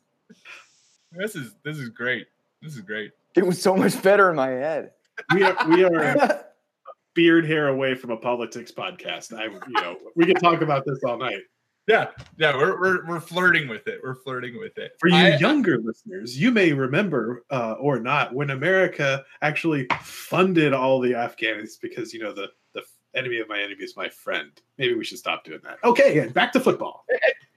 This 1.17 1.35
is 1.35 1.55
this 1.63 1.77
is 1.77 1.89
great. 1.89 2.27
This 2.61 2.75
is 2.75 2.81
great. 2.81 3.11
It 3.35 3.45
was 3.45 3.61
so 3.61 3.75
much 3.75 4.01
better 4.01 4.29
in 4.29 4.35
my 4.35 4.49
head. 4.49 4.91
We 5.33 5.43
are 5.43 5.69
we 5.69 5.83
are 5.83 6.45
beard 7.13 7.45
hair 7.45 7.69
away 7.69 7.95
from 7.95 8.11
a 8.11 8.17
politics 8.17 8.71
podcast. 8.71 9.33
I 9.37 9.45
you 9.45 9.81
know 9.81 9.97
we 10.15 10.25
could 10.25 10.39
talk 10.39 10.61
about 10.61 10.85
this 10.85 10.99
all 11.03 11.17
night. 11.17 11.41
Yeah, 11.87 12.07
yeah, 12.37 12.57
we're 12.57 12.79
we're, 12.79 13.05
we're 13.05 13.19
flirting 13.19 13.67
with 13.67 13.87
it. 13.87 13.99
We're 14.03 14.15
flirting 14.15 14.57
with 14.57 14.77
it. 14.77 14.93
For 14.99 15.07
you 15.07 15.15
I- 15.15 15.37
younger 15.37 15.77
listeners, 15.77 16.39
you 16.39 16.51
may 16.51 16.73
remember 16.73 17.43
uh, 17.51 17.73
or 17.79 17.99
not 17.99 18.33
when 18.33 18.49
America 18.49 19.23
actually 19.43 19.87
funded 20.01 20.73
all 20.73 20.99
the 20.99 21.13
Afghans 21.13 21.77
because 21.77 22.13
you 22.13 22.21
know 22.21 22.33
the 22.33 22.47
the 22.73 22.81
enemy 23.13 23.39
of 23.39 23.47
my 23.47 23.59
enemy 23.59 23.83
is 23.83 23.95
my 23.95 24.09
friend. 24.09 24.49
Maybe 24.79 24.95
we 24.95 25.05
should 25.05 25.19
stop 25.19 25.43
doing 25.43 25.59
that. 25.63 25.77
Okay, 25.83 26.17
and 26.19 26.33
back 26.33 26.51
to 26.53 26.59
football. 26.59 27.05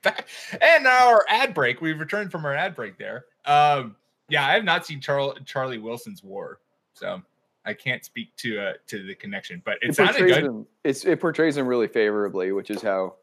And 0.05 0.85
now 0.85 1.09
our 1.09 1.25
ad 1.29 1.55
break. 1.55 1.81
We've 1.81 1.99
returned 1.99 2.31
from 2.31 2.45
our 2.45 2.55
ad 2.55 2.75
break 2.75 2.99
there. 2.99 3.25
Um, 3.45 3.97
yeah, 4.29 4.47
I 4.47 4.53
have 4.53 4.65
not 4.65 4.87
seen 4.87 5.01
Charlie 5.01 5.41
Charlie 5.45 5.79
Wilson's 5.79 6.23
War, 6.23 6.61
so 6.95 7.23
I 7.65 7.75
can't 7.75 8.05
speak 8.05 8.35
to 8.37 8.61
uh, 8.61 8.73
to 8.89 9.03
the 9.07 9.15
connection. 9.15 9.63
But 9.65 9.79
it, 9.83 9.91
It 9.91 9.97
sounded 9.97 10.17
portrays 10.17 10.35
good. 10.37 10.45
him. 10.45 10.67
It's, 10.85 11.05
it 11.05 11.21
portrays 11.21 11.57
him 11.57 11.67
really 11.67 11.89
favorably, 11.89 12.53
which 12.53 12.71
is 12.71 12.83
how 12.83 13.15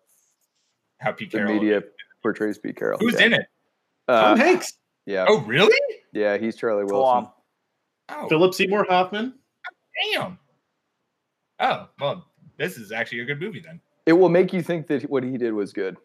How 0.99 1.11
Pete 1.11 1.31
the 1.31 1.37
Carroll. 1.39 1.53
media 1.53 1.83
portrays 2.23 2.57
Pete 2.57 2.75
Carroll. 2.75 2.97
Who's 2.99 3.19
yeah. 3.19 3.25
in 3.27 3.33
it? 3.33 3.45
Uh, 4.07 4.21
Tom 4.29 4.37
Hanks, 4.37 4.73
yeah, 5.05 5.25
Oh, 5.27 5.39
really? 5.41 5.75
yeah, 6.13 6.37
he's 6.37 6.55
Charlie 6.55 6.83
Wilson. 6.83 7.27
Oh, 8.09 8.27
Philip 8.29 8.53
Seymour 8.53 8.85
Hoffman. 8.89 9.33
damn. 10.13 10.37
Oh, 11.59 11.87
well, 11.99 12.25
this 12.57 12.77
is 12.77 12.91
actually 12.91 13.21
a 13.21 13.25
good 13.25 13.39
movie 13.39 13.61
then. 13.61 13.79
It 14.05 14.13
will 14.13 14.29
make 14.29 14.53
you 14.53 14.61
think 14.61 14.85
that 14.87 15.09
what 15.09 15.23
he 15.23 15.37
did 15.37 15.53
was 15.53 15.73
good. 15.73 15.97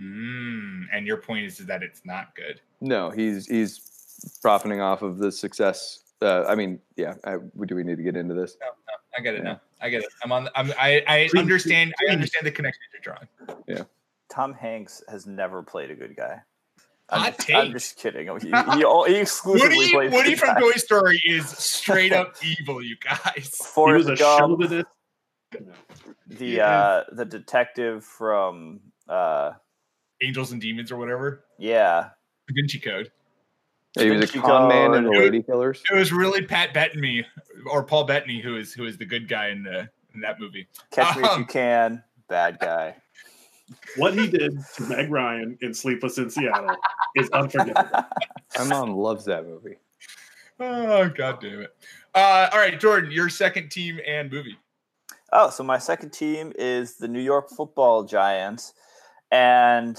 Mm, 0.00 0.84
and 0.92 1.06
your 1.06 1.16
point 1.16 1.46
is, 1.46 1.60
is 1.60 1.66
that 1.66 1.82
it's 1.82 2.02
not 2.04 2.34
good. 2.34 2.60
No, 2.80 3.10
he's 3.10 3.46
he's 3.46 3.80
profiting 4.42 4.80
off 4.80 5.02
of 5.02 5.18
the 5.18 5.32
success. 5.32 6.00
Uh, 6.22 6.44
I 6.44 6.54
mean, 6.54 6.80
yeah. 6.96 7.14
I, 7.24 7.36
do 7.66 7.74
we 7.74 7.82
need 7.82 7.96
to 7.98 8.02
get 8.02 8.16
into 8.16 8.34
this? 8.34 8.56
No, 8.60 8.66
no, 8.68 8.94
I 9.18 9.20
get 9.22 9.34
it 9.34 9.38
Yeah. 9.38 9.52
now. 9.52 9.60
I 9.80 9.88
get 9.90 10.02
it. 10.02 10.08
I'm 10.24 10.32
on. 10.32 10.48
I'm, 10.54 10.72
I 10.78 11.02
I 11.06 11.38
understand. 11.38 11.94
I 12.06 12.12
understand 12.12 12.46
the 12.46 12.50
connection 12.50 12.80
you're 12.92 13.02
drawing. 13.14 13.58
Yeah. 13.66 13.84
Tom 14.30 14.52
Hanks 14.54 15.02
has 15.08 15.26
never 15.26 15.62
played 15.62 15.90
a 15.90 15.94
good 15.94 16.16
guy. 16.16 16.40
I'm, 17.08 17.20
Hot 17.20 17.36
just, 17.38 17.50
I'm 17.54 17.72
just 17.72 17.96
kidding. 17.98 18.26
He, 18.40 18.48
he, 18.48 18.84
all- 18.84 19.04
he 19.04 19.14
exclusively 19.16 19.76
Woody, 19.78 19.90
plays 19.92 20.12
Woody 20.12 20.34
from 20.34 20.54
guys. 20.54 20.60
Toy 20.62 20.72
Story 20.72 21.22
is 21.24 21.48
straight 21.48 22.12
up 22.12 22.34
evil, 22.58 22.82
you 22.82 22.96
guys. 23.02 23.20
He 23.34 23.40
was 23.42 23.48
Forrest 23.72 24.08
a 24.08 24.16
Gump, 24.16 24.58
the 24.60 24.84
Yeah. 26.38 26.66
uh, 26.68 27.04
the 27.12 27.24
detective 27.24 28.04
from 28.04 28.80
uh, 29.08 29.52
Angels 30.22 30.52
and 30.52 30.60
Demons 30.60 30.90
or 30.92 30.96
whatever. 30.96 31.44
yeah, 31.58 32.10
Da 32.48 32.54
Vinci 32.54 32.78
Code. 32.78 33.10
he 33.98 34.10
was 34.10 34.16
a 34.16 34.18
Vinci 34.20 34.40
con 34.40 34.68
man 34.68 34.94
in 34.94 35.04
the 35.04 35.10
Lady 35.10 35.42
Killers. 35.42 35.82
It 35.90 35.94
was 35.96 36.12
really 36.12 36.42
Pat 36.42 36.72
Bettany 36.74 37.24
or 37.70 37.82
Paul 37.82 38.04
Bettany 38.04 38.40
who 38.40 38.56
is 38.56 38.72
who 38.72 38.84
is 38.84 38.96
the 38.98 39.04
good 39.06 39.28
guy 39.28 39.48
in 39.48 39.62
the 39.62 39.88
in 40.14 40.20
that 40.22 40.40
movie. 40.40 40.66
Catch 40.92 41.16
Me 41.16 41.22
If 41.24 41.30
Um, 41.30 41.40
You 41.40 41.46
Can, 41.46 42.02
bad 42.28 42.58
guy. 42.60 42.96
What 43.96 44.14
he 44.14 44.28
did 44.28 44.56
to 44.76 44.82
Meg 44.84 45.10
Ryan 45.10 45.58
in 45.60 45.74
Sleepless 45.74 46.18
in 46.18 46.30
Seattle 46.30 46.76
is 47.16 47.28
unforgettable. 47.30 48.04
My 48.58 48.62
mom 48.64 48.92
loves 48.94 49.24
that 49.24 49.44
movie. 49.44 49.74
Oh 50.60 51.08
god 51.08 51.40
damn 51.40 51.62
it. 51.62 51.74
Uh, 52.14 52.48
all 52.52 52.58
right, 52.60 52.78
Jordan, 52.78 53.10
your 53.10 53.28
second 53.28 53.70
team 53.70 53.98
and 54.06 54.30
movie. 54.30 54.56
Oh, 55.32 55.50
so 55.50 55.64
my 55.64 55.78
second 55.78 56.10
team 56.10 56.52
is 56.56 56.94
the 56.94 57.08
New 57.08 57.20
York 57.20 57.50
Football 57.50 58.04
Giants, 58.04 58.72
and 59.30 59.98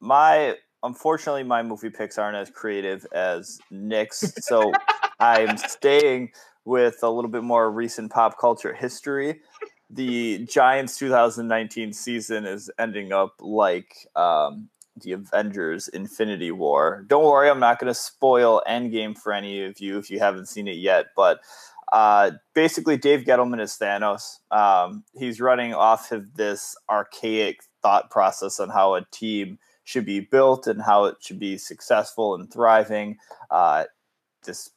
my 0.00 0.56
unfortunately 0.82 1.42
my 1.42 1.62
movie 1.62 1.90
picks 1.90 2.18
aren't 2.18 2.36
as 2.36 2.50
creative 2.50 3.06
as 3.12 3.58
Nick's, 3.70 4.32
so 4.40 4.72
I'm 5.20 5.56
staying 5.56 6.30
with 6.64 7.02
a 7.02 7.10
little 7.10 7.30
bit 7.30 7.42
more 7.42 7.70
recent 7.70 8.12
pop 8.12 8.38
culture 8.38 8.74
history. 8.74 9.40
The 9.90 10.44
Giants 10.44 10.98
2019 10.98 11.92
season 11.94 12.44
is 12.44 12.70
ending 12.78 13.12
up 13.12 13.34
like 13.40 13.94
um, 14.14 14.68
the 15.02 15.12
Avengers 15.12 15.88
Infinity 15.88 16.50
War. 16.50 17.04
Don't 17.06 17.24
worry, 17.24 17.48
I'm 17.48 17.60
not 17.60 17.78
going 17.78 17.90
to 17.92 17.98
spoil 17.98 18.62
Endgame 18.68 19.16
for 19.16 19.32
any 19.32 19.64
of 19.64 19.80
you 19.80 19.98
if 19.98 20.10
you 20.10 20.18
haven't 20.18 20.46
seen 20.46 20.68
it 20.68 20.76
yet, 20.76 21.06
but 21.16 21.40
uh, 21.92 22.32
basically, 22.54 22.96
Dave 22.96 23.20
Gettleman 23.20 23.60
is 23.60 23.78
Thanos. 23.80 24.38
Um, 24.50 25.04
he's 25.14 25.40
running 25.40 25.74
off 25.74 26.12
of 26.12 26.34
this 26.34 26.76
archaic 26.90 27.60
thought 27.82 28.10
process 28.10 28.60
on 28.60 28.68
how 28.68 28.94
a 28.94 29.04
team 29.10 29.58
should 29.84 30.04
be 30.04 30.20
built 30.20 30.66
and 30.66 30.82
how 30.82 31.04
it 31.06 31.16
should 31.20 31.38
be 31.38 31.56
successful 31.58 32.34
and 32.34 32.52
thriving. 32.52 33.16
Uh, 33.50 33.84
this 34.44 34.70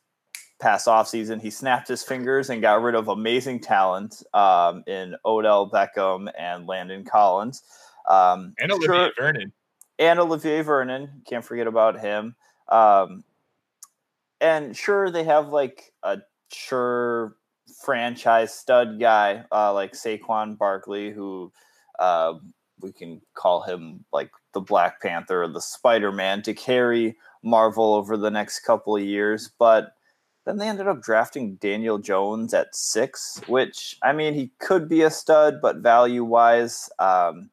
past 0.59 0.87
offseason, 0.87 1.41
he 1.41 1.49
snapped 1.49 1.87
his 1.87 2.03
fingers 2.03 2.49
and 2.49 2.61
got 2.61 2.81
rid 2.81 2.95
of 2.95 3.07
amazing 3.07 3.59
talent 3.59 4.23
um, 4.33 4.83
in 4.87 5.15
Odell 5.25 5.69
Beckham 5.69 6.29
and 6.37 6.67
Landon 6.67 7.03
Collins. 7.03 7.63
Um, 8.09 8.53
And 8.59 8.71
Olivia 8.71 8.87
sure- 8.87 9.11
Vernon. 9.17 9.51
and 9.99 10.19
Olivier 10.19 10.61
Vernon. 10.61 11.21
Can't 11.27 11.43
forget 11.43 11.67
about 11.67 11.99
him. 11.99 12.35
Um, 12.69 13.23
and 14.39 14.75
sure, 14.77 15.11
they 15.11 15.23
have 15.25 15.49
like 15.49 15.91
a 16.03 16.19
sure 16.51 17.35
franchise 17.83 18.53
stud 18.53 18.99
guy 18.99 19.43
uh, 19.51 19.73
like 19.73 19.93
Saquon 19.93 20.57
Barkley, 20.57 21.11
who 21.11 21.51
uh, 21.99 22.33
we 22.81 22.91
can 22.91 23.21
call 23.33 23.61
him 23.61 24.05
like 24.11 24.31
the 24.53 24.61
Black 24.61 25.01
Panther 25.01 25.43
or 25.43 25.47
the 25.47 25.61
Spider 25.61 26.11
Man 26.11 26.41
to 26.43 26.53
carry 26.53 27.17
Marvel 27.43 27.93
over 27.93 28.17
the 28.17 28.31
next 28.31 28.59
couple 28.61 28.95
of 28.95 29.03
years. 29.03 29.49
But 29.57 29.95
then 30.45 30.57
they 30.57 30.67
ended 30.67 30.87
up 30.87 31.01
drafting 31.01 31.55
Daniel 31.55 31.97
Jones 31.97 32.53
at 32.53 32.75
six, 32.75 33.41
which 33.47 33.97
I 34.01 34.13
mean, 34.13 34.33
he 34.33 34.51
could 34.59 34.89
be 34.89 35.01
a 35.01 35.11
stud, 35.11 35.61
but 35.61 35.77
value 35.77 36.23
wise, 36.23 36.89
um, 36.99 37.49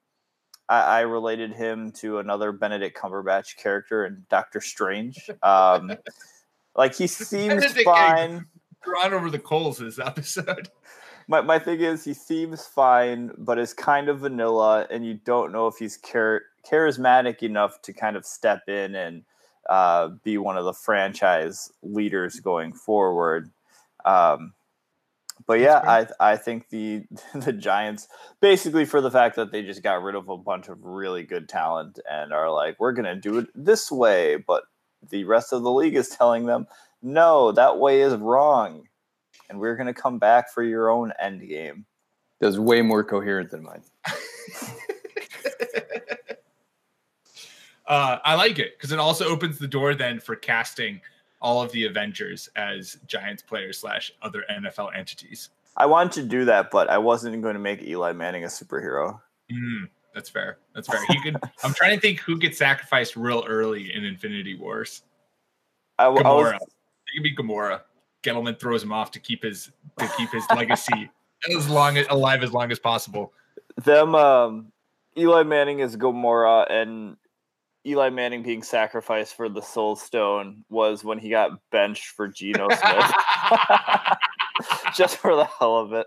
I, 0.68 0.80
I 0.80 1.00
related 1.00 1.52
him 1.52 1.92
to 1.92 2.18
another 2.18 2.52
Benedict 2.52 2.96
Cumberbatch 2.96 3.56
character 3.56 4.06
in 4.06 4.24
Doctor 4.30 4.60
Strange. 4.60 5.30
Um, 5.42 5.92
like 6.76 6.94
he 6.94 7.06
seems 7.06 7.64
fine. 7.82 8.46
Drawn 8.82 9.12
over 9.12 9.30
the 9.30 9.38
coals 9.38 9.78
this 9.78 9.98
episode. 9.98 10.68
My, 11.28 11.42
my 11.42 11.58
thing 11.58 11.80
is, 11.80 12.04
he 12.04 12.14
seems 12.14 12.66
fine, 12.66 13.30
but 13.36 13.58
is 13.58 13.74
kind 13.74 14.08
of 14.08 14.20
vanilla, 14.20 14.86
and 14.90 15.04
you 15.06 15.14
don't 15.14 15.52
know 15.52 15.66
if 15.66 15.76
he's 15.76 15.98
char- 16.00 16.42
charismatic 16.68 17.42
enough 17.42 17.80
to 17.82 17.92
kind 17.92 18.16
of 18.16 18.24
step 18.24 18.68
in 18.68 18.94
and 18.94 19.22
uh, 19.68 20.08
be 20.24 20.38
one 20.38 20.56
of 20.56 20.64
the 20.64 20.72
franchise 20.72 21.70
leaders 21.82 22.40
going 22.40 22.72
forward. 22.72 23.50
Um, 24.04 24.54
but 25.46 25.60
yeah, 25.60 25.80
I 25.86 26.06
I 26.32 26.36
think 26.36 26.68
the 26.70 27.04
the 27.34 27.52
Giants 27.52 28.08
basically 28.40 28.84
for 28.84 29.00
the 29.00 29.10
fact 29.10 29.36
that 29.36 29.52
they 29.52 29.62
just 29.62 29.82
got 29.82 30.02
rid 30.02 30.14
of 30.14 30.28
a 30.28 30.36
bunch 30.36 30.68
of 30.68 30.84
really 30.84 31.22
good 31.22 31.48
talent 31.48 31.98
and 32.10 32.32
are 32.32 32.50
like 32.50 32.80
we're 32.80 32.92
gonna 32.92 33.16
do 33.16 33.38
it 33.38 33.48
this 33.54 33.90
way, 33.92 34.36
but 34.36 34.64
the 35.10 35.24
rest 35.24 35.52
of 35.52 35.62
the 35.62 35.70
league 35.70 35.94
is 35.94 36.08
telling 36.08 36.46
them 36.46 36.66
no, 37.00 37.52
that 37.52 37.78
way 37.78 38.00
is 38.00 38.14
wrong, 38.14 38.88
and 39.48 39.58
we're 39.58 39.76
gonna 39.76 39.94
come 39.94 40.18
back 40.18 40.50
for 40.50 40.62
your 40.62 40.90
own 40.90 41.12
end 41.20 41.46
game. 41.48 41.84
That's 42.40 42.58
way 42.58 42.82
more 42.82 43.02
coherent 43.02 43.50
than 43.50 43.62
mine. 43.62 43.82
Uh, 47.88 48.18
I 48.22 48.34
like 48.34 48.58
it 48.58 48.76
because 48.76 48.92
it 48.92 48.98
also 48.98 49.24
opens 49.28 49.58
the 49.58 49.66
door 49.66 49.94
then 49.94 50.20
for 50.20 50.36
casting 50.36 51.00
all 51.40 51.62
of 51.62 51.72
the 51.72 51.86
Avengers 51.86 52.48
as 52.54 52.98
Giants 53.06 53.42
players 53.42 53.78
slash 53.78 54.12
other 54.20 54.44
NFL 54.52 54.94
entities. 54.94 55.48
I 55.76 55.86
wanted 55.86 56.12
to 56.20 56.22
do 56.24 56.44
that, 56.44 56.70
but 56.70 56.90
I 56.90 56.98
wasn't 56.98 57.40
going 57.40 57.54
to 57.54 57.60
make 57.60 57.82
Eli 57.82 58.12
Manning 58.12 58.44
a 58.44 58.48
superhero. 58.48 59.18
Mm, 59.50 59.88
that's 60.14 60.28
fair. 60.28 60.58
That's 60.74 60.86
fair. 60.86 61.00
He 61.08 61.18
could. 61.22 61.38
I'm 61.64 61.72
trying 61.72 61.94
to 61.94 62.00
think 62.00 62.20
who 62.20 62.36
gets 62.36 62.58
sacrificed 62.58 63.16
real 63.16 63.42
early 63.48 63.94
in 63.94 64.04
Infinity 64.04 64.56
Wars. 64.58 65.02
I, 65.98 66.04
w- 66.04 66.20
I 66.22 66.28
Gamora. 66.28 66.52
was 66.58 66.62
It 66.62 67.16
could 67.16 67.22
be 67.22 67.34
Gamora. 67.34 67.80
Gettleman 68.22 68.58
throws 68.58 68.82
him 68.82 68.92
off 68.92 69.10
to 69.12 69.20
keep 69.20 69.42
his 69.42 69.70
to 69.98 70.08
keep 70.16 70.30
his 70.30 70.44
legacy 70.54 71.10
as 71.56 71.68
long 71.68 71.96
as 71.96 72.06
alive 72.10 72.42
as 72.42 72.52
long 72.52 72.70
as 72.72 72.78
possible. 72.78 73.32
them. 73.84 74.14
Um, 74.14 74.72
Eli 75.16 75.42
Manning 75.42 75.80
is 75.80 75.96
Gamora, 75.96 76.70
and 76.70 77.16
Eli 77.86 78.10
Manning 78.10 78.42
being 78.42 78.62
sacrificed 78.62 79.34
for 79.34 79.48
the 79.48 79.62
Soul 79.62 79.96
Stone 79.96 80.64
was 80.68 81.04
when 81.04 81.18
he 81.18 81.28
got 81.30 81.58
benched 81.70 82.06
for 82.08 82.28
Geno 82.28 82.68
Smith, 82.72 83.12
just 84.94 85.16
for 85.16 85.34
the 85.34 85.44
hell 85.44 85.76
of 85.76 85.92
it. 85.92 86.06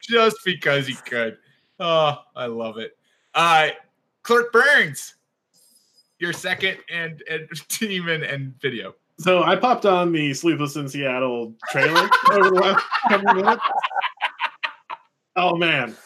just 0.00 0.36
because 0.44 0.86
he 0.86 0.94
could. 0.94 1.38
Oh, 1.80 2.18
I 2.34 2.46
love 2.46 2.78
it. 2.78 2.96
Uh 3.34 3.68
Clark 4.22 4.52
Burns, 4.52 5.14
your 6.18 6.32
second 6.32 6.78
and, 6.90 7.22
and 7.30 7.48
team 7.68 8.08
and, 8.08 8.22
and 8.24 8.60
video. 8.60 8.94
So 9.20 9.42
I 9.42 9.56
popped 9.56 9.84
on 9.84 10.12
the 10.12 10.32
Sleepless 10.32 10.76
in 10.76 10.88
Seattle 10.88 11.54
trailer 11.70 12.08
over 12.30 12.50
the 12.50 12.54
last 12.60 12.84
couple 13.08 13.34
minutes. 13.34 13.62
Oh 15.36 15.56
man, 15.56 15.96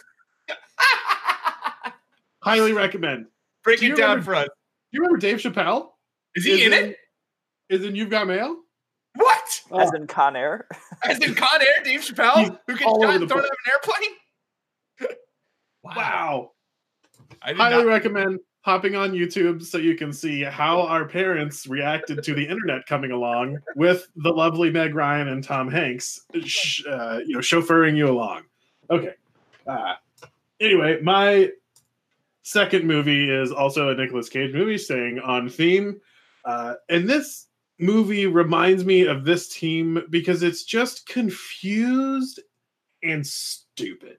highly 2.42 2.72
recommend. 2.72 3.26
Break 3.64 3.80
Do 3.80 3.92
it 3.92 3.96
down 3.96 4.10
remember- 4.18 4.24
for 4.24 4.34
us. 4.36 4.44
Do 4.46 4.50
you 4.92 5.00
remember 5.00 5.18
Dave 5.18 5.38
Chappelle? 5.38 5.88
Is 6.34 6.44
he 6.44 6.64
in 6.64 6.72
it? 6.72 6.96
Is 7.70 7.84
in 7.84 7.94
You've 7.96 8.10
Got 8.10 8.26
Mail? 8.26 8.56
What? 9.14 9.60
Oh, 9.70 9.78
As 9.78 9.92
in 9.94 10.06
Con 10.06 10.36
Air. 10.36 10.66
As 11.04 11.18
in 11.22 11.34
Con 11.34 11.60
Air, 11.60 11.84
Dave 11.84 12.00
Chappelle, 12.00 12.36
He's 12.38 12.48
who 12.66 12.72
gets 12.74 12.84
all 12.86 13.02
shot 13.02 13.14
and 13.16 13.28
thrown 13.28 13.40
out 13.40 13.44
of 13.44 13.50
an 13.66 13.72
airplane? 15.08 15.16
wow. 15.84 16.50
I 17.42 17.52
highly 17.52 17.84
not- 17.84 17.90
recommend 17.90 18.40
hopping 18.62 18.94
on 18.94 19.12
YouTube 19.12 19.62
so 19.62 19.76
you 19.76 19.96
can 19.96 20.12
see 20.12 20.42
how 20.42 20.82
our 20.82 21.04
parents 21.04 21.66
reacted 21.66 22.22
to 22.22 22.34
the 22.34 22.46
internet 22.46 22.86
coming 22.86 23.10
along 23.10 23.58
with 23.76 24.08
the 24.16 24.30
lovely 24.30 24.70
Meg 24.70 24.94
Ryan 24.94 25.28
and 25.28 25.42
Tom 25.42 25.68
Hanks, 25.68 26.20
sh- 26.44 26.84
uh, 26.88 27.20
you 27.26 27.34
know, 27.34 27.40
chauffeuring 27.40 27.96
you 27.96 28.08
along. 28.08 28.42
Okay. 28.88 29.14
Uh, 29.66 29.94
anyway, 30.60 31.00
my 31.02 31.50
second 32.42 32.86
movie 32.86 33.28
is 33.30 33.50
also 33.50 33.90
a 33.90 33.94
Nicolas 33.94 34.28
Cage 34.28 34.54
movie, 34.54 34.78
staying 34.78 35.18
on 35.18 35.48
theme, 35.48 36.00
uh, 36.44 36.74
and 36.88 37.08
this 37.08 37.48
movie 37.78 38.26
reminds 38.26 38.84
me 38.84 39.06
of 39.06 39.24
this 39.24 39.48
team 39.48 40.04
because 40.08 40.42
it's 40.44 40.62
just 40.62 41.06
confused 41.06 42.40
and 43.02 43.26
stupid. 43.26 44.18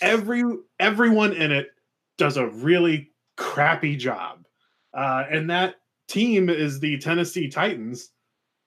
Every 0.00 0.42
everyone 0.80 1.34
in 1.34 1.52
it 1.52 1.68
does 2.16 2.36
a 2.36 2.46
really 2.48 3.10
crappy 3.36 3.96
job. 3.96 4.46
Uh, 4.92 5.24
and 5.30 5.50
that 5.50 5.76
team 6.08 6.48
is 6.48 6.80
the 6.80 6.98
Tennessee 6.98 7.48
Titans, 7.48 8.10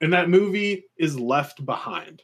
and 0.01 0.11
that 0.13 0.29
movie 0.29 0.85
is 0.97 1.19
Left 1.19 1.65
Behind. 1.65 2.21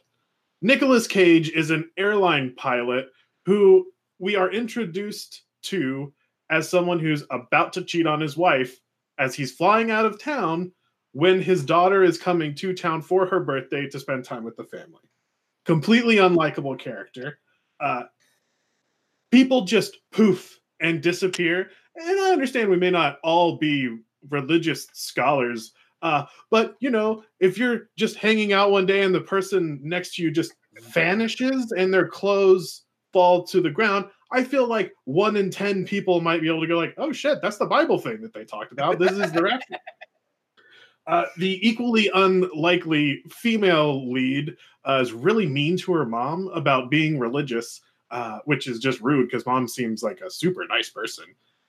Nicolas 0.62 1.06
Cage 1.06 1.50
is 1.50 1.70
an 1.70 1.90
airline 1.96 2.54
pilot 2.56 3.06
who 3.46 3.86
we 4.18 4.36
are 4.36 4.50
introduced 4.50 5.42
to 5.62 6.12
as 6.50 6.68
someone 6.68 6.98
who's 6.98 7.24
about 7.30 7.72
to 7.74 7.84
cheat 7.84 8.06
on 8.06 8.20
his 8.20 8.36
wife 8.36 8.80
as 9.18 9.34
he's 9.34 9.52
flying 9.52 9.90
out 9.90 10.06
of 10.06 10.20
town 10.20 10.72
when 11.12 11.40
his 11.40 11.64
daughter 11.64 12.02
is 12.02 12.18
coming 12.18 12.54
to 12.54 12.74
town 12.74 13.00
for 13.00 13.26
her 13.26 13.40
birthday 13.40 13.88
to 13.88 14.00
spend 14.00 14.24
time 14.24 14.44
with 14.44 14.56
the 14.56 14.64
family. 14.64 15.00
Completely 15.64 16.16
unlikable 16.16 16.78
character. 16.78 17.38
Uh, 17.80 18.04
people 19.30 19.64
just 19.64 19.98
poof 20.12 20.58
and 20.80 21.02
disappear. 21.02 21.70
And 21.96 22.20
I 22.20 22.32
understand 22.32 22.70
we 22.70 22.76
may 22.76 22.90
not 22.90 23.18
all 23.22 23.56
be 23.56 23.98
religious 24.30 24.86
scholars, 24.92 25.72
uh, 26.02 26.26
but 26.50 26.76
you 26.80 26.90
know, 26.90 27.24
if 27.40 27.56
you're 27.56 27.88
just 27.96 28.16
hanging 28.16 28.52
out 28.52 28.70
one 28.70 28.86
day 28.86 29.02
and 29.02 29.14
the 29.14 29.20
person 29.20 29.80
next 29.82 30.14
to 30.14 30.22
you 30.22 30.30
just 30.30 30.52
vanishes 30.92 31.72
and 31.72 31.92
their 31.92 32.08
clothes 32.08 32.82
fall 33.12 33.44
to 33.46 33.60
the 33.60 33.70
ground, 33.70 34.06
I 34.32 34.42
feel 34.44 34.66
like 34.66 34.92
one 35.04 35.36
in 35.36 35.50
ten 35.50 35.84
people 35.84 36.20
might 36.20 36.40
be 36.40 36.48
able 36.48 36.60
to 36.60 36.66
go 36.66 36.76
like, 36.76 36.94
"Oh 36.98 37.12
shit, 37.12 37.38
that's 37.40 37.58
the 37.58 37.66
Bible 37.66 37.98
thing 37.98 38.20
that 38.22 38.34
they 38.34 38.44
talked 38.44 38.72
about. 38.72 38.98
This 38.98 39.12
is 39.12 39.32
the 39.32 39.42
reference." 39.42 39.64
Uh, 41.06 41.26
the 41.36 41.58
equally 41.66 42.10
unlikely 42.14 43.22
female 43.28 44.10
lead 44.10 44.56
uh, 44.86 45.00
is 45.02 45.12
really 45.12 45.46
mean 45.46 45.76
to 45.76 45.92
her 45.92 46.06
mom 46.06 46.48
about 46.54 46.90
being 46.90 47.18
religious, 47.18 47.82
uh, 48.10 48.38
which 48.46 48.66
is 48.66 48.78
just 48.78 49.02
rude 49.02 49.28
because 49.28 49.44
mom 49.44 49.68
seems 49.68 50.02
like 50.02 50.22
a 50.22 50.30
super 50.30 50.66
nice 50.66 50.88
person. 50.88 51.26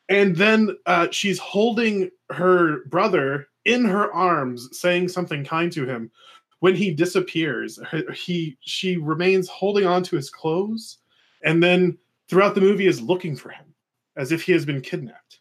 And 0.09 0.35
then 0.35 0.77
uh, 0.85 1.07
she's 1.11 1.39
holding 1.39 2.11
her 2.29 2.85
brother 2.85 3.47
in 3.65 3.85
her 3.85 4.11
arms, 4.13 4.69
saying 4.71 5.09
something 5.09 5.43
kind 5.43 5.71
to 5.71 5.85
him. 5.85 6.11
When 6.59 6.75
he 6.75 6.91
disappears, 6.91 7.79
he 8.13 8.57
she 8.61 8.97
remains 8.97 9.47
holding 9.49 9.85
on 9.85 10.03
to 10.03 10.15
his 10.15 10.29
clothes, 10.29 10.99
and 11.43 11.61
then 11.61 11.97
throughout 12.29 12.55
the 12.55 12.61
movie 12.61 12.87
is 12.87 13.01
looking 13.01 13.35
for 13.35 13.49
him, 13.49 13.65
as 14.15 14.31
if 14.31 14.41
he 14.41 14.51
has 14.51 14.65
been 14.65 14.81
kidnapped. 14.81 15.39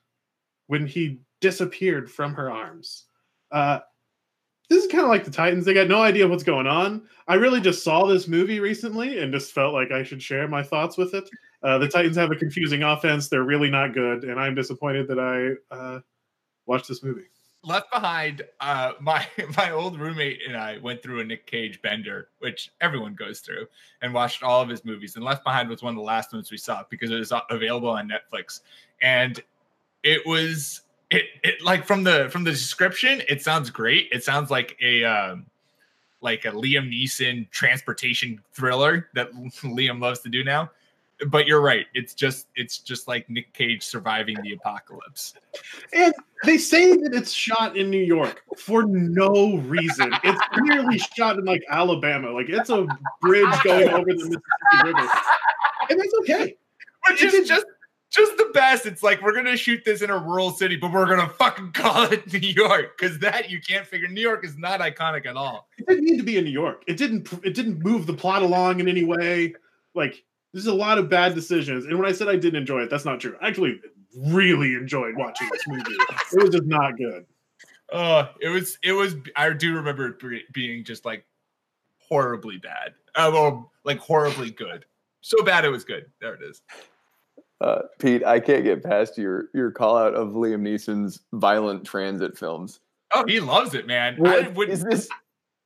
When 0.67 0.87
he 0.87 1.21
disappeared 1.41 2.11
from 2.11 2.35
her 2.35 2.51
arms, 2.51 3.05
uh, 3.53 3.81
this 4.69 4.85
is 4.85 4.91
kind 4.91 5.05
of 5.05 5.11
like 5.11 5.25
the 5.25 5.31
Titans. 5.31 5.65
They 5.65 5.75
got 5.75 5.89
no 5.89 6.03
idea 6.03 6.27
what's 6.27 6.43
going 6.43 6.67
on. 6.67 7.03
I 7.29 7.35
really 7.35 7.61
just 7.61 7.85
saw 7.85 8.07
this 8.07 8.27
movie 8.27 8.61
recently 8.61 9.21
and 9.21 9.33
just 9.33 9.53
felt 9.53 9.75
like 9.75 9.93
I 9.93 10.03
should 10.03 10.23
share 10.23 10.49
my 10.49 10.63
thoughts 10.63 10.97
with 10.97 11.15
it. 11.15 11.29
Uh, 11.65 11.79
the 11.79 11.89
Titans 11.89 12.17
have 12.17 12.31
a 12.31 12.37
confusing 12.37 12.83
offense. 12.83 13.29
They're 13.29 13.43
really 13.43 13.71
not 13.71 13.95
good, 13.95 14.25
and 14.25 14.39
I'm 14.39 14.55
disappointed 14.55 15.09
that 15.09 15.19
I 15.19 15.75
uh, 15.75 16.01
watch 16.67 16.87
this 16.87 17.03
movie. 17.03 17.25
Left 17.63 17.91
Behind, 17.91 18.43
uh, 18.61 18.93
my 19.01 19.27
my 19.57 19.71
old 19.71 19.99
roommate 19.99 20.41
and 20.47 20.57
I 20.57 20.77
went 20.79 21.03
through 21.03 21.21
a 21.21 21.25
Nick 21.25 21.47
Cage 21.47 21.81
bender, 21.81 22.29
which 22.41 22.71
everyone 22.83 23.15
goes 23.15 23.41
through, 23.41 23.67
and 24.03 24.13
watched 24.13 24.43
all 24.43 24.61
of 24.61 24.69
his 24.69 24.85
movies. 24.85 25.17
And 25.17 25.25
Left 25.25 25.43
Behind 25.43 25.71
was 25.71 25.83
one 25.83 25.95
of 25.95 25.97
the 25.97 26.03
last 26.03 26.35
ones 26.35 26.51
we 26.51 26.59
saw 26.59 26.85
because 26.91 27.11
it 27.11 27.17
was 27.17 27.33
available 27.49 27.89
on 27.89 28.11
Netflix, 28.11 28.61
and 29.01 29.43
it 30.03 30.25
was 30.27 30.83
it 31.11 31.25
it 31.43 31.63
like 31.63 31.87
from 31.87 32.05
the 32.05 32.29
from 32.31 32.45
the 32.45 32.51
description, 32.51 33.23
it 33.27 33.41
sounds 33.41 33.71
great. 33.71 34.09
It 34.13 34.23
sounds 34.23 34.51
like 34.51 34.77
a 34.83 35.03
um, 35.05 35.47
like 36.21 36.45
a 36.45 36.51
Liam 36.51 36.93
Neeson 36.93 37.49
transportation 37.51 38.41
thriller 38.53 39.09
that 39.15 39.33
Liam 39.63 40.01
loves 40.01 40.21
to 40.21 40.29
do 40.29 40.45
now. 40.45 40.71
But 41.29 41.47
you're 41.47 41.61
right. 41.61 41.87
It's 41.95 42.15
just 42.15 42.49
it's 42.57 42.79
just 42.79 43.07
like 43.07 43.29
Nick 43.31 43.53
Cage 43.53 43.83
surviving 43.83 44.37
the 44.43 44.53
apocalypse. 44.53 45.35
And 45.93 46.13
they 46.45 46.59
say 46.59 46.97
that 46.97 47.15
it's 47.15 47.33
shot 47.33 47.77
in 47.77 47.89
New 47.89 48.03
York 48.03 48.43
for 48.57 48.85
no 48.85 49.59
reason. 49.59 50.13
It's 50.25 50.41
clearly 50.53 50.99
shot 50.99 51.39
in 51.39 51.45
like 51.45 51.63
Alabama. 51.71 52.31
Like 52.31 52.49
it's 52.49 52.71
a 52.71 52.87
bridge 53.21 53.63
going 53.63 53.89
over 53.89 54.05
the 54.05 54.15
Mississippi 54.15 54.43
River. 54.85 55.09
And 55.91 56.01
that's 56.01 56.15
okay. 56.21 56.57
Which 57.09 57.23
is 57.23 57.49
just 57.49 57.67
just 58.15 58.37
the 58.37 58.51
best. 58.55 58.87
It's 58.87 59.03
like 59.03 59.21
we're 59.23 59.35
gonna 59.35 59.57
shoot 59.57 59.85
this 59.85 60.01
in 60.01 60.11
a 60.11 60.17
rural 60.17 60.51
city, 60.51 60.77
but 60.77 60.93
we're 60.93 61.07
gonna 61.07 61.29
fucking 61.29 61.73
call 61.73 62.05
it 62.05 62.33
New 62.33 62.39
York 62.39 62.97
because 62.97 63.19
that 63.19 63.51
you 63.51 63.61
can't 63.61 63.87
figure. 63.87 64.09
New 64.09 64.21
York 64.21 64.45
is 64.45 64.57
not 64.57 64.81
iconic 64.81 65.27
at 65.27 65.37
all. 65.37 65.69
It 65.79 65.87
didn't 65.89 66.05
need 66.05 66.19
to 66.19 66.23
be 66.23 66.39
in 66.39 66.45
New 66.45 66.51
York. 66.51 66.85
It 66.87 66.97
didn't. 66.97 67.33
It 67.45 67.55
didn't 67.55 67.83
move 67.83 68.07
the 68.07 68.15
plot 68.15 68.43
along 68.43 68.81
in 68.81 68.89
any 68.89 69.05
way. 69.05 69.55
Like 69.95 70.25
there's 70.55 70.67
a 70.67 70.73
lot 70.73 70.99
of 70.99 71.11
bad 71.11 71.35
decisions. 71.35 71.85
And 71.85 71.99
when 71.99 72.09
I 72.09 72.13
said 72.13 72.29
I 72.29 72.37
didn't 72.37 72.61
enjoy 72.61 72.83
it, 72.83 72.89
that's 72.89 73.05
not 73.05 73.21
true. 73.21 73.37
I 73.43 73.49
actually 73.49 73.81
really 74.17 74.75
enjoyed 74.75 75.17
watching 75.17 75.49
this 75.51 75.67
movie. 75.67 75.97
it 76.33 76.43
was 76.43 76.51
just 76.51 76.65
not 76.65 76.97
good. 76.97 77.27
Uh, 77.93 78.29
it 78.41 78.49
was. 78.49 78.79
It 78.83 78.93
was. 78.93 79.17
I 79.37 79.51
do 79.51 79.75
remember 79.75 80.17
it 80.33 80.53
being 80.53 80.85
just 80.85 81.05
like 81.05 81.27
horribly 81.99 82.57
bad. 82.57 82.95
Uh, 83.17 83.31
well, 83.33 83.73
like 83.85 83.99
horribly 83.99 84.51
good. 84.51 84.85
So 85.21 85.43
bad 85.43 85.65
it 85.65 85.71
was 85.71 85.85
good. 85.85 86.07
There 86.21 86.35
it 86.35 86.41
is. 86.43 86.63
Uh, 87.61 87.83
Pete, 87.99 88.25
I 88.25 88.41
can't 88.41 88.65
get 88.65 88.83
past 88.83 89.19
your 89.19 89.49
your 89.55 89.73
call 89.73 89.97
out 89.97 90.15
of 90.15 90.31
Liam 90.31 90.63
Neeson's 90.63 91.21
violent 91.33 91.85
transit 91.85 92.39
films. 92.39 92.79
Oh, 93.13 93.25
he 93.27 93.41
loves 93.41 93.75
it, 93.75 93.87
man. 93.87 94.17
What 94.19 94.45
I 94.45 94.49
would, 94.49 94.69
is 94.69 94.85
this? 94.85 95.09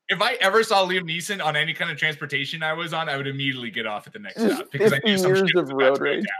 If 0.08 0.22
I 0.22 0.34
ever 0.40 0.62
saw 0.62 0.86
Liam 0.86 1.02
Neeson 1.02 1.44
on 1.44 1.54
any 1.54 1.74
kind 1.74 1.90
of 1.90 1.98
transportation 1.98 2.62
I 2.62 2.72
was 2.72 2.92
on, 2.92 3.08
I 3.08 3.16
would 3.16 3.26
immediately 3.26 3.70
get 3.70 3.86
off 3.86 4.06
at 4.06 4.12
the 4.12 4.18
next 4.18 4.40
stop 4.40 4.70
because 4.70 4.92
I 4.92 5.00
knew 5.04 5.18
some 5.18 5.34
years 5.34 5.48
shit 5.50 5.56
of 5.56 5.64
was 5.64 5.70
about 5.70 5.80
road 5.80 5.94
to 5.94 5.98
go 5.98 6.04
rage. 6.04 6.24
down. 6.24 6.32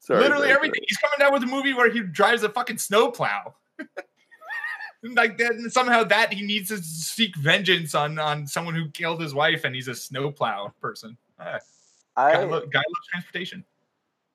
Sorry, 0.00 0.20
Literally 0.20 0.48
sorry, 0.48 0.56
everything. 0.56 0.80
He's 0.86 0.98
coming 0.98 1.16
down 1.18 1.32
with 1.32 1.42
a 1.42 1.46
movie 1.46 1.72
where 1.72 1.90
he 1.90 2.00
drives 2.00 2.42
a 2.42 2.50
fucking 2.50 2.76
snowplow. 2.76 3.54
like 5.02 5.38
that, 5.38 5.52
and 5.52 5.72
somehow 5.72 6.04
that 6.04 6.32
he 6.32 6.44
needs 6.44 6.68
to 6.68 6.78
seek 6.78 7.36
vengeance 7.36 7.94
on 7.94 8.18
on 8.18 8.46
someone 8.46 8.74
who 8.74 8.88
killed 8.90 9.20
his 9.20 9.34
wife, 9.34 9.64
and 9.64 9.74
he's 9.74 9.88
a 9.88 9.94
snowplow 9.94 10.72
person. 10.80 11.16
Ah, 11.38 11.58
I 12.16 12.32
guy, 12.32 12.44
lo- 12.44 12.66
guy 12.66 12.78
loves 12.78 13.08
transportation. 13.10 13.64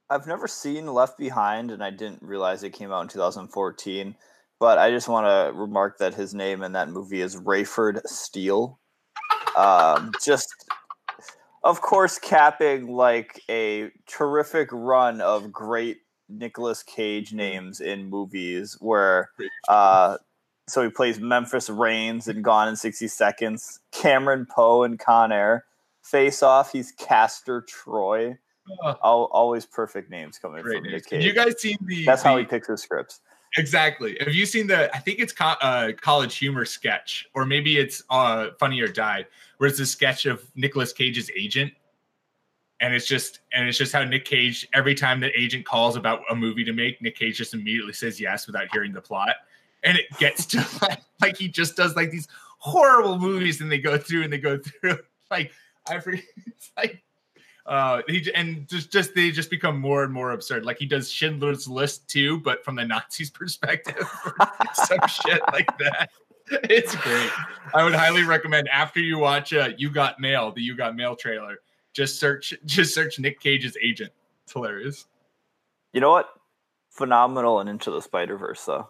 I've 0.09 0.25
never 0.25 0.47
seen 0.47 0.87
Left 0.87 1.17
Behind, 1.17 1.69
and 1.71 1.83
I 1.83 1.91
didn't 1.91 2.21
realize 2.23 2.63
it 2.63 2.71
came 2.71 2.91
out 2.91 3.01
in 3.01 3.07
2014. 3.07 4.15
But 4.59 4.77
I 4.77 4.91
just 4.91 5.07
want 5.07 5.25
to 5.25 5.57
remark 5.57 5.99
that 5.99 6.13
his 6.13 6.33
name 6.33 6.63
in 6.63 6.73
that 6.73 6.89
movie 6.89 7.21
is 7.21 7.37
Rayford 7.37 8.01
Steele. 8.05 8.77
Um, 9.55 10.11
just, 10.23 10.53
of 11.63 11.81
course, 11.81 12.19
capping 12.19 12.91
like 12.91 13.41
a 13.49 13.89
terrific 14.05 14.69
run 14.71 15.21
of 15.21 15.51
great 15.51 15.99
Nicolas 16.27 16.83
Cage 16.83 17.33
names 17.33 17.79
in 17.79 18.09
movies. 18.09 18.77
Where, 18.81 19.29
uh, 19.69 20.17
so 20.67 20.83
he 20.83 20.89
plays 20.89 21.19
Memphis 21.19 21.69
Raines 21.69 22.27
in 22.27 22.41
Gone 22.41 22.67
in 22.67 22.75
60 22.75 23.07
Seconds, 23.07 23.79
Cameron 23.91 24.45
Poe 24.45 24.83
in 24.83 24.97
Con 24.97 25.31
Air, 25.31 25.65
Face 26.03 26.43
Off. 26.43 26.71
He's 26.73 26.91
Castor 26.91 27.61
Troy. 27.61 28.37
Oh, 28.83 28.95
Al 29.03 29.23
always 29.31 29.65
perfect 29.65 30.11
names 30.11 30.37
coming 30.37 30.61
from 30.61 30.83
names. 30.83 30.87
Nick 30.91 31.05
Cage. 31.05 31.25
you 31.25 31.33
guys 31.33 31.59
seen 31.59 31.77
the? 31.81 32.05
That's 32.05 32.21
how 32.21 32.37
he 32.37 32.43
picks 32.43 32.67
his 32.67 32.81
scripts. 32.81 33.21
Exactly. 33.57 34.17
Have 34.19 34.33
you 34.33 34.45
seen 34.45 34.67
the? 34.67 34.93
I 34.95 34.99
think 34.99 35.19
it's 35.19 35.33
co- 35.33 35.55
uh, 35.61 35.91
college 35.99 36.37
humor 36.37 36.65
sketch, 36.65 37.27
or 37.33 37.45
maybe 37.45 37.77
it's 37.77 38.03
uh, 38.09 38.49
Funny 38.59 38.79
or 38.81 38.87
Die, 38.87 39.25
where 39.57 39.69
it's 39.69 39.79
a 39.79 39.85
sketch 39.85 40.25
of 40.25 40.45
Nicolas 40.55 40.93
Cage's 40.93 41.31
agent, 41.35 41.73
and 42.79 42.93
it's 42.93 43.07
just 43.07 43.39
and 43.53 43.67
it's 43.67 43.77
just 43.77 43.91
how 43.91 44.03
Nick 44.03 44.25
Cage 44.25 44.67
every 44.73 44.93
time 44.93 45.19
the 45.19 45.31
agent 45.39 45.65
calls 45.65 45.95
about 45.95 46.21
a 46.29 46.35
movie 46.35 46.63
to 46.63 46.73
make, 46.73 47.01
Nick 47.01 47.15
Cage 47.17 47.37
just 47.37 47.55
immediately 47.55 47.93
says 47.93 48.19
yes 48.19 48.45
without 48.45 48.67
hearing 48.71 48.93
the 48.93 49.01
plot, 49.01 49.35
and 49.83 49.97
it 49.97 50.05
gets 50.19 50.45
to 50.47 50.57
like, 50.81 51.01
like 51.19 51.37
he 51.37 51.47
just 51.47 51.75
does 51.75 51.95
like 51.95 52.11
these 52.11 52.27
horrible 52.59 53.17
movies, 53.17 53.61
and 53.61 53.71
they 53.71 53.79
go 53.79 53.97
through 53.97 54.23
and 54.23 54.31
they 54.31 54.37
go 54.37 54.59
through 54.59 54.99
like 55.31 55.51
I 55.89 55.99
forget, 55.99 56.23
it's 56.45 56.71
like 56.77 57.01
uh 57.69 58.01
he 58.07 58.29
and 58.35 58.67
just 58.67 58.91
just 58.91 59.15
they 59.15 59.31
just 59.31 59.49
become 59.49 59.79
more 59.79 60.03
and 60.03 60.11
more 60.11 60.31
absurd. 60.31 60.65
Like 60.65 60.77
he 60.77 60.85
does 60.85 61.09
schindler's 61.09 61.67
list 61.67 62.07
too 62.09 62.39
but 62.41 62.65
from 62.65 62.75
the 62.75 62.83
nazis 62.83 63.29
perspective 63.41 64.09
some 64.73 64.99
shit 65.07 65.41
like 65.53 65.69
that. 65.77 66.09
It's 66.51 66.95
great. 66.95 67.29
I 67.75 67.83
would 67.83 67.93
highly 67.93 68.23
recommend 68.23 68.67
after 68.69 68.99
you 68.99 69.19
watch 69.19 69.53
uh 69.53 69.69
you 69.77 69.91
got 69.91 70.19
mail 70.19 70.51
the 70.51 70.61
you 70.61 70.75
got 70.75 70.95
mail 70.95 71.15
trailer 71.15 71.57
just 71.93 72.19
search 72.19 72.55
just 72.65 72.93
search 72.93 73.19
nick 73.19 73.39
cage's 73.39 73.77
agent. 73.83 74.11
It's 74.43 74.53
hilarious. 74.53 75.05
You 75.93 76.01
know 76.01 76.09
what? 76.09 76.27
Phenomenal 76.89 77.59
and 77.59 77.69
Into 77.69 77.91
the 77.91 78.01
Spider 78.01 78.35
Verse, 78.35 78.65
though. 78.65 78.89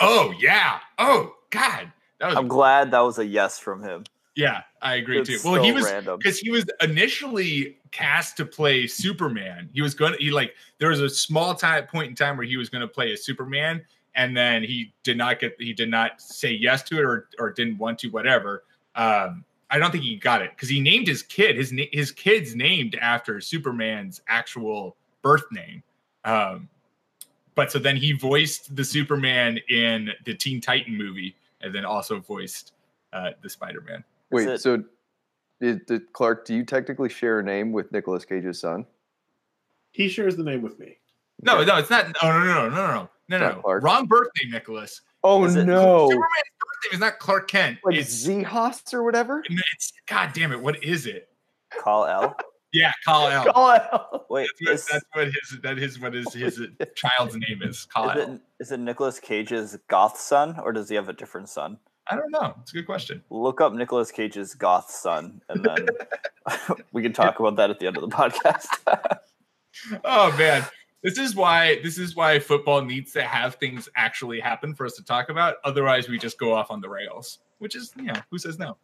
oh 0.00 0.32
yeah. 0.40 0.78
Oh 0.98 1.34
god. 1.50 1.92
That 2.18 2.28
was 2.28 2.36
I'm 2.36 2.48
glad 2.48 2.92
that 2.92 3.00
was 3.00 3.18
a 3.18 3.26
yes 3.26 3.58
from 3.58 3.82
him. 3.82 4.04
Yeah, 4.38 4.62
I 4.80 4.94
agree 4.94 5.18
It's 5.18 5.42
too. 5.42 5.50
Well, 5.50 5.60
he 5.60 5.72
was 5.72 5.90
because 6.16 6.38
he 6.38 6.48
was 6.48 6.64
initially 6.80 7.76
cast 7.90 8.36
to 8.36 8.46
play 8.46 8.86
Superman. 8.86 9.68
He 9.72 9.82
was 9.82 9.96
going 9.96 10.12
to 10.12 10.18
he 10.20 10.30
like 10.30 10.54
there 10.78 10.90
was 10.90 11.00
a 11.00 11.10
small 11.10 11.56
time 11.56 11.86
point 11.88 12.10
in 12.10 12.14
time 12.14 12.36
where 12.36 12.46
he 12.46 12.56
was 12.56 12.68
going 12.68 12.82
to 12.82 12.86
play 12.86 13.12
a 13.12 13.16
Superman, 13.16 13.84
and 14.14 14.36
then 14.36 14.62
he 14.62 14.94
did 15.02 15.18
not 15.18 15.40
get 15.40 15.56
he 15.58 15.72
did 15.72 15.90
not 15.90 16.22
say 16.22 16.52
yes 16.52 16.84
to 16.84 16.98
it 16.98 17.04
or 17.04 17.28
or 17.40 17.50
didn't 17.50 17.78
want 17.78 17.98
to 17.98 18.10
whatever. 18.10 18.62
Um, 18.94 19.44
I 19.70 19.78
don't 19.80 19.90
think 19.90 20.04
he 20.04 20.14
got 20.14 20.40
it 20.40 20.50
because 20.50 20.68
he 20.68 20.78
named 20.78 21.08
his 21.08 21.24
kid 21.24 21.56
his 21.56 21.72
na- 21.72 21.90
his 21.90 22.12
kid's 22.12 22.54
named 22.54 22.94
after 23.00 23.40
Superman's 23.40 24.22
actual 24.28 24.96
birth 25.20 25.50
name. 25.50 25.82
Um, 26.24 26.68
but 27.56 27.72
so 27.72 27.80
then 27.80 27.96
he 27.96 28.12
voiced 28.12 28.76
the 28.76 28.84
Superman 28.84 29.58
in 29.68 30.10
the 30.24 30.34
Teen 30.34 30.60
Titan 30.60 30.96
movie, 30.96 31.34
and 31.60 31.74
then 31.74 31.84
also 31.84 32.20
voiced 32.20 32.74
uh, 33.12 33.30
the 33.42 33.50
Spider 33.50 33.80
Man. 33.80 34.04
Wait, 34.30 34.48
it- 34.48 34.60
so 34.60 34.82
did, 35.60 35.86
did 35.86 36.12
Clark? 36.12 36.44
Do 36.46 36.54
you 36.54 36.64
technically 36.64 37.08
share 37.08 37.40
a 37.40 37.42
name 37.42 37.72
with 37.72 37.90
Nicolas 37.92 38.24
Cage's 38.24 38.60
son? 38.60 38.86
He 39.92 40.08
shares 40.08 40.36
the 40.36 40.44
name 40.44 40.62
with 40.62 40.78
me. 40.78 40.98
No, 41.42 41.62
no, 41.64 41.76
it's 41.78 41.90
not. 41.90 42.06
Oh, 42.22 42.28
no, 42.28 42.38
no, 42.44 42.44
no, 42.44 42.68
no, 42.68 42.68
no, 42.68 43.08
no, 43.28 43.38
no, 43.38 43.48
no. 43.54 43.60
Clark. 43.62 43.82
Wrong 43.84 44.06
birthday, 44.06 44.48
Nicholas. 44.50 45.00
Oh 45.24 45.44
Is 45.44 45.56
it- 45.56 45.64
no! 45.64 46.08
Superman's 46.08 46.22
birthday 46.82 46.94
is 46.94 47.00
not 47.00 47.18
Clark 47.18 47.48
Kent. 47.50 47.78
Like 47.84 47.96
it's 47.96 48.26
Zehos 48.26 48.94
or 48.94 49.02
whatever. 49.02 49.42
it's 49.48 49.92
God 50.06 50.32
damn 50.32 50.52
it. 50.52 50.60
What 50.60 50.82
is 50.84 51.06
it? 51.06 51.28
Kal 51.82 52.06
El. 52.06 52.36
Yeah, 52.70 52.92
Kal 53.06 53.28
El. 53.28 53.50
Call 53.50 53.70
out. 53.70 54.26
Wait, 54.28 54.46
That's, 54.66 54.82
is, 54.82 54.88
that's 54.88 55.04
what 55.14 55.26
his 55.28 55.58
that 55.62 55.78
is 55.78 55.98
what 55.98 56.12
his 56.12 56.30
his 56.34 56.60
child's 56.96 57.34
name 57.34 57.62
is. 57.62 57.86
Kal 57.86 58.10
is 58.10 58.16
El. 58.28 58.34
it 58.34 58.40
is 58.60 58.70
it 58.72 58.78
Nicolas 58.80 59.18
Cage's 59.18 59.78
goth 59.88 60.20
son, 60.20 60.60
or 60.62 60.72
does 60.74 60.90
he 60.90 60.94
have 60.94 61.08
a 61.08 61.14
different 61.14 61.48
son? 61.48 61.78
I 62.10 62.16
don't 62.16 62.30
know. 62.30 62.54
It's 62.62 62.72
a 62.72 62.74
good 62.74 62.86
question. 62.86 63.22
Look 63.30 63.60
up 63.60 63.72
Nicolas 63.72 64.10
Cage's 64.10 64.54
goth 64.54 64.90
son, 64.90 65.40
and 65.48 65.64
then 65.64 65.86
we 66.92 67.02
can 67.02 67.12
talk 67.12 67.38
about 67.40 67.56
that 67.56 67.70
at 67.70 67.78
the 67.78 67.86
end 67.86 67.96
of 67.96 68.02
the 68.08 68.14
podcast. 68.16 68.66
Oh 70.04 70.36
man. 70.36 70.64
This 71.04 71.18
is 71.18 71.36
why 71.36 71.78
this 71.84 71.98
is 71.98 72.16
why 72.16 72.40
football 72.40 72.82
needs 72.82 73.12
to 73.12 73.22
have 73.22 73.54
things 73.56 73.88
actually 73.94 74.40
happen 74.40 74.74
for 74.74 74.84
us 74.86 74.94
to 74.94 75.04
talk 75.04 75.28
about. 75.28 75.56
Otherwise, 75.64 76.08
we 76.08 76.18
just 76.18 76.36
go 76.38 76.52
off 76.52 76.72
on 76.72 76.80
the 76.80 76.88
rails, 76.88 77.38
which 77.58 77.76
is 77.76 77.92
yeah, 78.02 78.22
who 78.30 78.38
says 78.38 78.58
no? 78.58 78.76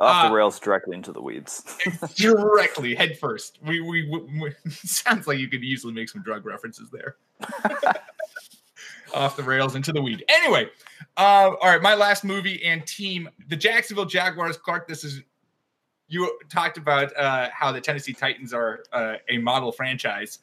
Off 0.00 0.24
Uh, 0.24 0.28
the 0.28 0.34
rails 0.34 0.58
directly 0.58 0.96
into 0.96 1.12
the 1.12 1.20
weeds. 1.22 1.76
directly 2.16 2.94
head 2.96 3.16
first. 3.18 3.58
We, 3.64 3.80
we, 3.80 4.08
we, 4.08 4.40
we- 4.40 4.70
sounds 4.70 5.28
like 5.28 5.38
you 5.38 5.48
could 5.48 5.62
easily 5.62 5.92
make 5.92 6.08
some 6.08 6.22
drug 6.22 6.44
references 6.44 6.90
there. 6.90 7.16
Off 9.14 9.36
the 9.36 9.42
rails 9.42 9.74
into 9.74 9.92
the 9.92 10.00
weed. 10.00 10.24
Anyway, 10.28 10.68
uh, 11.16 11.50
all 11.60 11.70
right. 11.70 11.82
My 11.82 11.94
last 11.94 12.24
movie 12.24 12.64
and 12.64 12.86
team, 12.86 13.28
the 13.48 13.56
Jacksonville 13.56 14.06
Jaguars. 14.06 14.56
Clark, 14.56 14.88
this 14.88 15.04
is 15.04 15.22
you 16.08 16.38
talked 16.50 16.76
about 16.76 17.16
uh, 17.16 17.48
how 17.52 17.72
the 17.72 17.80
Tennessee 17.80 18.12
Titans 18.12 18.52
are 18.52 18.84
uh, 18.92 19.14
a 19.28 19.38
model 19.38 19.72
franchise. 19.72 20.38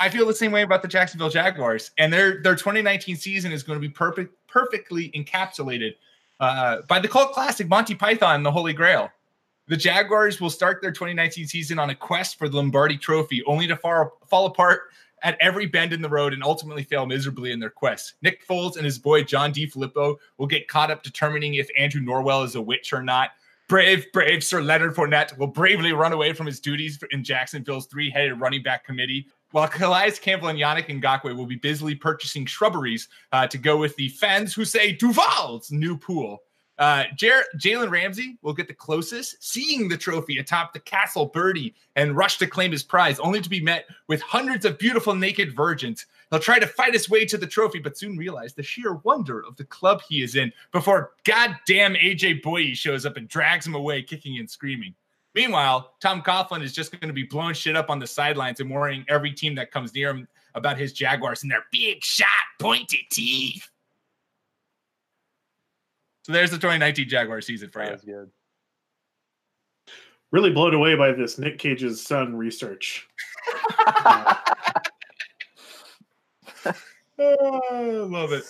I 0.00 0.08
feel 0.08 0.26
the 0.26 0.34
same 0.34 0.52
way 0.52 0.62
about 0.62 0.82
the 0.82 0.88
Jacksonville 0.88 1.30
Jaguars, 1.30 1.90
and 1.98 2.12
their 2.12 2.42
their 2.42 2.54
2019 2.54 3.16
season 3.16 3.52
is 3.52 3.62
going 3.62 3.80
to 3.80 3.80
be 3.80 3.92
perfect, 3.92 4.34
perfectly 4.46 5.10
encapsulated 5.10 5.94
uh, 6.40 6.78
by 6.88 6.98
the 6.98 7.08
cult 7.08 7.32
classic 7.32 7.68
Monty 7.68 7.94
Python 7.94 8.42
the 8.42 8.50
Holy 8.50 8.72
Grail. 8.72 9.10
The 9.68 9.76
Jaguars 9.76 10.40
will 10.40 10.50
start 10.50 10.80
their 10.80 10.92
2019 10.92 11.46
season 11.46 11.78
on 11.78 11.90
a 11.90 11.94
quest 11.94 12.38
for 12.38 12.48
the 12.48 12.56
Lombardi 12.56 12.96
Trophy, 12.96 13.44
only 13.44 13.66
to 13.66 13.76
far, 13.76 14.12
fall 14.26 14.46
apart 14.46 14.84
at 15.22 15.36
every 15.40 15.66
bend 15.66 15.92
in 15.92 16.02
the 16.02 16.08
road 16.08 16.32
and 16.32 16.42
ultimately 16.42 16.82
fail 16.82 17.06
miserably 17.06 17.52
in 17.52 17.60
their 17.60 17.70
quest. 17.70 18.14
Nick 18.22 18.46
Foles 18.46 18.76
and 18.76 18.84
his 18.84 18.98
boy 18.98 19.22
John 19.22 19.52
DeFilippo 19.52 20.16
will 20.36 20.46
get 20.46 20.68
caught 20.68 20.90
up 20.90 21.02
determining 21.02 21.54
if 21.54 21.68
Andrew 21.78 22.00
Norwell 22.00 22.44
is 22.44 22.54
a 22.54 22.62
witch 22.62 22.92
or 22.92 23.02
not. 23.02 23.30
Brave, 23.68 24.06
brave 24.12 24.42
Sir 24.42 24.62
Leonard 24.62 24.94
Fournette 24.94 25.36
will 25.36 25.46
bravely 25.46 25.92
run 25.92 26.14
away 26.14 26.32
from 26.32 26.46
his 26.46 26.58
duties 26.58 26.98
in 27.10 27.22
Jacksonville's 27.22 27.86
three-headed 27.86 28.40
running 28.40 28.62
back 28.62 28.84
committee, 28.84 29.26
while 29.50 29.68
Calais 29.68 30.12
Campbell 30.12 30.48
and 30.48 30.58
Yannick 30.58 30.88
Ngakoue 30.88 31.36
will 31.36 31.46
be 31.46 31.56
busily 31.56 31.94
purchasing 31.94 32.46
shrubberies 32.46 33.08
uh, 33.32 33.46
to 33.46 33.58
go 33.58 33.76
with 33.76 33.94
the 33.96 34.08
fans 34.10 34.54
who 34.54 34.64
say 34.64 34.92
Duval's 34.94 35.70
new 35.70 35.98
pool. 35.98 36.38
Uh, 36.78 37.04
Jalen 37.16 37.90
Ramsey 37.90 38.38
will 38.42 38.54
get 38.54 38.68
the 38.68 38.74
closest, 38.74 39.42
seeing 39.42 39.88
the 39.88 39.96
trophy 39.96 40.38
atop 40.38 40.72
the 40.72 40.78
castle 40.78 41.26
birdie 41.26 41.74
and 41.96 42.16
rush 42.16 42.38
to 42.38 42.46
claim 42.46 42.70
his 42.70 42.84
prize, 42.84 43.18
only 43.18 43.40
to 43.40 43.50
be 43.50 43.60
met 43.60 43.86
with 44.06 44.20
hundreds 44.22 44.64
of 44.64 44.78
beautiful 44.78 45.14
naked 45.14 45.54
virgins. 45.56 46.06
He'll 46.30 46.38
try 46.38 46.60
to 46.60 46.66
fight 46.66 46.92
his 46.92 47.10
way 47.10 47.24
to 47.24 47.36
the 47.36 47.46
trophy, 47.46 47.80
but 47.80 47.98
soon 47.98 48.16
realize 48.16 48.54
the 48.54 48.62
sheer 48.62 48.94
wonder 48.94 49.44
of 49.44 49.56
the 49.56 49.64
club 49.64 50.02
he 50.08 50.22
is 50.22 50.36
in 50.36 50.52
before 50.72 51.12
goddamn 51.24 51.94
AJ 51.94 52.42
Bouye 52.42 52.76
shows 52.76 53.04
up 53.04 53.16
and 53.16 53.28
drags 53.28 53.66
him 53.66 53.74
away, 53.74 54.02
kicking 54.02 54.38
and 54.38 54.48
screaming. 54.48 54.94
Meanwhile, 55.34 55.94
Tom 56.00 56.22
Coughlin 56.22 56.62
is 56.62 56.72
just 56.72 56.92
going 56.92 57.08
to 57.08 57.14
be 57.14 57.24
blowing 57.24 57.54
shit 57.54 57.76
up 57.76 57.90
on 57.90 57.98
the 57.98 58.06
sidelines 58.06 58.60
and 58.60 58.70
worrying 58.70 59.04
every 59.08 59.32
team 59.32 59.54
that 59.56 59.70
comes 59.70 59.94
near 59.94 60.10
him 60.10 60.28
about 60.54 60.78
his 60.78 60.92
Jaguars 60.92 61.42
and 61.42 61.50
their 61.50 61.64
big 61.72 62.04
shot, 62.04 62.28
pointed 62.60 63.00
teeth. 63.10 63.68
So 66.28 66.34
there's 66.34 66.50
the 66.50 66.58
2019 66.58 67.08
Jaguar 67.08 67.40
season 67.40 67.70
for 67.70 67.82
you. 67.82 67.88
That's 67.88 68.04
good. 68.04 68.30
Really 70.30 70.50
blown 70.50 70.74
away 70.74 70.94
by 70.94 71.10
this 71.12 71.38
Nick 71.38 71.58
Cage's 71.58 72.02
son 72.04 72.36
research. 72.36 73.08
Oh, 77.18 77.62
love 78.10 78.32
it. 78.32 78.44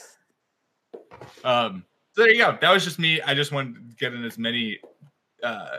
Um, 1.45 1.85
so 2.17 2.23
there 2.23 2.33
you 2.33 2.39
go. 2.39 2.59
That 2.61 2.73
was 2.73 2.83
just 2.83 2.99
me. 2.99 3.21
I 3.21 3.33
just 3.33 3.53
wanted 3.53 3.75
to 3.91 3.97
get 3.97 4.13
in 4.13 4.25
as 4.25 4.39
many 4.39 4.81
uh, 5.45 5.77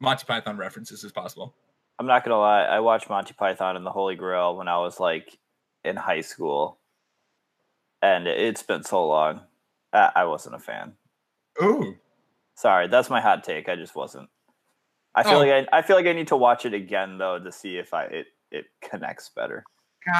Monty 0.00 0.26
Python 0.26 0.58
references 0.58 1.02
as 1.02 1.12
possible. 1.12 1.54
I'm 1.98 2.04
not 2.04 2.26
gonna 2.26 2.38
lie. 2.38 2.64
I 2.64 2.80
watched 2.80 3.08
Monty 3.08 3.32
Python 3.32 3.74
and 3.74 3.86
the 3.86 3.90
Holy 3.90 4.16
Grail 4.16 4.54
when 4.54 4.68
I 4.68 4.76
was 4.76 5.00
like 5.00 5.38
in 5.82 5.96
high 5.96 6.20
school, 6.20 6.76
and 8.02 8.26
it's 8.26 8.62
been 8.62 8.84
so 8.84 9.08
long. 9.08 9.40
I, 9.92 10.10
I 10.16 10.24
wasn't 10.24 10.54
a 10.56 10.58
fan. 10.58 10.92
Ooh, 11.62 11.96
Sorry, 12.54 12.88
that's 12.88 13.10
my 13.10 13.20
hot 13.20 13.44
take. 13.44 13.68
I 13.68 13.76
just 13.76 13.94
wasn't. 13.94 14.28
I 15.14 15.22
feel 15.22 15.34
Oh. 15.34 15.38
like 15.40 15.68
I, 15.72 15.78
I 15.78 15.82
feel 15.82 15.96
like 15.96 16.06
I 16.06 16.12
need 16.12 16.28
to 16.28 16.36
watch 16.36 16.64
it 16.66 16.72
again 16.74 17.18
though 17.18 17.38
to 17.38 17.50
see 17.52 17.76
if 17.76 17.92
I 17.94 18.04
it 18.04 18.26
it 18.50 18.66
connects 18.82 19.28
better. 19.30 19.64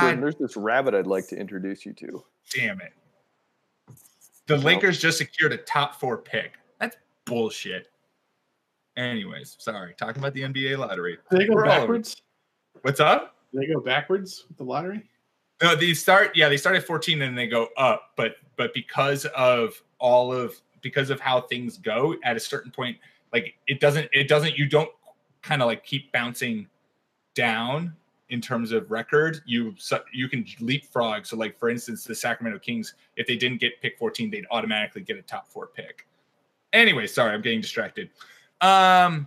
Jordan, 0.01 0.17
God 0.17 0.23
there's 0.25 0.37
this 0.37 0.57
rabbit 0.57 0.95
I'd 0.95 1.07
like 1.07 1.27
to 1.29 1.37
introduce 1.37 1.87
you 1.87 1.93
to. 1.95 2.25
damn 2.55 2.81
it. 2.81 2.93
The 4.47 4.57
Lakers 4.59 5.01
just 5.01 5.19
secured 5.19 5.53
a 5.53 5.57
top 5.59 5.95
four 5.99 6.19
pick. 6.19 6.53
That's 6.81 6.97
bullshit. 7.25 7.89
Anyways, 8.97 9.57
sorry. 9.59 9.95
Talking 9.99 10.23
about 10.23 10.33
the 10.35 10.43
NBA 10.43 10.79
lottery. 10.79 11.19
Do 11.31 11.39
they 11.39 11.47
go 11.47 11.55
We're 11.55 11.65
backwards? 11.65 12.17
What's 12.83 13.01
up? 13.01 13.37
Do 13.53 13.61
they 13.61 13.67
go 13.67 13.81
backwards 13.81 14.45
with 14.49 14.57
the 14.59 14.65
lottery? 14.65 15.03
No, 15.63 15.75
they 15.75 15.95
start. 15.95 16.37
Yeah, 16.37 16.49
they 16.49 16.57
start 16.57 16.77
at 16.77 16.85
14 16.85 17.23
and 17.23 17.37
they 17.37 17.47
go 17.47 17.69
up. 17.77 18.13
But 18.17 18.37
but 18.57 18.75
because 18.75 19.25
of 19.37 19.81
all 19.99 20.33
of 20.33 20.55
because 20.83 21.11
of 21.11 21.21
how 21.21 21.41
things 21.41 21.79
go, 21.79 22.15
at 22.25 22.37
a 22.37 22.41
certain 22.41 22.71
point, 22.71 22.97
like 23.33 23.55
it 23.67 23.81
doesn't 23.81 24.09
it 24.13 24.29
doesn't 24.29 24.57
you 24.57 24.69
don't 24.69 24.91
kind 25.43 25.63
of 25.63 25.67
like 25.67 25.85
keep 25.85 26.13
bouncing 26.13 26.67
down 27.35 27.95
in 28.29 28.41
terms 28.41 28.73
of 28.73 28.91
record. 28.91 29.41
You 29.47 29.75
you 30.13 30.29
can 30.29 30.45
leapfrog. 30.61 31.27
So 31.27 31.37
like 31.37 31.59
for 31.59 31.71
instance, 31.71 32.05
the 32.05 32.15
Sacramento 32.15 32.59
Kings, 32.59 32.95
if 33.17 33.27
they 33.27 33.37
didn't 33.37 33.59
get 33.59 33.81
pick 33.81 33.99
14, 33.99 34.31
they'd 34.31 34.47
automatically 34.51 35.03
get 35.03 35.17
a 35.17 35.23
top 35.23 35.49
four 35.49 35.69
pick. 35.69 36.07
Anyway, 36.73 37.07
sorry, 37.07 37.33
I'm 37.33 37.43
getting 37.43 37.61
distracted. 37.61 38.11
Um, 38.61 39.27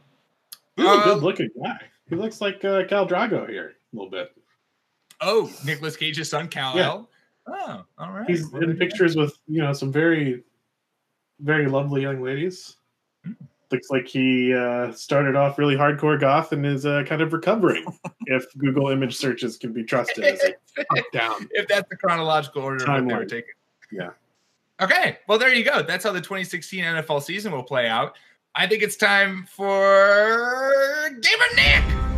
He's 0.76 0.86
a 0.86 0.90
uh, 0.90 1.04
good 1.06 1.24
looking 1.24 1.50
guy. 1.62 1.80
He 2.10 2.16
looks 2.16 2.42
like 2.42 2.64
uh, 2.66 2.84
Khal 2.84 3.08
Drogo 3.10 3.50
here 3.50 3.74
a 3.94 3.96
little 3.96 4.10
bit. 4.10 4.32
Oh, 5.22 5.52
Nicholas 5.66 5.96
Cage's 5.96 6.30
son, 6.30 6.48
Cal. 6.48 6.76
Yeah. 6.76 7.02
Oh, 7.48 7.84
all 7.98 8.12
right. 8.12 8.30
He's 8.30 8.48
Well, 8.50 8.64
in 8.64 8.78
pictures 8.78 9.16
with 9.16 9.38
you 9.48 9.62
know 9.62 9.74
some 9.74 9.92
very, 9.92 10.44
very 11.40 11.68
lovely 11.68 12.02
young 12.02 12.22
ladies. 12.22 12.78
Hmm. 13.26 13.34
Looks 13.72 13.90
like 13.92 14.08
he 14.08 14.54
uh, 14.54 14.92
started 14.94 15.36
off 15.36 15.60
really 15.60 15.76
hardcore 15.76 16.20
goth 16.20 16.52
and 16.54 16.66
is 16.66 16.88
uh, 16.88 17.04
kind 17.06 17.22
of 17.22 17.34
recovering. 17.34 17.86
if 18.26 18.46
Google 18.58 18.90
image 18.90 19.16
searches 19.16 19.58
can 19.58 19.74
be 19.74 19.84
trusted, 19.84 20.24
as 20.24 20.42
down. 21.14 21.48
if 21.52 21.68
that's 21.68 21.88
the 21.90 21.96
chronological 21.96 22.64
order 22.64 22.84
they 22.84 23.02
were 23.02 23.26
taking. 23.26 23.54
Yeah. 23.92 24.10
Okay. 24.82 25.20
Well, 25.28 25.38
there 25.38 25.54
you 25.54 25.64
go. 25.64 25.84
That's 25.84 26.04
how 26.04 26.12
the 26.12 26.22
2016 26.22 26.84
NFL 26.84 27.22
season 27.22 27.52
will 27.52 27.64
play 27.64 27.88
out. 27.88 28.16
I 28.56 28.66
think 28.66 28.82
it's 28.82 28.96
time 28.96 29.46
for 29.48 31.10
Game 31.22 31.40
of 31.52 31.56
Nick. 31.56 32.09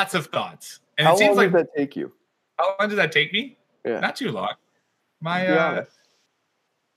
Lots 0.00 0.14
of 0.14 0.26
thoughts, 0.26 0.80
and 0.96 1.06
How 1.06 1.14
it 1.14 1.18
seems 1.18 1.36
long 1.36 1.36
like 1.36 1.52
did 1.52 1.66
that 1.66 1.76
take 1.76 1.94
you? 1.96 2.12
how 2.58 2.74
long 2.78 2.88
did 2.88 2.96
that 2.96 3.12
take 3.12 3.32
me? 3.32 3.56
Yeah. 3.84 4.00
Not 4.00 4.16
too 4.16 4.32
long. 4.32 4.54
My 5.20 5.46
uh, 5.46 5.84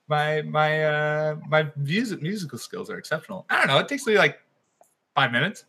my 0.07 0.41
my 0.43 0.83
uh 0.83 1.35
my 1.47 1.69
music 1.75 2.21
musical 2.21 2.57
skills 2.57 2.89
are 2.89 2.97
exceptional. 2.97 3.45
I 3.49 3.57
don't 3.57 3.67
know. 3.67 3.79
It 3.79 3.87
takes 3.87 4.05
me 4.05 4.17
like 4.17 4.39
five 5.15 5.31
minutes. 5.31 5.65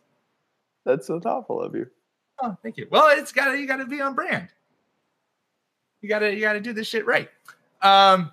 That's 0.85 1.07
so 1.07 1.19
thoughtful 1.19 1.61
of 1.61 1.75
you. 1.75 1.87
Oh, 2.41 2.55
thank 2.63 2.77
you. 2.77 2.87
Well, 2.89 3.17
it's 3.17 3.31
got 3.31 3.51
to 3.51 3.59
you 3.59 3.67
got 3.67 3.77
to 3.77 3.85
be 3.85 4.01
on 4.01 4.15
brand. 4.15 4.49
You 6.01 6.09
got 6.09 6.19
to 6.19 6.33
you 6.33 6.41
got 6.41 6.53
to 6.53 6.61
do 6.61 6.73
this 6.73 6.87
shit 6.87 7.05
right. 7.05 7.29
Um, 7.81 8.31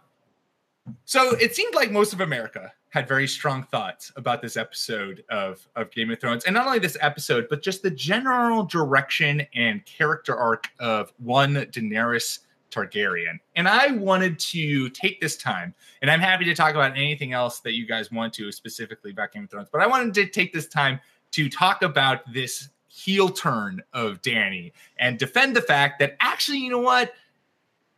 so 1.05 1.35
it 1.37 1.55
seemed 1.57 1.75
like 1.75 1.91
most 1.91 2.13
of 2.13 2.21
America 2.21 2.73
had 2.93 3.09
very 3.09 3.27
strong 3.27 3.63
thoughts 3.65 4.13
about 4.17 4.43
this 4.43 4.55
episode 4.55 5.25
of 5.31 5.67
of 5.77 5.91
Game 5.91 6.11
of 6.11 6.21
Thrones, 6.21 6.45
and 6.45 6.53
not 6.53 6.67
only 6.67 6.79
this 6.79 6.99
episode, 7.01 7.47
but 7.49 7.63
just 7.63 7.83
the 7.83 7.91
general 7.91 8.65
direction 8.65 9.47
and 9.55 9.85
character 9.87 10.37
arc 10.37 10.69
of 10.79 11.11
one 11.17 11.55
Daenerys 11.55 12.41
Targaryen. 12.71 13.39
And 13.57 13.67
I 13.67 13.93
wanted 13.93 14.39
to 14.41 14.91
take 14.91 15.23
this 15.23 15.39
time, 15.39 15.75
and 16.03 16.11
I'm 16.11 16.21
happy 16.21 16.45
to 16.45 16.55
talk 16.55 16.73
about 16.73 16.93
anything 16.93 17.33
else 17.33 17.61
that 17.61 17.73
you 17.73 17.87
guys 17.87 18.13
want 18.13 18.35
to 18.35 18.53
specifically 18.53 19.11
about 19.11 19.33
Game 19.33 19.45
of 19.45 19.51
Thrones, 19.51 19.69
but 19.73 19.81
I 19.81 19.87
wanted 19.87 20.13
to 20.15 20.27
take 20.27 20.53
this 20.53 20.69
time 20.69 21.01
to 21.31 21.49
talk 21.49 21.81
about 21.81 22.31
this 22.31 22.69
heel 22.89 23.31
turn 23.31 23.83
of 23.95 24.21
Danny 24.21 24.71
and 24.99 25.19
defend 25.19 25.57
the 25.57 25.63
fact 25.63 25.99
that 26.01 26.15
actually, 26.21 26.59
you 26.59 26.69
know 26.69 26.79
what? 26.79 27.15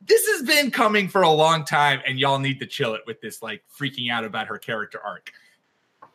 This 0.06 0.26
has 0.28 0.42
been 0.42 0.70
coming 0.70 1.08
for 1.08 1.22
a 1.22 1.30
long 1.30 1.64
time, 1.64 2.00
and 2.06 2.18
y'all 2.18 2.38
need 2.38 2.60
to 2.60 2.66
chill 2.66 2.94
it 2.94 3.02
with 3.06 3.20
this, 3.20 3.42
like 3.42 3.62
freaking 3.72 4.10
out 4.10 4.24
about 4.24 4.46
her 4.48 4.58
character 4.58 5.00
arc. 5.04 5.32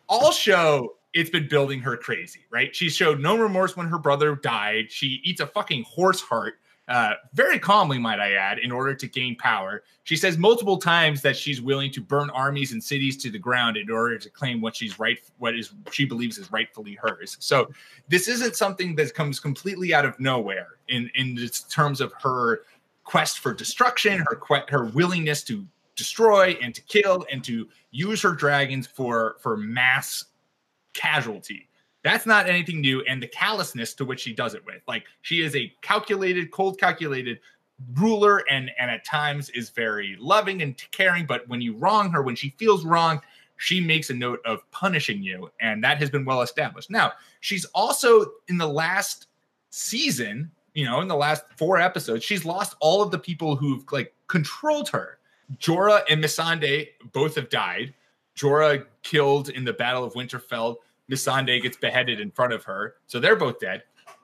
All 0.08 0.32
show, 0.32 0.96
it's 1.14 1.30
been 1.30 1.48
building 1.48 1.80
her 1.82 1.98
crazy, 1.98 2.46
right? 2.52 2.76
She 2.76 2.90
showed 2.90 3.20
no 3.20 3.38
remorse 3.38 3.76
when 3.76 3.88
her 3.88 3.98
brother 3.98 4.36
died. 4.36 4.92
She 4.92 5.22
eats 5.24 5.42
a 5.42 5.48
fucking 5.48 5.84
horse 5.84 6.22
heart, 6.22 6.60
uh, 6.88 7.14
very 7.34 7.58
calmly, 7.58 7.98
might 7.98 8.20
I 8.20 8.34
add, 8.34 8.60
in 8.60 8.72
order 8.72 8.94
to 8.94 9.08
gain 9.08 9.36
power. 9.36 9.84
She 10.04 10.16
says 10.16 10.38
multiple 10.38 10.78
times 10.78 11.22
that 11.22 11.38
she's 11.38 11.62
willing 11.62 11.92
to 11.94 12.02
burn 12.02 12.30
armies 12.32 12.72
and 12.72 12.84
cities 12.84 13.18
to 13.18 13.32
the 13.32 13.40
ground 13.40 13.78
in 13.78 13.90
order 13.90 14.18
to 14.18 14.30
claim 14.30 14.62
what 14.62 14.76
she's 14.76 15.00
right, 15.00 15.20
what 15.38 15.56
is 15.56 15.74
she 15.92 16.06
believes 16.06 16.38
is 16.38 16.52
rightfully 16.52 16.98
hers. 17.02 17.38
So 17.40 17.72
this 18.08 18.28
isn't 18.28 18.56
something 18.56 18.96
that 18.96 19.14
comes 19.14 19.40
completely 19.40 19.94
out 19.94 20.06
of 20.06 20.20
nowhere 20.20 20.78
in 20.88 21.10
in 21.16 21.38
terms 21.70 22.02
of 22.02 22.14
her 22.22 22.62
quest 23.10 23.39
for 23.39 23.55
destruction, 23.55 24.20
her 24.20 24.36
que- 24.36 24.70
her 24.70 24.86
willingness 24.86 25.43
to 25.43 25.66
destroy 25.95 26.55
and 26.62 26.76
to 26.76 26.82
kill 26.84 27.26
and 27.32 27.43
to 27.43 27.68
use 27.89 28.22
her 28.22 28.34
dragons 28.34 28.86
for 28.86 29.38
for 29.41 29.57
mass 29.57 30.26
casualty. 30.93 31.68
That's 32.03 32.28
not 32.28 32.47
anything 32.47 32.82
new. 32.82 33.01
And 33.10 33.22
the 33.22 33.28
callousness 33.28 33.95
to 33.95 34.05
which 34.05 34.20
she 34.20 34.32
does 34.32 34.53
it 34.53 34.64
with. 34.64 34.84
Like 34.88 35.05
she 35.24 35.41
is 35.41 35.55
a 35.55 35.74
calculated, 35.82 36.51
cold 36.51 36.80
calculated 36.80 37.39
ruler 37.95 38.43
and 38.47 38.70
and 38.78 38.91
at 38.91 39.03
times 39.05 39.49
is 39.49 39.72
very 39.72 40.16
loving 40.20 40.62
and 40.62 40.78
caring. 40.91 41.26
But 41.26 41.47
when 41.47 41.62
you 41.62 41.76
wrong 41.78 42.12
her, 42.12 42.22
when 42.22 42.36
she 42.36 42.51
feels 42.60 42.86
wrong, 42.86 43.22
she 43.57 43.82
makes 43.82 44.12
a 44.12 44.14
note 44.14 44.39
of 44.45 44.70
punishing 44.70 45.24
you. 45.24 45.49
And 45.60 45.84
that 45.84 45.97
has 45.97 46.12
been 46.12 46.26
well 46.26 46.43
established. 46.43 46.91
Now, 46.91 47.14
she's 47.39 47.66
also 47.74 48.34
in 48.49 48.60
the 48.60 48.68
last 48.68 49.26
season, 49.72 50.51
you 50.74 50.86
know, 50.86 51.01
in 51.01 51.07
the 51.07 51.15
last 51.15 51.43
four 51.57 51.78
episodes, 51.78 52.24
she's 52.24 52.45
lost 52.45 52.76
all 52.80 53.01
of 53.01 53.11
the 53.11 53.20
people 53.20 53.55
who've 53.55 53.84
like 53.91 54.13
controlled 54.28 54.89
her. 54.89 55.20
Jorah 55.57 56.01
and 56.09 56.24
Missandei 56.24 56.89
both 57.11 57.36
have 57.36 57.49
died. 57.49 57.93
Jorah 58.36 58.86
killed 59.03 59.49
in 59.49 59.63
the 59.63 59.74
Battle 59.74 60.03
of 60.03 60.13
Winterfell. 60.13 60.78
Missandei 61.09 61.61
gets 61.61 61.76
beheaded 61.76 62.20
in 62.20 62.32
front 62.32 62.53
of 62.53 62.63
her. 62.63 62.95
So 63.07 63.20
they're 63.20 63.36
both 63.36 63.59
dead. 63.59 63.84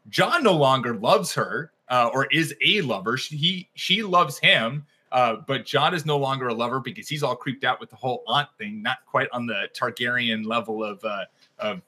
Jon 0.09 0.43
no 0.43 0.53
longer 0.53 0.95
loves 0.95 1.33
her 1.33 1.71
uh, 1.89 2.09
or 2.13 2.25
is 2.27 2.55
a 2.63 2.81
lover. 2.81 3.17
She, 3.17 3.35
he 3.35 3.69
she 3.73 4.03
loves 4.03 4.37
him, 4.37 4.85
uh, 5.11 5.37
but 5.47 5.65
Jon 5.65 5.93
is 5.93 6.05
no 6.05 6.17
longer 6.17 6.47
a 6.47 6.53
lover 6.53 6.79
because 6.79 7.07
he's 7.07 7.23
all 7.23 7.35
creeped 7.35 7.63
out 7.63 7.79
with 7.79 7.89
the 7.89 7.95
whole 7.95 8.23
aunt 8.27 8.49
thing. 8.57 8.81
Not 8.81 8.99
quite 9.05 9.27
on 9.31 9.45
the 9.45 9.67
Targaryen 9.73 10.45
level 10.45 10.83
of 10.83 11.03
uh, 11.03 11.25
of 11.59 11.81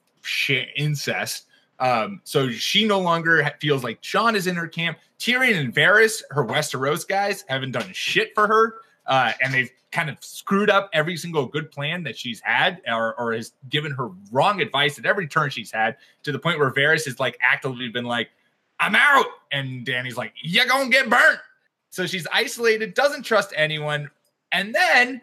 incest. 0.76 1.46
Um, 1.80 2.20
so 2.24 2.50
she 2.50 2.86
no 2.86 3.00
longer 3.00 3.48
feels 3.60 3.84
like 3.84 4.00
Jon 4.00 4.34
is 4.34 4.46
in 4.46 4.56
her 4.56 4.66
camp. 4.66 4.98
Tyrion 5.18 5.58
and 5.58 5.74
Varys, 5.74 6.22
her 6.30 6.44
Westeros 6.44 7.06
guys, 7.06 7.44
haven't 7.48 7.72
done 7.72 7.90
shit 7.92 8.34
for 8.34 8.46
her, 8.46 8.74
uh, 9.06 9.32
and 9.42 9.52
they've 9.52 9.70
kind 9.90 10.10
of 10.10 10.16
screwed 10.20 10.70
up 10.70 10.90
every 10.92 11.16
single 11.16 11.46
good 11.46 11.70
plan 11.70 12.02
that 12.02 12.16
she's 12.16 12.40
had, 12.40 12.80
or, 12.86 13.18
or 13.18 13.32
has 13.32 13.52
given 13.68 13.90
her 13.92 14.10
wrong 14.30 14.60
advice 14.60 14.98
at 14.98 15.06
every 15.06 15.26
turn 15.26 15.50
she's 15.50 15.70
had, 15.72 15.96
to 16.22 16.32
the 16.32 16.38
point 16.38 16.58
where 16.58 16.70
Varys 16.70 17.04
has 17.06 17.18
like 17.18 17.38
actively 17.40 17.88
been 17.88 18.04
like, 18.04 18.28
"I'm 18.80 18.94
out," 18.94 19.26
and 19.50 19.84
Danny's 19.84 20.16
like, 20.16 20.32
"You're 20.42 20.66
gonna 20.66 20.90
get 20.90 21.08
burnt." 21.08 21.40
So 21.90 22.06
she's 22.06 22.26
isolated, 22.32 22.94
doesn't 22.94 23.22
trust 23.22 23.52
anyone, 23.56 24.10
and 24.52 24.74
then 24.74 25.20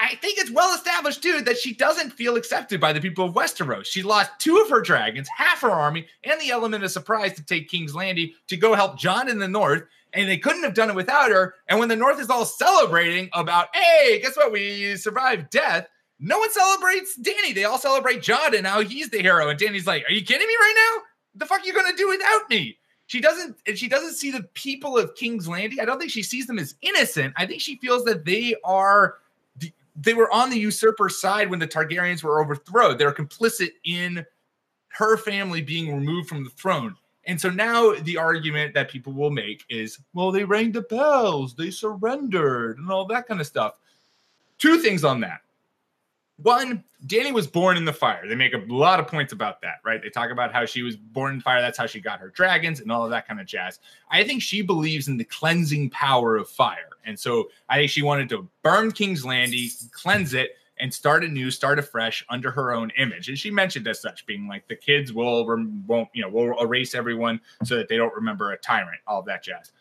I 0.00 0.14
think 0.16 0.38
it's 0.38 0.50
well 0.50 0.74
established 0.74 1.22
too 1.22 1.40
that 1.42 1.58
she 1.58 1.74
doesn't 1.74 2.12
feel 2.12 2.36
accepted 2.36 2.80
by 2.80 2.92
the 2.92 3.00
people 3.00 3.24
of 3.24 3.34
Westeros. 3.34 3.86
She 3.86 4.02
lost 4.02 4.30
two 4.38 4.58
of 4.58 4.70
her 4.70 4.80
dragons, 4.80 5.28
half 5.28 5.60
her 5.62 5.70
army, 5.70 6.06
and 6.24 6.40
the 6.40 6.50
element 6.50 6.84
of 6.84 6.90
surprise 6.90 7.32
to 7.34 7.44
take 7.44 7.68
King's 7.68 7.94
Landing 7.94 8.32
to 8.46 8.56
go 8.56 8.74
help 8.74 8.96
Jon 8.98 9.28
in 9.28 9.38
the 9.38 9.48
north. 9.48 9.82
And 10.14 10.28
they 10.28 10.38
couldn't 10.38 10.62
have 10.62 10.72
done 10.74 10.88
it 10.88 10.96
without 10.96 11.30
her. 11.30 11.54
And 11.68 11.78
when 11.78 11.90
the 11.90 11.96
North 11.96 12.18
is 12.18 12.30
all 12.30 12.46
celebrating 12.46 13.28
about, 13.34 13.68
hey, 13.74 14.20
guess 14.22 14.36
what? 14.38 14.52
We 14.52 14.96
survived 14.96 15.50
death. 15.50 15.86
No 16.18 16.38
one 16.38 16.50
celebrates 16.50 17.14
Danny. 17.16 17.52
They 17.52 17.64
all 17.64 17.78
celebrate 17.78 18.22
Jon, 18.22 18.54
and 18.54 18.62
now 18.62 18.80
he's 18.80 19.10
the 19.10 19.20
hero. 19.20 19.50
And 19.50 19.58
Danny's 19.58 19.86
like, 19.86 20.04
"Are 20.08 20.12
you 20.12 20.24
kidding 20.24 20.48
me 20.48 20.54
right 20.54 20.74
now? 20.96 21.02
The 21.34 21.46
fuck 21.46 21.60
are 21.60 21.66
you 21.66 21.74
gonna 21.74 21.96
do 21.96 22.08
without 22.08 22.48
me?" 22.48 22.78
She 23.06 23.20
doesn't. 23.20 23.58
And 23.66 23.78
she 23.78 23.88
doesn't 23.88 24.14
see 24.14 24.30
the 24.30 24.42
people 24.54 24.96
of 24.96 25.14
King's 25.14 25.46
Landing. 25.46 25.78
I 25.78 25.84
don't 25.84 25.98
think 25.98 26.10
she 26.10 26.22
sees 26.22 26.46
them 26.46 26.58
as 26.58 26.74
innocent. 26.82 27.34
I 27.36 27.46
think 27.46 27.60
she 27.60 27.76
feels 27.76 28.04
that 28.04 28.24
they 28.24 28.56
are 28.64 29.16
they 30.00 30.14
were 30.14 30.32
on 30.32 30.50
the 30.50 30.58
usurper 30.58 31.08
side 31.08 31.50
when 31.50 31.58
the 31.58 31.66
Targaryens 31.66 32.22
were 32.22 32.40
overthrown. 32.40 32.96
They're 32.96 33.12
complicit 33.12 33.70
in 33.84 34.24
her 34.88 35.16
family 35.16 35.60
being 35.60 35.94
removed 35.94 36.28
from 36.28 36.44
the 36.44 36.50
throne. 36.50 36.94
And 37.26 37.38
so 37.40 37.50
now 37.50 37.94
the 37.94 38.16
argument 38.16 38.74
that 38.74 38.90
people 38.90 39.12
will 39.12 39.30
make 39.30 39.64
is, 39.68 39.98
well, 40.14 40.30
they 40.30 40.44
rang 40.44 40.72
the 40.72 40.82
bells, 40.82 41.54
they 41.54 41.70
surrendered, 41.70 42.78
and 42.78 42.90
all 42.90 43.04
that 43.06 43.26
kind 43.26 43.40
of 43.40 43.46
stuff. 43.46 43.74
Two 44.58 44.78
things 44.78 45.04
on 45.04 45.20
that. 45.20 45.42
One, 46.40 46.84
Danny 47.06 47.32
was 47.32 47.48
born 47.48 47.76
in 47.76 47.84
the 47.84 47.92
fire. 47.92 48.26
They 48.28 48.36
make 48.36 48.54
a 48.54 48.62
lot 48.68 49.00
of 49.00 49.08
points 49.08 49.32
about 49.32 49.60
that, 49.62 49.80
right? 49.84 50.00
They 50.00 50.08
talk 50.08 50.30
about 50.30 50.52
how 50.52 50.66
she 50.66 50.82
was 50.82 50.96
born 50.96 51.34
in 51.34 51.40
fire. 51.40 51.60
That's 51.60 51.76
how 51.76 51.86
she 51.86 52.00
got 52.00 52.20
her 52.20 52.28
dragons 52.28 52.78
and 52.78 52.92
all 52.92 53.04
of 53.04 53.10
that 53.10 53.26
kind 53.26 53.40
of 53.40 53.46
jazz. 53.46 53.80
I 54.10 54.22
think 54.22 54.40
she 54.40 54.62
believes 54.62 55.08
in 55.08 55.16
the 55.16 55.24
cleansing 55.24 55.90
power 55.90 56.36
of 56.36 56.48
fire. 56.48 56.90
And 57.04 57.18
so 57.18 57.48
I 57.68 57.78
think 57.78 57.90
she 57.90 58.02
wanted 58.02 58.28
to 58.28 58.48
burn 58.62 58.92
King's 58.92 59.24
Landing, 59.24 59.68
cleanse 59.90 60.32
it, 60.32 60.50
and 60.78 60.94
start 60.94 61.24
anew, 61.24 61.50
start 61.50 61.80
afresh 61.80 62.24
under 62.28 62.52
her 62.52 62.72
own 62.72 62.90
image. 62.96 63.28
And 63.28 63.36
she 63.36 63.50
mentioned 63.50 63.88
as 63.88 64.00
such, 64.00 64.24
being 64.24 64.46
like 64.46 64.68
the 64.68 64.76
kids 64.76 65.12
will 65.12 65.44
won't 65.86 66.08
you 66.12 66.22
know 66.22 66.28
will 66.28 66.60
erase 66.62 66.94
everyone 66.94 67.40
so 67.64 67.76
that 67.76 67.88
they 67.88 67.96
don't 67.96 68.14
remember 68.14 68.52
a 68.52 68.58
tyrant, 68.58 69.00
all 69.08 69.22
that 69.22 69.42
jazz. 69.42 69.72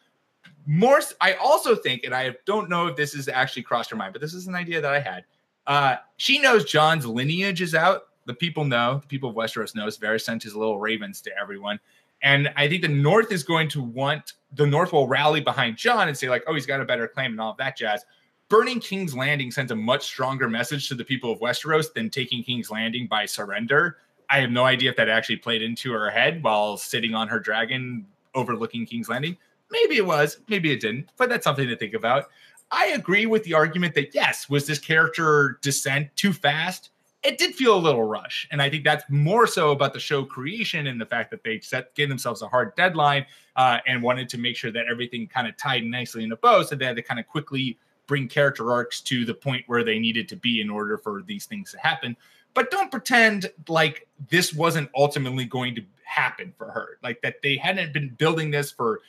More, 0.66 1.00
I 1.22 1.34
also 1.36 1.76
think, 1.76 2.04
and 2.04 2.16
I 2.16 2.36
don't 2.46 2.68
know 2.68 2.88
if 2.88 2.96
this 2.96 3.14
is 3.14 3.30
actually 3.30 3.62
crossed 3.62 3.90
her 3.92 3.96
mind, 3.96 4.12
but 4.12 4.22
this 4.22 4.34
is 4.34 4.48
an 4.48 4.56
idea 4.56 4.82
that 4.82 4.92
I 4.92 5.00
had 5.00 5.24
uh, 5.68 5.98
she 6.18 6.40
knows 6.40 6.66
Jon's 6.66 7.06
lineage 7.06 7.62
is 7.62 7.76
out. 7.76 8.04
The 8.26 8.34
people 8.34 8.66
know, 8.66 9.00
the 9.00 9.08
people 9.08 9.30
of 9.30 9.36
Westeros 9.36 9.76
knows. 9.76 9.98
Varys 9.98 10.22
sent 10.22 10.44
his 10.44 10.56
little 10.56 10.80
ravens 10.80 11.22
to 11.22 11.32
everyone. 11.40 11.80
And 12.24 12.50
I 12.56 12.68
think 12.68 12.82
the 12.82 12.88
North 12.88 13.32
is 13.32 13.44
going 13.44 13.70
to 13.70 13.84
want 13.84 14.34
the 14.56 14.66
North 14.66 14.94
will 14.94 15.08
rally 15.08 15.42
behind 15.42 15.78
John 15.78 16.08
and 16.08 16.18
say, 16.18 16.30
like, 16.30 16.44
oh, 16.48 16.54
he's 16.54 16.66
got 16.66 16.82
a 16.82 16.86
better 16.86 17.08
claim 17.08 17.32
and 17.32 17.42
all 17.42 17.52
of 17.52 17.58
that 17.58 17.78
jazz. 17.78 18.06
Burning 18.50 18.80
King's 18.80 19.14
Landing 19.14 19.52
sends 19.52 19.72
a 19.72 19.76
much 19.76 20.06
stronger 20.06 20.50
message 20.50 20.88
to 20.88 20.96
the 20.96 21.04
people 21.04 21.32
of 21.32 21.40
Westeros 21.40 21.94
than 21.94 22.10
taking 22.10 22.44
King's 22.44 22.72
Landing 22.72 23.06
by 23.08 23.26
surrender. 23.26 23.98
I 24.30 24.40
have 24.40 24.52
no 24.52 24.64
idea 24.64 24.90
if 24.90 24.96
that 24.98 25.10
actually 25.10 25.38
played 25.38 25.62
into 25.62 25.92
her 25.92 26.10
head 26.10 26.42
while 26.44 26.78
sitting 26.78 27.14
on 27.14 27.28
her 27.28 27.40
dragon 27.40 28.06
overlooking 28.36 28.86
King's 28.86 29.10
Landing. 29.10 29.36
Maybe 29.70 29.98
it 29.98 30.06
was, 30.06 30.40
maybe 30.48 30.72
it 30.72 30.80
didn't, 30.80 31.10
but 31.18 31.28
that's 31.28 31.44
something 31.44 31.68
to 31.68 31.76
think 31.76 31.94
about. 31.94 32.30
I 32.72 32.88
agree 32.88 33.26
with 33.26 33.44
the 33.44 33.54
argument 33.54 33.96
that 33.96 34.14
yes, 34.14 34.50
was 34.50 34.68
this 34.68 34.80
character 34.80 35.60
descent 35.62 36.10
too 36.16 36.34
fast? 36.34 36.90
It 37.24 37.38
did 37.38 37.56
feel 37.56 37.76
a 37.76 37.80
little 37.80 38.04
rush, 38.04 38.48
and 38.52 38.62
I 38.62 38.70
think 38.70 38.84
that's 38.84 39.04
more 39.10 39.48
so 39.48 39.72
about 39.72 39.94
the 39.94 40.00
show 40.00 40.24
creation 40.24 40.88
and 40.88 41.02
the 41.02 41.06
fact 41.06 41.32
that 41.32 41.44
they 41.44 41.60
set 41.60 41.94
gave 41.96 42.10
themselves 42.10 42.42
a 42.42 42.48
hard 42.48 42.76
deadline 42.76 43.26
uh, 43.56 43.80
and 43.88 44.04
wanted 44.04 44.30
to 44.30 44.38
make 44.38 44.56
sure 44.56 44.72
that 44.72 44.86
everything 44.90 45.28
kind 45.28 45.48
of 45.48 45.58
tied 45.58 45.84
nicely 45.84 46.24
in 46.24 46.32
a 46.32 46.38
bow, 46.38 46.64
so 46.64 46.76
they 46.76 46.86
had 46.86 46.96
to 46.96 47.02
kind 47.02 47.20
of 47.20 47.28
quickly 47.28 47.78
bring 48.06 48.28
character 48.28 48.72
arcs 48.72 49.02
to 49.02 49.26
the 49.26 49.34
point 49.34 49.64
where 49.68 49.84
they 49.84 50.00
needed 50.00 50.30
to 50.30 50.36
be 50.36 50.62
in 50.62 50.70
order 50.70 50.98
for 50.98 51.22
these 51.24 51.46
things 51.46 51.72
to 51.72 51.80
happen. 51.80 52.16
But 52.54 52.72
don't 52.72 52.90
pretend 52.90 53.52
like 53.68 54.08
this 54.30 54.54
wasn't 54.54 54.90
ultimately 54.96 55.46
going 55.46 55.76
to 55.76 55.84
happen 56.04 56.54
for 56.58 56.72
her, 56.72 56.98
like 57.04 57.22
that 57.22 57.42
they 57.42 57.58
hadn't 57.58 57.94
been 57.94 58.10
building 58.18 58.52
this 58.52 58.72
for 58.72 59.02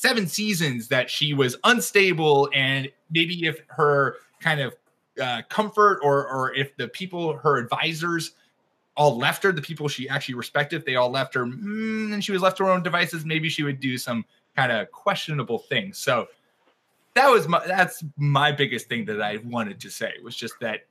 seven 0.00 0.26
seasons 0.26 0.88
that 0.88 1.10
she 1.10 1.34
was 1.34 1.56
unstable 1.64 2.48
and 2.54 2.90
maybe 3.10 3.46
if 3.46 3.60
her 3.68 4.16
kind 4.40 4.60
of 4.60 4.74
uh, 5.20 5.42
comfort 5.48 6.00
or 6.02 6.26
or 6.26 6.54
if 6.54 6.76
the 6.76 6.88
people 6.88 7.36
her 7.36 7.58
advisors 7.58 8.32
all 8.96 9.16
left 9.18 9.42
her 9.42 9.52
the 9.52 9.62
people 9.62 9.88
she 9.88 10.08
actually 10.08 10.34
respected 10.34 10.84
they 10.86 10.96
all 10.96 11.10
left 11.10 11.34
her 11.34 11.44
mm, 11.44 12.12
and 12.12 12.24
she 12.24 12.32
was 12.32 12.40
left 12.40 12.56
to 12.56 12.64
her 12.64 12.70
own 12.70 12.82
devices 12.82 13.24
maybe 13.24 13.48
she 13.48 13.62
would 13.62 13.80
do 13.80 13.98
some 13.98 14.24
kind 14.56 14.72
of 14.72 14.90
questionable 14.90 15.58
things. 15.58 15.98
So 15.98 16.28
that 17.14 17.28
was 17.28 17.48
my 17.48 17.66
that's 17.66 18.04
my 18.16 18.52
biggest 18.52 18.88
thing 18.88 19.04
that 19.04 19.20
i 19.20 19.38
wanted 19.44 19.80
to 19.80 19.90
say 19.90 20.12
was 20.22 20.36
just 20.36 20.54
that 20.60 20.86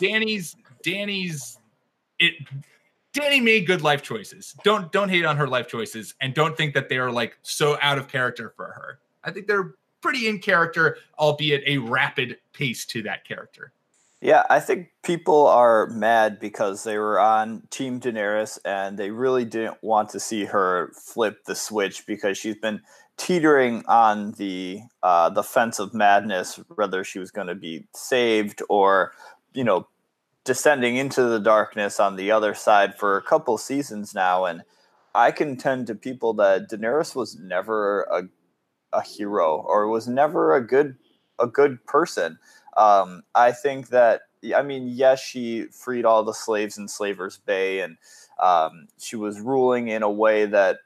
danny's 0.00 0.56
danny's 0.82 1.58
it 2.18 2.34
Dany 3.14 3.42
made 3.42 3.66
good 3.66 3.80
life 3.80 4.02
choices. 4.02 4.54
Don't 4.64 4.90
don't 4.92 5.08
hate 5.08 5.24
on 5.24 5.36
her 5.36 5.46
life 5.46 5.68
choices 5.68 6.14
and 6.20 6.34
don't 6.34 6.56
think 6.56 6.74
that 6.74 6.88
they 6.88 6.98
are 6.98 7.12
like 7.12 7.38
so 7.42 7.78
out 7.80 7.96
of 7.96 8.08
character 8.08 8.52
for 8.56 8.66
her. 8.66 8.98
I 9.22 9.30
think 9.30 9.46
they're 9.46 9.74
pretty 10.02 10.28
in 10.28 10.40
character, 10.40 10.98
albeit 11.18 11.62
a 11.66 11.78
rapid 11.78 12.36
pace 12.52 12.84
to 12.86 13.02
that 13.02 13.24
character. 13.24 13.72
Yeah, 14.20 14.42
I 14.50 14.58
think 14.58 14.88
people 15.02 15.46
are 15.46 15.86
mad 15.88 16.40
because 16.40 16.82
they 16.82 16.98
were 16.98 17.20
on 17.20 17.62
Team 17.70 18.00
Daenerys 18.00 18.58
and 18.64 18.98
they 18.98 19.10
really 19.10 19.44
didn't 19.44 19.82
want 19.82 20.08
to 20.10 20.20
see 20.20 20.46
her 20.46 20.90
flip 20.94 21.44
the 21.44 21.54
switch 21.54 22.06
because 22.06 22.36
she's 22.36 22.56
been 22.56 22.80
teetering 23.16 23.84
on 23.86 24.32
the 24.32 24.80
uh, 25.02 25.30
the 25.30 25.42
fence 25.42 25.78
of 25.78 25.94
madness, 25.94 26.58
whether 26.74 27.04
she 27.04 27.18
was 27.18 27.30
going 27.30 27.46
to 27.46 27.54
be 27.54 27.86
saved 27.94 28.62
or 28.68 29.12
you 29.52 29.62
know 29.62 29.86
descending 30.44 30.96
into 30.96 31.22
the 31.24 31.40
darkness 31.40 31.98
on 31.98 32.16
the 32.16 32.30
other 32.30 32.54
side 32.54 32.96
for 32.98 33.16
a 33.16 33.22
couple 33.22 33.58
seasons 33.58 34.14
now, 34.14 34.44
and 34.44 34.62
I 35.14 35.30
contend 35.30 35.86
to 35.88 35.94
people 35.94 36.34
that 36.34 36.70
Daenerys 36.70 37.14
was 37.14 37.36
never 37.36 38.02
a 38.04 38.22
a 38.92 39.02
hero 39.02 39.56
or 39.66 39.88
was 39.88 40.06
never 40.08 40.54
a 40.54 40.66
good 40.66 40.96
a 41.38 41.46
good 41.46 41.84
person. 41.86 42.38
Um, 42.76 43.22
I 43.34 43.52
think 43.52 43.88
that 43.88 44.22
I 44.54 44.62
mean, 44.62 44.88
yes, 44.88 45.22
she 45.22 45.66
freed 45.66 46.04
all 46.04 46.22
the 46.22 46.34
slaves 46.34 46.76
in 46.76 46.88
Slavers 46.88 47.38
Bay, 47.38 47.80
and 47.80 47.96
um, 48.40 48.88
she 48.98 49.16
was 49.16 49.40
ruling 49.40 49.88
in 49.88 50.02
a 50.02 50.10
way 50.10 50.46
that 50.46 50.78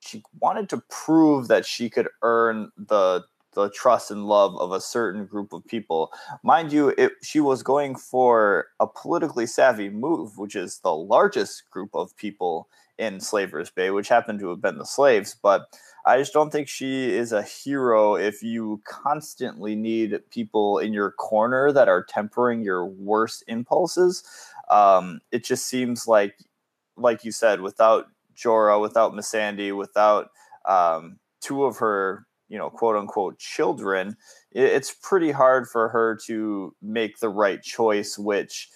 she 0.00 0.22
wanted 0.40 0.68
to 0.70 0.82
prove 0.90 1.48
that 1.48 1.64
she 1.64 1.88
could 1.88 2.08
earn 2.22 2.70
the 2.76 3.24
the 3.54 3.70
trust 3.70 4.10
and 4.10 4.26
love 4.26 4.56
of 4.56 4.72
a 4.72 4.80
certain 4.80 5.26
group 5.26 5.52
of 5.52 5.64
people. 5.66 6.12
Mind 6.42 6.72
you, 6.72 6.88
it, 6.98 7.12
she 7.22 7.40
was 7.40 7.62
going 7.62 7.96
for 7.96 8.66
a 8.80 8.86
politically 8.86 9.46
savvy 9.46 9.88
move, 9.88 10.38
which 10.38 10.56
is 10.56 10.80
the 10.80 10.94
largest 10.94 11.70
group 11.70 11.90
of 11.94 12.16
people 12.16 12.68
in 12.98 13.20
Slavers 13.20 13.70
Bay, 13.70 13.90
which 13.90 14.08
happened 14.08 14.38
to 14.40 14.48
have 14.50 14.60
been 14.60 14.78
the 14.78 14.84
slaves. 14.84 15.34
But 15.42 15.66
I 16.06 16.18
just 16.18 16.32
don't 16.32 16.50
think 16.50 16.68
she 16.68 17.10
is 17.10 17.32
a 17.32 17.42
hero 17.42 18.14
if 18.14 18.42
you 18.42 18.80
constantly 18.84 19.74
need 19.74 20.18
people 20.30 20.78
in 20.78 20.92
your 20.92 21.12
corner 21.12 21.72
that 21.72 21.88
are 21.88 22.04
tempering 22.04 22.62
your 22.62 22.86
worst 22.86 23.42
impulses. 23.48 24.22
Um, 24.70 25.20
it 25.32 25.44
just 25.44 25.66
seems 25.66 26.06
like, 26.06 26.36
like 26.96 27.24
you 27.24 27.32
said, 27.32 27.60
without 27.60 28.06
Jorah, 28.36 28.80
without 28.80 29.12
Missandei, 29.12 29.76
without 29.76 30.30
um, 30.66 31.18
two 31.40 31.64
of 31.64 31.78
her, 31.78 32.26
you 32.48 32.58
know, 32.58 32.70
quote 32.70 32.96
unquote 32.96 33.38
children, 33.38 34.16
it's 34.52 34.92
pretty 34.92 35.30
hard 35.30 35.68
for 35.68 35.88
her 35.88 36.18
to 36.26 36.74
make 36.82 37.18
the 37.18 37.28
right 37.28 37.62
choice, 37.62 38.18
which, 38.18 38.68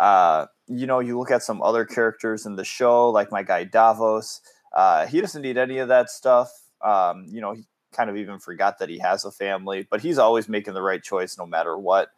uh, 0.00 0.46
you 0.68 0.86
know, 0.86 1.00
you 1.00 1.18
look 1.18 1.30
at 1.30 1.42
some 1.42 1.62
other 1.62 1.84
characters 1.84 2.46
in 2.46 2.56
the 2.56 2.64
show, 2.64 3.10
like 3.10 3.32
my 3.32 3.42
guy 3.42 3.64
Davos. 3.64 4.40
Uh, 4.72 5.06
he 5.06 5.20
doesn't 5.20 5.42
need 5.42 5.56
any 5.56 5.78
of 5.78 5.88
that 5.88 6.10
stuff. 6.10 6.50
Um, 6.84 7.26
you 7.28 7.40
know, 7.40 7.54
he 7.54 7.64
kind 7.92 8.10
of 8.10 8.16
even 8.16 8.38
forgot 8.38 8.78
that 8.78 8.88
he 8.88 8.98
has 8.98 9.24
a 9.24 9.30
family, 9.30 9.86
but 9.90 10.00
he's 10.00 10.18
always 10.18 10.48
making 10.48 10.74
the 10.74 10.82
right 10.82 11.02
choice 11.02 11.38
no 11.38 11.46
matter 11.46 11.78
what. 11.78 12.10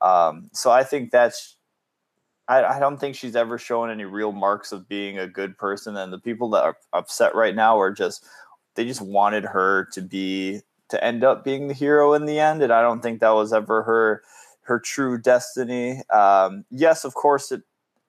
Um, 0.00 0.50
so 0.52 0.70
I 0.70 0.84
think 0.84 1.10
that's 1.10 1.56
I, 2.48 2.62
I, 2.64 2.78
don't 2.78 2.98
think 2.98 3.16
she's 3.16 3.34
ever 3.34 3.58
shown 3.58 3.90
any 3.90 4.04
real 4.04 4.32
marks 4.32 4.70
of 4.70 4.88
being 4.88 5.18
a 5.18 5.26
good 5.26 5.58
person. 5.58 5.96
And 5.96 6.12
the 6.12 6.18
people 6.18 6.48
that 6.50 6.62
are 6.62 6.76
upset 6.92 7.34
right 7.34 7.54
now 7.54 7.78
are 7.78 7.90
just 7.90 8.24
they 8.76 8.84
just 8.84 9.02
wanted 9.02 9.44
her 9.44 9.86
to 9.92 10.00
be 10.00 10.60
to 10.88 11.02
end 11.02 11.24
up 11.24 11.44
being 11.44 11.68
the 11.68 11.74
hero 11.74 12.14
in 12.14 12.26
the 12.26 12.38
end. 12.38 12.62
And 12.62 12.72
I 12.72 12.80
don't 12.80 13.02
think 13.02 13.20
that 13.20 13.30
was 13.30 13.52
ever 13.52 13.82
her 13.82 14.22
her 14.62 14.78
true 14.78 15.18
destiny. 15.18 16.02
Um, 16.10 16.64
yes, 16.70 17.04
of 17.04 17.14
course, 17.14 17.52
it 17.52 17.62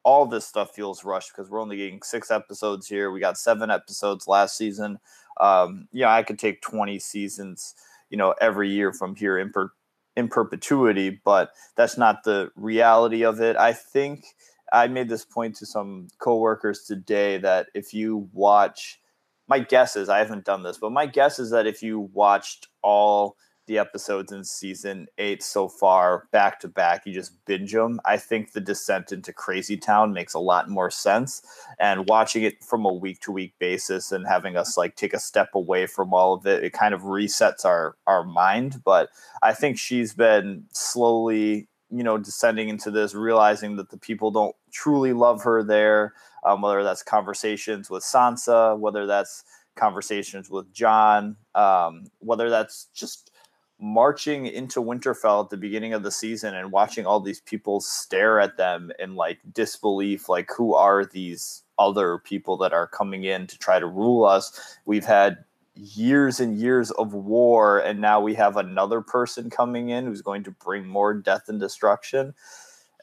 all 0.04 0.26
this 0.26 0.48
stuff 0.48 0.74
feels 0.74 1.04
rushed 1.04 1.32
because 1.36 1.50
we're 1.50 1.62
only 1.62 1.78
getting 1.78 2.02
six 2.02 2.32
episodes 2.32 2.88
here. 2.88 3.12
We 3.12 3.20
got 3.20 3.38
seven 3.38 3.70
episodes 3.70 4.28
last 4.28 4.58
season. 4.58 5.00
Um, 5.40 5.88
yeah, 5.92 6.14
I 6.14 6.24
could 6.24 6.40
take 6.40 6.62
20 6.62 6.98
seasons, 7.00 7.76
you 8.10 8.18
know, 8.18 8.34
every 8.40 8.70
year 8.70 8.94
from 8.94 9.16
here 9.16 9.38
in 9.38 9.52
per- 9.52 9.74
in 10.16 10.30
perpetuity, 10.30 11.22
but 11.24 11.52
that's 11.76 11.98
not 11.98 12.24
the 12.24 12.52
reality 12.56 13.24
of 13.24 13.40
it. 13.42 13.56
I 13.58 13.74
think 13.74 14.26
I 14.74 14.88
made 14.88 15.10
this 15.10 15.26
point 15.26 15.56
to 15.58 15.66
some 15.66 16.08
coworkers 16.20 16.86
today 16.86 17.38
that 17.40 17.68
if 17.76 17.94
you 17.94 18.30
watch, 18.34 19.00
my 19.48 19.60
guess 19.60 19.96
is 19.96 20.10
I 20.10 20.20
haven't 20.20 20.46
done 20.46 20.64
this, 20.64 20.78
but 20.78 20.92
my 20.92 21.06
guess 21.06 21.40
is 21.40 21.52
that 21.52 21.68
if 21.68 21.82
you 21.82 22.10
watched 22.14 22.68
all 22.82 23.38
the 23.68 23.78
episodes 23.78 24.32
in 24.32 24.44
season 24.44 25.08
eight 25.18 25.44
so 25.44 25.68
far 25.68 26.28
back 26.32 26.60
to 26.62 26.68
back. 26.68 27.06
You 27.06 27.14
just 27.14 27.34
binge 27.46 27.74
them. 27.74 28.00
I 28.06 28.18
think 28.18 28.52
the 28.52 28.62
descent 28.62 29.12
into 29.12 29.34
Crazy 29.34 29.78
Town 29.78 30.14
makes 30.14 30.34
a 30.34 30.40
lot 30.40 30.70
more 30.70 30.90
sense. 30.90 31.42
And 31.78 32.08
watching 32.08 32.44
it 32.44 32.64
from 32.64 32.86
a 32.86 32.94
week 32.94 33.20
to 33.22 33.32
week 33.32 33.54
basis 33.60 34.12
and 34.12 34.26
having 34.26 34.56
us 34.56 34.78
like 34.78 34.96
take 34.96 35.14
a 35.14 35.20
step 35.20 35.50
away 35.54 35.86
from 35.86 36.14
all 36.14 36.34
of 36.34 36.48
it, 36.48 36.64
it 36.64 36.74
kind 36.74 36.94
of 36.94 37.02
resets 37.02 37.66
our 37.66 37.96
our 38.08 38.24
mind. 38.24 38.82
But 38.84 39.10
I 39.44 39.54
think 39.54 39.78
she's 39.78 40.14
been 40.14 40.64
slowly, 40.72 41.68
you 41.92 42.04
know, 42.04 42.18
descending 42.18 42.70
into 42.70 42.90
this, 42.90 43.14
realizing 43.14 43.76
that 43.76 43.90
the 43.90 43.98
people 43.98 44.32
don't 44.32 44.56
truly 44.72 45.12
love 45.12 45.44
her 45.44 45.62
there. 45.62 46.14
Um, 46.44 46.62
whether 46.62 46.84
that's 46.84 47.04
conversations 47.04 47.90
with 47.90 48.04
Sansa, 48.04 48.78
whether 48.78 49.06
that's 49.06 49.44
conversations 49.76 50.50
with 50.50 50.72
Jon, 50.74 51.38
um, 51.56 52.06
whether 52.20 52.50
that's 52.50 52.86
just 52.94 53.32
marching 53.80 54.48
into 54.48 54.82
Winterfell 54.82 55.46
at 55.46 55.50
the 55.50 55.58
beginning 55.58 55.94
of 55.94 56.04
the 56.04 56.12
season 56.12 56.56
and 56.56 56.72
watching 56.72 57.06
all 57.06 57.20
these 57.20 57.42
people 57.42 57.80
stare 57.80 58.40
at 58.40 58.58
them 58.58 58.92
in 59.00 59.16
like 59.16 59.40
disbelief, 59.54 60.28
like 60.28 60.50
who 60.56 60.74
are 60.74 61.06
these 61.06 61.64
other 61.78 62.18
people 62.18 62.58
that 62.58 62.74
are 62.74 62.88
coming 62.88 63.24
in 63.24 63.46
to 63.48 63.58
try 63.60 63.80
to 63.80 63.86
rule 63.86 64.26
us? 64.26 64.78
We've 64.86 65.06
had 65.06 65.46
years 65.76 66.40
and 66.40 66.58
years 66.58 66.90
of 66.92 67.14
war, 67.14 67.78
and 67.78 68.02
now 68.02 68.20
we 68.20 68.34
have 68.34 68.58
another 68.58 69.02
person 69.02 69.50
coming 69.50 69.90
in 69.90 70.06
who's 70.06 70.24
going 70.24 70.44
to 70.46 70.52
bring 70.52 70.88
more 70.88 71.14
death 71.14 71.48
and 71.48 71.60
destruction. 71.60 72.34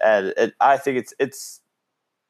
And 0.02 0.34
it, 0.36 0.54
I 0.60 0.76
think 0.76 0.98
it's 0.98 1.14
it's 1.20 1.60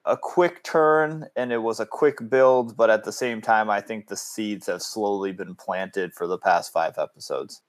a 0.07 0.17
quick 0.17 0.63
turn 0.65 1.27
and 1.37 1.53
it 1.53 1.63
was 1.63 1.81
a 1.81 1.87
quick 1.87 2.29
build, 2.29 2.77
but 2.77 2.91
at 2.91 3.05
the 3.05 3.13
same 3.13 3.41
time, 3.41 3.71
I 3.71 3.81
think 3.81 4.09
the 4.09 4.17
seeds 4.17 4.67
have 4.67 4.83
slowly 4.83 5.33
been 5.33 5.55
planted 5.55 6.13
for 6.15 6.27
the 6.27 6.39
past 6.39 6.73
five 6.73 6.99
episodes 6.99 7.63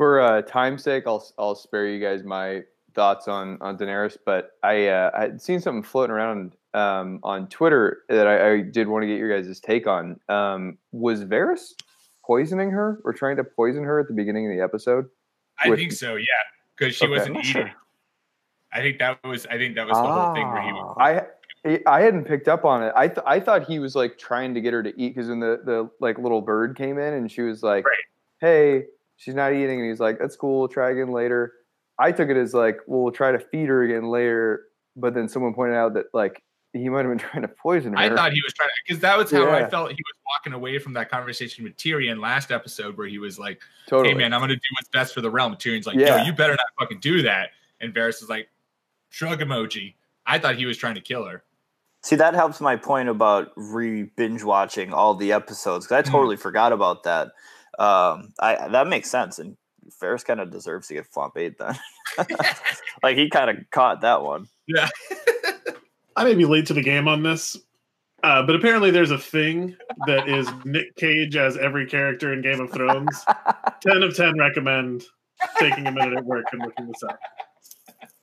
for 0.00 0.18
uh, 0.18 0.40
time's 0.40 0.82
sake, 0.82 1.04
I'll 1.06 1.22
I'll 1.38 1.54
spare 1.54 1.86
you 1.86 2.00
guys 2.00 2.24
my 2.24 2.62
thoughts 2.94 3.28
on 3.28 3.58
on 3.60 3.76
Daenerys, 3.76 4.16
but 4.24 4.52
I 4.62 4.86
uh, 4.86 5.10
I 5.14 5.20
had 5.22 5.42
seen 5.42 5.60
something 5.60 5.82
floating 5.82 6.12
around 6.12 6.56
um, 6.72 7.20
on 7.22 7.48
Twitter 7.48 7.98
that 8.08 8.26
I, 8.26 8.52
I, 8.52 8.60
did 8.62 8.88
want 8.88 9.02
to 9.02 9.06
get 9.06 9.18
your 9.18 9.28
guys' 9.28 9.60
take 9.60 9.86
on. 9.86 10.18
Um, 10.30 10.78
was 10.92 11.24
Varys 11.24 11.74
poisoning 12.24 12.70
her 12.70 13.00
or 13.04 13.12
trying 13.12 13.36
to 13.36 13.44
poison 13.44 13.84
her 13.84 14.00
at 14.00 14.08
the 14.08 14.14
beginning 14.14 14.50
of 14.50 14.56
the 14.56 14.62
episode? 14.62 15.06
I 15.62 15.68
with... 15.68 15.78
think 15.78 15.92
so. 15.92 16.14
Yeah, 16.14 16.24
because 16.78 16.94
she 16.94 17.04
okay. 17.04 17.12
wasn't 17.12 17.44
eating. 17.44 17.70
I 18.72 18.80
think 18.80 19.00
that 19.00 19.18
was. 19.22 19.46
I 19.46 19.58
think 19.58 19.74
that 19.74 19.86
was 19.86 19.98
the 19.98 20.04
ah, 20.04 20.26
whole 20.26 20.34
thing 20.34 20.48
where 20.48 20.62
he 20.62 20.72
was. 20.72 20.96
I 20.98 21.26
I 21.64 22.00
hadn't 22.00 22.24
picked 22.24 22.48
up 22.48 22.64
on 22.64 22.82
it. 22.82 22.92
I 22.96 23.08
th- 23.08 23.24
I 23.26 23.38
thought 23.38 23.64
he 23.68 23.78
was 23.78 23.94
like 23.94 24.16
trying 24.16 24.54
to 24.54 24.60
get 24.60 24.72
her 24.72 24.82
to 24.82 24.90
eat 24.90 25.14
because 25.14 25.28
when 25.28 25.40
the 25.40 25.60
the 25.64 25.90
like 26.00 26.18
little 26.18 26.40
bird 26.40 26.76
came 26.76 26.98
in 26.98 27.14
and 27.14 27.30
she 27.30 27.42
was 27.42 27.62
like, 27.62 27.84
right. 27.84 27.98
"Hey, 28.40 28.84
she's 29.16 29.34
not 29.34 29.52
eating, 29.52 29.78
and 29.78 29.88
he's 29.88 30.00
like, 30.00 30.18
"That's 30.18 30.36
cool. 30.36 30.60
We'll 30.60 30.68
try 30.68 30.90
again 30.90 31.12
later." 31.12 31.52
I 31.98 32.12
took 32.12 32.30
it 32.30 32.36
as 32.38 32.54
like, 32.54 32.78
"Well, 32.86 33.02
we'll 33.02 33.12
try 33.12 33.32
to 33.32 33.38
feed 33.38 33.68
her 33.68 33.82
again 33.82 34.08
later." 34.08 34.68
But 34.96 35.14
then 35.14 35.28
someone 35.28 35.52
pointed 35.52 35.76
out 35.76 35.94
that 35.94 36.06
like 36.14 36.42
he 36.72 36.88
might 36.88 37.04
have 37.04 37.10
been 37.10 37.18
trying 37.30 37.42
to 37.42 37.48
poison 37.48 37.92
her. 37.92 37.98
I 37.98 38.08
thought 38.08 38.32
he 38.32 38.40
was 38.42 38.54
trying 38.54 38.70
to 38.70 38.74
because 38.86 39.00
that 39.00 39.18
was 39.18 39.30
how 39.30 39.44
yeah. 39.44 39.56
I 39.56 39.68
felt 39.68 39.90
he 39.90 39.96
was 39.96 40.14
walking 40.34 40.54
away 40.54 40.78
from 40.78 40.94
that 40.94 41.10
conversation 41.10 41.64
with 41.64 41.76
Tyrion 41.76 42.20
last 42.20 42.50
episode 42.50 42.96
where 42.96 43.06
he 43.06 43.18
was 43.18 43.38
like, 43.38 43.60
totally. 43.86 44.14
"Hey 44.14 44.18
man, 44.18 44.32
I'm 44.32 44.40
gonna 44.40 44.54
do 44.54 44.60
what's 44.78 44.88
best 44.88 45.12
for 45.12 45.20
the 45.20 45.30
realm." 45.30 45.54
Tyrion's 45.56 45.86
like, 45.86 45.98
yeah. 45.98 46.20
"Yo, 46.20 46.24
you 46.24 46.32
better 46.32 46.52
not 46.52 46.66
fucking 46.78 47.00
do 47.00 47.20
that." 47.20 47.50
And 47.82 47.94
Varys 47.94 48.22
is 48.22 48.30
like, 48.30 48.48
"Shrug 49.10 49.40
emoji." 49.40 49.92
I 50.26 50.38
thought 50.38 50.56
he 50.56 50.64
was 50.64 50.78
trying 50.78 50.94
to 50.94 51.00
kill 51.02 51.26
her. 51.26 51.42
See, 52.02 52.16
that 52.16 52.34
helps 52.34 52.60
my 52.60 52.76
point 52.76 53.08
about 53.08 53.52
re 53.56 54.04
binge 54.04 54.42
watching 54.42 54.92
all 54.92 55.14
the 55.14 55.32
episodes 55.32 55.86
because 55.86 56.04
I 56.04 56.08
mm. 56.08 56.12
totally 56.12 56.36
mm. 56.36 56.40
forgot 56.40 56.72
about 56.72 57.02
that. 57.04 57.28
Um, 57.78 58.32
I 58.40 58.68
that 58.68 58.88
makes 58.88 59.10
sense, 59.10 59.38
and 59.38 59.56
Varys 60.00 60.24
kind 60.24 60.40
of 60.40 60.50
deserves 60.50 60.88
to 60.88 60.94
get 60.94 61.06
flop 61.06 61.36
eight 61.36 61.58
then. 61.58 61.78
like 63.02 63.16
he 63.16 63.28
kind 63.28 63.50
of 63.50 63.56
caught 63.70 64.00
that 64.00 64.22
one. 64.22 64.46
Yeah. 64.66 64.88
I 66.16 66.24
may 66.24 66.34
be 66.34 66.44
late 66.44 66.66
to 66.66 66.74
the 66.74 66.82
game 66.82 67.06
on 67.06 67.22
this, 67.22 67.56
uh, 68.22 68.42
but 68.42 68.56
apparently 68.56 68.90
there's 68.90 69.10
a 69.10 69.18
thing 69.18 69.76
that 70.06 70.28
is 70.28 70.48
Nick 70.64 70.96
Cage 70.96 71.36
as 71.36 71.56
every 71.56 71.86
character 71.86 72.32
in 72.32 72.42
Game 72.42 72.60
of 72.60 72.70
Thrones. 72.72 73.24
ten 73.80 74.02
of 74.02 74.16
ten 74.16 74.38
recommend 74.38 75.04
taking 75.58 75.86
a 75.86 75.92
minute 75.92 76.18
at 76.18 76.24
work 76.24 76.44
and 76.52 76.62
looking 76.62 76.88
this 76.88 77.02
up. 77.02 77.18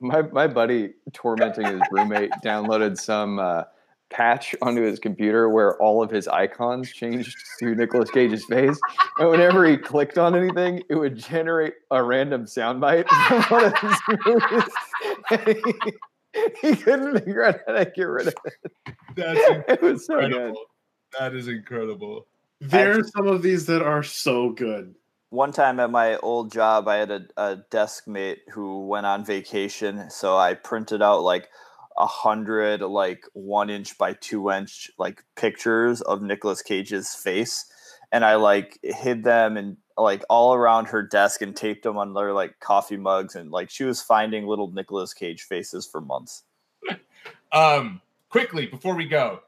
My 0.00 0.22
my 0.22 0.46
buddy 0.46 0.94
tormenting 1.12 1.66
his 1.66 1.80
roommate 1.90 2.30
downloaded 2.44 2.98
some. 2.98 3.38
Uh, 3.38 3.64
patch 4.10 4.54
onto 4.62 4.82
his 4.82 4.98
computer 4.98 5.48
where 5.48 5.80
all 5.82 6.02
of 6.02 6.10
his 6.10 6.28
icons 6.28 6.90
changed 6.92 7.36
to 7.58 7.74
Nicolas 7.74 8.10
Cage's 8.10 8.44
face. 8.44 8.78
And 9.18 9.30
whenever 9.30 9.66
he 9.66 9.76
clicked 9.76 10.18
on 10.18 10.34
anything, 10.34 10.82
it 10.88 10.94
would 10.94 11.16
generate 11.16 11.74
a 11.90 12.02
random 12.02 12.44
soundbite 12.44 13.06
from 13.28 13.42
one 13.44 13.64
of 13.66 13.78
his 13.78 13.96
movies. 14.24 15.74
He, 16.62 16.68
he, 16.68 16.76
couldn't 16.76 17.18
figure 17.18 17.44
out 17.44 17.60
how 17.66 17.72
to 17.74 17.84
get 17.84 18.02
rid 18.02 18.28
of 18.28 18.34
it. 18.44 18.72
That's 19.16 19.40
incredible. 19.50 19.64
It 19.68 19.82
was 19.82 20.06
so 20.06 20.28
good. 20.28 20.54
That 21.18 21.34
is 21.34 21.48
incredible. 21.48 22.26
There 22.60 22.98
are 22.98 23.04
some 23.04 23.28
of 23.28 23.42
these 23.42 23.66
that 23.66 23.82
are 23.82 24.02
so 24.02 24.50
good. 24.50 24.94
One 25.30 25.52
time 25.52 25.78
at 25.78 25.90
my 25.90 26.16
old 26.16 26.50
job, 26.50 26.88
I 26.88 26.96
had 26.96 27.10
a, 27.10 27.26
a 27.36 27.56
desk 27.70 28.08
mate 28.08 28.42
who 28.50 28.86
went 28.86 29.06
on 29.06 29.24
vacation. 29.24 30.10
So 30.10 30.36
I 30.36 30.54
printed 30.54 31.02
out 31.02 31.22
like 31.22 31.48
a 31.98 32.06
hundred 32.06 32.80
like 32.80 33.24
one 33.34 33.68
inch 33.68 33.98
by 33.98 34.14
two 34.14 34.50
inch 34.50 34.90
like 34.98 35.24
pictures 35.36 36.00
of 36.00 36.22
Nicolas 36.22 36.62
Cage's 36.62 37.14
face, 37.14 37.66
and 38.10 38.24
I 38.24 38.36
like 38.36 38.78
hid 38.82 39.24
them 39.24 39.56
and 39.56 39.76
like 39.98 40.22
all 40.30 40.54
around 40.54 40.86
her 40.88 41.02
desk 41.02 41.42
and 41.42 41.54
taped 41.54 41.82
them 41.82 41.98
on 41.98 42.14
their 42.14 42.32
like 42.32 42.60
coffee 42.60 42.96
mugs 42.96 43.34
and 43.34 43.50
like 43.50 43.68
she 43.68 43.84
was 43.84 44.00
finding 44.00 44.46
little 44.46 44.70
Nicolas 44.70 45.12
Cage 45.12 45.42
faces 45.42 45.86
for 45.86 46.00
months. 46.00 46.44
um, 47.52 48.00
quickly 48.30 48.66
before 48.66 48.94
we 48.94 49.06
go, 49.06 49.40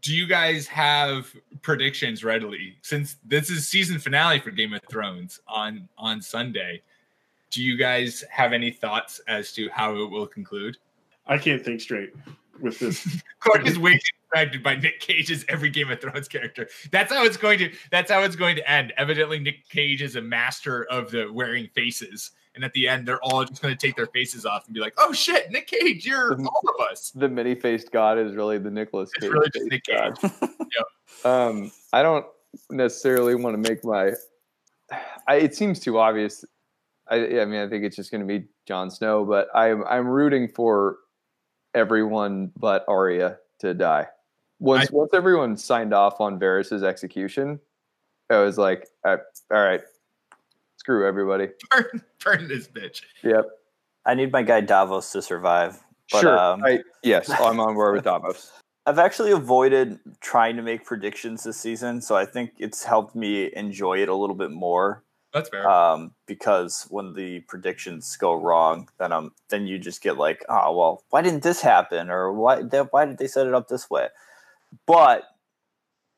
do 0.00 0.14
you 0.14 0.26
guys 0.26 0.66
have 0.66 1.34
predictions 1.62 2.22
readily 2.24 2.76
since 2.82 3.16
this 3.24 3.50
is 3.50 3.68
season 3.68 3.98
finale 3.98 4.38
for 4.38 4.50
Game 4.50 4.72
of 4.72 4.82
Thrones 4.88 5.40
on 5.48 5.88
on 5.98 6.20
Sunday? 6.20 6.82
Do 7.50 7.62
you 7.62 7.76
guys 7.76 8.24
have 8.30 8.52
any 8.52 8.70
thoughts 8.70 9.20
as 9.28 9.52
to 9.54 9.68
how 9.70 9.96
it 9.96 10.10
will 10.10 10.26
conclude? 10.26 10.78
I 11.26 11.38
can't 11.38 11.64
think 11.64 11.80
straight 11.80 12.14
with 12.60 12.78
this. 12.78 13.22
Clark 13.40 13.66
is 13.66 13.78
waiting 13.78 14.00
distracted 14.32 14.62
by 14.62 14.76
Nick 14.76 15.00
Cage's 15.00 15.44
every 15.48 15.70
Game 15.70 15.90
of 15.90 16.00
Thrones 16.00 16.28
character. 16.28 16.68
That's 16.90 17.12
how 17.12 17.24
it's 17.24 17.36
going 17.36 17.58
to. 17.58 17.72
That's 17.90 18.10
how 18.10 18.22
it's 18.22 18.36
going 18.36 18.56
to 18.56 18.70
end. 18.70 18.92
Evidently, 18.96 19.38
Nick 19.38 19.68
Cage 19.68 20.02
is 20.02 20.16
a 20.16 20.22
master 20.22 20.84
of 20.84 21.10
the 21.10 21.30
wearing 21.30 21.68
faces, 21.74 22.30
and 22.54 22.64
at 22.64 22.72
the 22.72 22.88
end, 22.88 23.06
they're 23.06 23.22
all 23.22 23.44
just 23.44 23.62
going 23.62 23.74
to 23.74 23.86
take 23.86 23.96
their 23.96 24.06
faces 24.06 24.44
off 24.44 24.66
and 24.66 24.74
be 24.74 24.80
like, 24.80 24.94
"Oh 24.98 25.12
shit, 25.12 25.50
Nick 25.50 25.66
Cage, 25.66 26.04
you're 26.06 26.38
all 26.40 26.62
of 26.78 26.86
us." 26.90 27.10
The 27.10 27.28
many 27.28 27.54
faced 27.54 27.90
God 27.92 28.18
is 28.18 28.34
really 28.34 28.58
the 28.58 28.70
Nicholas 28.70 29.10
It's 29.16 29.24
Cage. 29.24 29.32
really 29.32 29.50
just 29.54 29.66
Nick 29.70 29.84
Cage. 29.84 30.14
God. 30.20 30.32
Um, 31.24 31.70
I 31.92 32.02
don't 32.02 32.24
necessarily 32.70 33.34
want 33.34 33.62
to 33.62 33.70
make 33.70 33.84
my. 33.84 34.12
I, 35.28 35.36
it 35.36 35.54
seems 35.54 35.78
too 35.78 35.98
obvious. 35.98 36.44
I, 37.06 37.40
I 37.40 37.44
mean, 37.44 37.60
I 37.60 37.68
think 37.68 37.84
it's 37.84 37.94
just 37.94 38.10
going 38.10 38.22
to 38.22 38.26
be 38.26 38.46
Jon 38.66 38.90
Snow, 38.90 39.24
but 39.24 39.48
I'm 39.54 39.84
I'm 39.84 40.08
rooting 40.08 40.48
for 40.48 40.96
everyone 41.74 42.50
but 42.56 42.84
Arya 42.88 43.38
to 43.60 43.74
die. 43.74 44.08
Once 44.58 44.90
once 44.90 45.12
everyone 45.12 45.56
signed 45.56 45.92
off 45.92 46.20
on 46.20 46.40
Varys's 46.40 46.82
execution, 46.82 47.60
I 48.30 48.38
was 48.38 48.58
like, 48.58 48.88
all 49.04 49.18
right 49.50 49.82
screw 50.82 51.06
everybody. 51.06 51.46
Burn, 51.70 52.02
burn 52.24 52.48
this 52.48 52.66
bitch. 52.66 53.02
Yep. 53.22 53.46
I 54.04 54.14
need 54.14 54.32
my 54.32 54.42
guy 54.42 54.60
Davos 54.60 55.12
to 55.12 55.22
survive. 55.22 55.78
But, 56.10 56.20
sure. 56.22 56.36
um, 56.36 56.64
I, 56.64 56.80
yes, 57.04 57.30
I'm 57.40 57.60
on 57.60 57.74
board 57.74 57.94
with 57.94 58.04
Davos. 58.04 58.50
I've 58.84 58.98
actually 58.98 59.30
avoided 59.30 60.00
trying 60.20 60.56
to 60.56 60.62
make 60.62 60.84
predictions 60.84 61.44
this 61.44 61.56
season, 61.56 62.00
so 62.00 62.16
I 62.16 62.24
think 62.24 62.50
it's 62.58 62.82
helped 62.82 63.14
me 63.14 63.54
enjoy 63.54 64.02
it 64.02 64.08
a 64.08 64.14
little 64.14 64.34
bit 64.34 64.50
more. 64.50 65.04
That's 65.32 65.48
fair. 65.48 65.70
Um, 65.70 66.10
because 66.26 66.88
when 66.90 67.12
the 67.12 67.40
predictions 67.46 68.16
go 68.16 68.34
wrong, 68.34 68.88
then 68.98 69.12
um, 69.12 69.30
then 69.50 69.68
you 69.68 69.78
just 69.78 70.02
get 70.02 70.18
like, 70.18 70.44
oh 70.48 70.76
well, 70.76 71.04
why 71.10 71.22
didn't 71.22 71.44
this 71.44 71.60
happen, 71.60 72.10
or 72.10 72.32
why 72.32 72.60
why 72.90 73.04
did 73.04 73.18
they 73.18 73.28
set 73.28 73.46
it 73.46 73.54
up 73.54 73.68
this 73.68 73.88
way? 73.88 74.08
But 74.86 75.22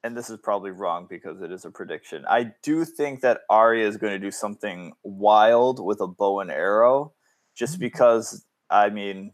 and 0.05 0.15
this 0.15 0.29
is 0.29 0.39
probably 0.39 0.71
wrong 0.71 1.07
because 1.09 1.41
it 1.41 1.51
is 1.51 1.65
a 1.65 1.71
prediction. 1.71 2.25
I 2.29 2.53
do 2.63 2.85
think 2.85 3.23
that 3.23 3.41
Arya 3.49 3.89
is 3.89 3.97
going 3.97 4.13
to 4.13 4.19
do 4.19 4.31
something 4.31 4.93
wild 5.03 5.83
with 5.83 6.01
a 6.03 6.07
bow 6.07 6.41
and 6.41 6.51
arrow, 6.51 7.13
just 7.55 7.81
because 7.81 8.45
I 8.69 8.91
mean, 8.91 9.33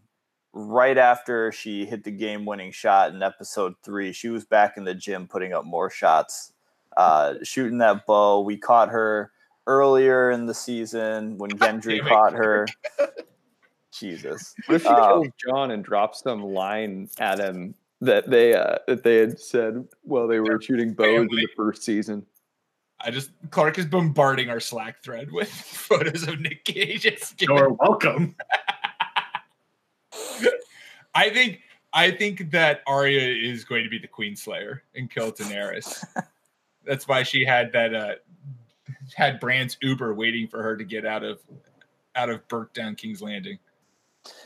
right 0.52 0.96
after 0.96 1.50
she 1.50 1.84
hit 1.86 2.04
the 2.04 2.12
game-winning 2.12 2.70
shot 2.70 3.12
in 3.12 3.20
episode 3.22 3.74
three, 3.82 4.12
she 4.12 4.28
was 4.28 4.44
back 4.44 4.76
in 4.76 4.84
the 4.84 4.94
gym 4.94 5.26
putting 5.26 5.52
up 5.52 5.64
more 5.64 5.90
shots, 5.90 6.52
uh, 6.96 7.34
shooting 7.42 7.78
that 7.78 8.06
bow. 8.06 8.40
We 8.40 8.56
caught 8.56 8.90
her 8.90 9.32
earlier 9.66 10.30
in 10.30 10.46
the 10.46 10.54
season 10.54 11.36
when 11.36 11.50
Gendry 11.58 12.00
caught 12.06 12.32
her. 12.34 12.66
Jesus. 13.92 14.54
What 14.66 14.76
if 14.76 14.82
she 14.82 14.88
Uh, 14.88 15.08
kills 15.08 15.26
Jon 15.36 15.70
and 15.72 15.84
drops 15.84 16.22
some 16.22 16.44
line 16.44 17.08
at 17.18 17.40
him 17.40 17.74
that 18.00 18.30
they 18.30 18.54
uh, 18.54 18.76
that 18.86 19.02
they 19.02 19.16
had 19.16 19.38
said 19.38 19.86
while 20.02 20.26
they 20.26 20.40
were 20.40 20.60
shooting 20.60 20.92
bows 20.94 21.28
in 21.30 21.36
the 21.36 21.48
first 21.56 21.82
season? 21.82 22.26
I 23.02 23.10
just 23.10 23.30
Clark 23.50 23.78
is 23.78 23.86
bombarding 23.86 24.50
our 24.50 24.60
Slack 24.60 25.02
thread 25.02 25.32
with 25.32 25.48
photos 25.52 26.28
of 26.28 26.40
Nick 26.40 26.64
Cage's. 26.64 27.34
You're 27.38 27.72
welcome. 27.72 28.36
I 31.14 31.30
think 31.30 31.60
I 31.92 32.10
think 32.10 32.50
that 32.50 32.82
Arya 32.86 33.50
is 33.50 33.64
going 33.64 33.84
to 33.84 33.90
be 33.90 33.98
the 33.98 34.06
Queen 34.06 34.36
Slayer 34.36 34.82
and 34.94 35.10
kill 35.10 35.32
Daenerys. 35.32 36.04
That's 36.86 37.08
why 37.08 37.22
she 37.22 37.44
had 37.44 37.72
that 37.72 37.94
uh 37.94 38.14
had 39.14 39.40
Bran's 39.40 39.76
Uber 39.82 40.14
waiting 40.14 40.46
for 40.46 40.62
her 40.62 40.76
to 40.76 40.84
get 40.84 41.04
out 41.06 41.24
of 41.24 41.40
out 42.16 42.30
of 42.30 42.46
burnt 42.48 42.72
down 42.74 42.94
King's 42.96 43.22
Landing. 43.22 43.58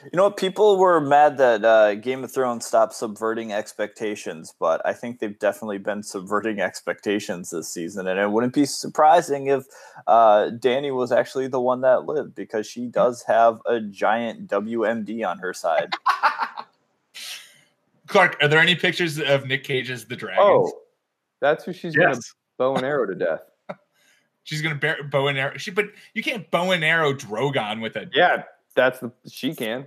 You 0.05 0.16
know 0.16 0.24
what? 0.24 0.37
People 0.37 0.78
were 0.78 1.01
mad 1.01 1.39
that 1.39 1.64
uh, 1.64 1.95
Game 1.95 2.24
of 2.24 2.32
Thrones 2.32 2.66
stopped 2.66 2.95
subverting 2.95 3.53
expectations, 3.53 4.55
but 4.59 4.82
I 4.85 4.93
think 4.93 5.18
they've 5.18 5.39
definitely 5.39 5.78
been 5.78 6.03
subverting 6.03 6.61
expectations 6.61 7.51
this 7.51 7.72
season. 7.72 8.07
And 8.07 8.18
it 8.18 8.30
wouldn't 8.30 8.53
be 8.53 8.66
surprising 8.66 9.47
if 9.47 9.64
uh, 10.07 10.51
Dany 10.51 10.95
was 10.95 11.12
actually 11.12 11.49
the 11.49 11.61
one 11.61 11.80
that 11.80 12.07
lived 12.07 12.35
because 12.35 12.66
she 12.66 12.87
does 12.87 13.24
have 13.26 13.61
a 13.66 13.80
giant 13.80 14.49
WMD 14.49 15.26
on 15.26 15.39
her 15.39 15.53
side. 15.53 15.95
Clark, 18.07 18.37
are 18.43 18.49
there 18.49 18.61
any 18.61 18.74
pictures 18.74 19.18
of 19.18 19.47
Nick 19.47 19.64
Cage's 19.64 20.05
the 20.05 20.16
dragon? 20.16 20.43
Oh, 20.43 20.70
that's 21.41 21.64
who 21.64 21.72
she's 21.72 21.97
going 21.97 22.14
to 22.14 22.22
bow 22.59 22.76
and 22.76 22.85
arrow 22.85 23.07
to 23.07 23.14
death. 23.14 23.41
She's 24.45 24.61
gonna 24.61 24.74
bear, 24.74 25.03
bow 25.03 25.28
and 25.28 25.39
arrow. 25.39 25.57
She, 25.57 25.70
but 25.70 25.87
you 26.12 26.22
can't 26.22 26.51
bow 26.51 26.72
and 26.72 26.85
arrow 26.85 27.14
Drogon 27.14 27.80
with 27.80 27.97
a. 27.97 28.11
Yeah, 28.12 28.43
that's 28.75 29.01
the 29.01 29.12
she 29.31 29.55
can. 29.55 29.87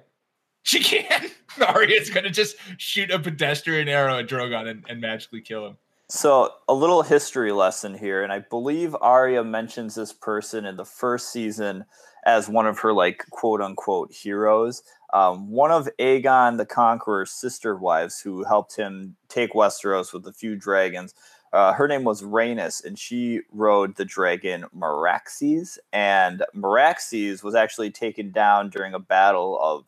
She 0.64 0.82
can. 0.82 1.30
Arya's 1.66 2.10
gonna 2.14 2.30
just 2.30 2.58
shoot 2.78 3.12
a 3.12 3.20
pedestrian 3.20 3.88
arrow 3.88 4.20
at 4.20 4.28
Drogon 4.28 4.68
and, 4.68 4.86
and 4.90 5.00
magically 5.00 5.42
kill 5.42 5.66
him. 5.66 5.78
So, 6.10 6.54
a 6.70 6.74
little 6.74 7.02
history 7.02 7.52
lesson 7.52 7.94
here, 7.94 8.24
and 8.24 8.32
I 8.32 8.40
believe 8.40 8.96
Arya 9.02 9.44
mentions 9.44 9.96
this 9.96 10.14
person 10.14 10.66
in 10.66 10.78
the 10.78 10.86
first 10.86 11.34
season 11.34 11.84
as 12.26 12.48
one 12.48 12.66
of 12.66 12.80
her 12.80 12.94
like 12.94 13.26
quote 13.30 13.62
unquote 13.62 14.14
heroes. 14.14 14.84
Um, 15.14 15.50
one 15.50 15.72
of 15.72 15.90
Aegon 16.00 16.58
the 16.58 16.66
Conqueror's 16.66 17.32
sister 17.32 17.76
wives 17.76 18.20
who 18.20 18.44
helped 18.44 18.76
him 18.76 19.16
take 19.30 19.54
Westeros 19.54 20.14
with 20.14 20.28
a 20.28 20.34
few 20.34 20.56
dragons. 20.56 21.14
Uh, 21.54 21.74
her 21.74 21.88
name 21.88 22.04
was 22.04 22.22
Rhaenys, 22.22 22.84
and 22.84 23.00
she 23.00 23.42
rode 23.52 23.96
the 23.96 24.06
dragon 24.06 24.66
Meraxes. 24.76 25.78
And 25.94 26.44
Meraxes 26.54 27.44
was 27.44 27.56
actually 27.56 27.92
taken 27.92 28.32
down 28.32 28.70
during 28.70 28.94
a 28.94 29.00
battle 29.00 29.60
of 29.62 29.86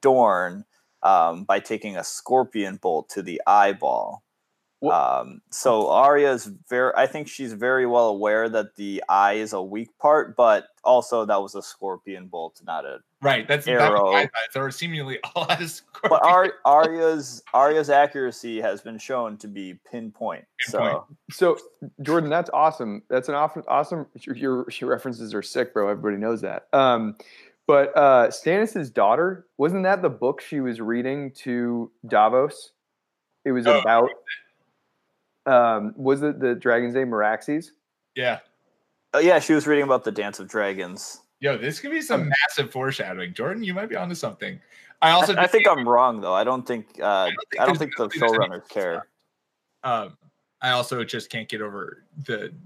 Dorne 0.00 0.64
um, 1.02 1.44
by 1.44 1.60
taking 1.60 1.96
a 1.96 2.04
scorpion 2.04 2.76
bolt 2.76 3.08
to 3.10 3.22
the 3.22 3.40
eyeball. 3.46 4.22
Um, 4.82 5.42
so 5.50 5.88
Arya 5.90 6.32
is 6.32 6.46
very, 6.68 6.92
I 6.96 7.06
think 7.06 7.28
she's 7.28 7.52
very 7.52 7.84
well 7.84 8.08
aware 8.08 8.48
that 8.48 8.76
the 8.76 9.02
eye 9.08 9.34
is 9.34 9.52
a 9.52 9.60
weak 9.62 9.90
part, 9.98 10.36
but 10.36 10.68
also 10.84 11.26
that 11.26 11.42
was 11.42 11.54
a 11.54 11.60
scorpion 11.62 12.28
bolt, 12.28 12.60
not 12.64 12.84
a 12.86 13.00
Right. 13.22 13.46
That's 13.46 13.66
that 13.66 13.74
was 13.74 13.82
arrow. 14.00 14.12
my 14.12 14.22
thought. 14.22 14.30
So 14.52 14.60
we're 14.60 14.70
seemingly 14.70 15.18
all 15.34 15.42
out 15.50 15.60
of 15.60 15.70
scorpion. 15.70 16.08
but 16.08 16.24
Ar- 16.24 16.54
Arya's 16.64 17.42
Arya's 17.52 17.90
accuracy 17.90 18.62
has 18.62 18.80
been 18.80 18.96
shown 18.96 19.36
to 19.38 19.48
be 19.48 19.78
pinpoint. 19.90 20.46
So 20.60 21.04
So 21.30 21.58
Jordan, 22.00 22.30
that's 22.30 22.48
awesome. 22.54 23.02
That's 23.10 23.28
an 23.28 23.34
awesome, 23.34 23.62
awesome. 23.68 24.06
Your, 24.22 24.36
your 24.36 24.66
your 24.80 24.88
references 24.88 25.34
are 25.34 25.42
sick, 25.42 25.74
bro. 25.74 25.90
Everybody 25.90 26.16
knows 26.16 26.40
that. 26.40 26.68
Um, 26.72 27.16
but 27.66 27.94
uh, 27.94 28.30
Stannis's 28.30 28.88
daughter 28.90 29.44
wasn't 29.58 29.82
that 29.82 30.00
the 30.00 30.08
book 30.08 30.40
she 30.40 30.60
was 30.60 30.80
reading 30.80 31.32
to 31.44 31.90
Davos? 32.08 32.72
It 33.44 33.52
was 33.52 33.66
Oh. 33.66 33.78
about. 33.80 34.08
Um, 35.50 35.94
was 35.96 36.22
it 36.22 36.38
the 36.40 36.54
dragon's 36.54 36.94
name 36.94 37.08
Meraxes? 37.08 37.70
yeah. 38.14 38.38
Uh, 39.12 39.18
yeah, 39.18 39.40
she 39.40 39.54
was 39.54 39.66
reading 39.66 39.82
about 39.82 40.04
the 40.04 40.12
Dance 40.12 40.38
of 40.38 40.46
Dragons. 40.46 41.20
Yo, 41.40 41.58
this 41.58 41.80
could 41.80 41.90
be 41.90 42.00
some 42.00 42.28
massive 42.28 42.70
foreshadowing. 42.70 43.34
Jordan, 43.34 43.64
you 43.64 43.74
might 43.74 43.88
be 43.88 43.96
onto 43.96 44.14
something. 44.14 44.60
I 45.02 45.10
also 45.10 45.34
I, 45.34 45.42
I 45.44 45.46
think 45.48 45.66
I'm 45.66 45.88
wrong 45.88 46.20
though. 46.20 46.34
I 46.34 46.44
don't 46.44 46.64
think 46.64 46.86
uh, 47.02 47.30
I 47.58 47.66
don't 47.66 47.76
think 47.76 47.98
I 47.98 48.04
the 48.04 48.08
don't 48.10 48.12
think 48.12 48.20
there's 48.20 48.32
any- 48.32 48.32
showrunners 48.38 48.68
care. 48.68 49.06
um 49.82 50.16
I 50.62 50.72
also 50.72 51.02
just 51.04 51.30
can't 51.30 51.48
get 51.48 51.62
over 51.62 52.04
the, 52.26 52.52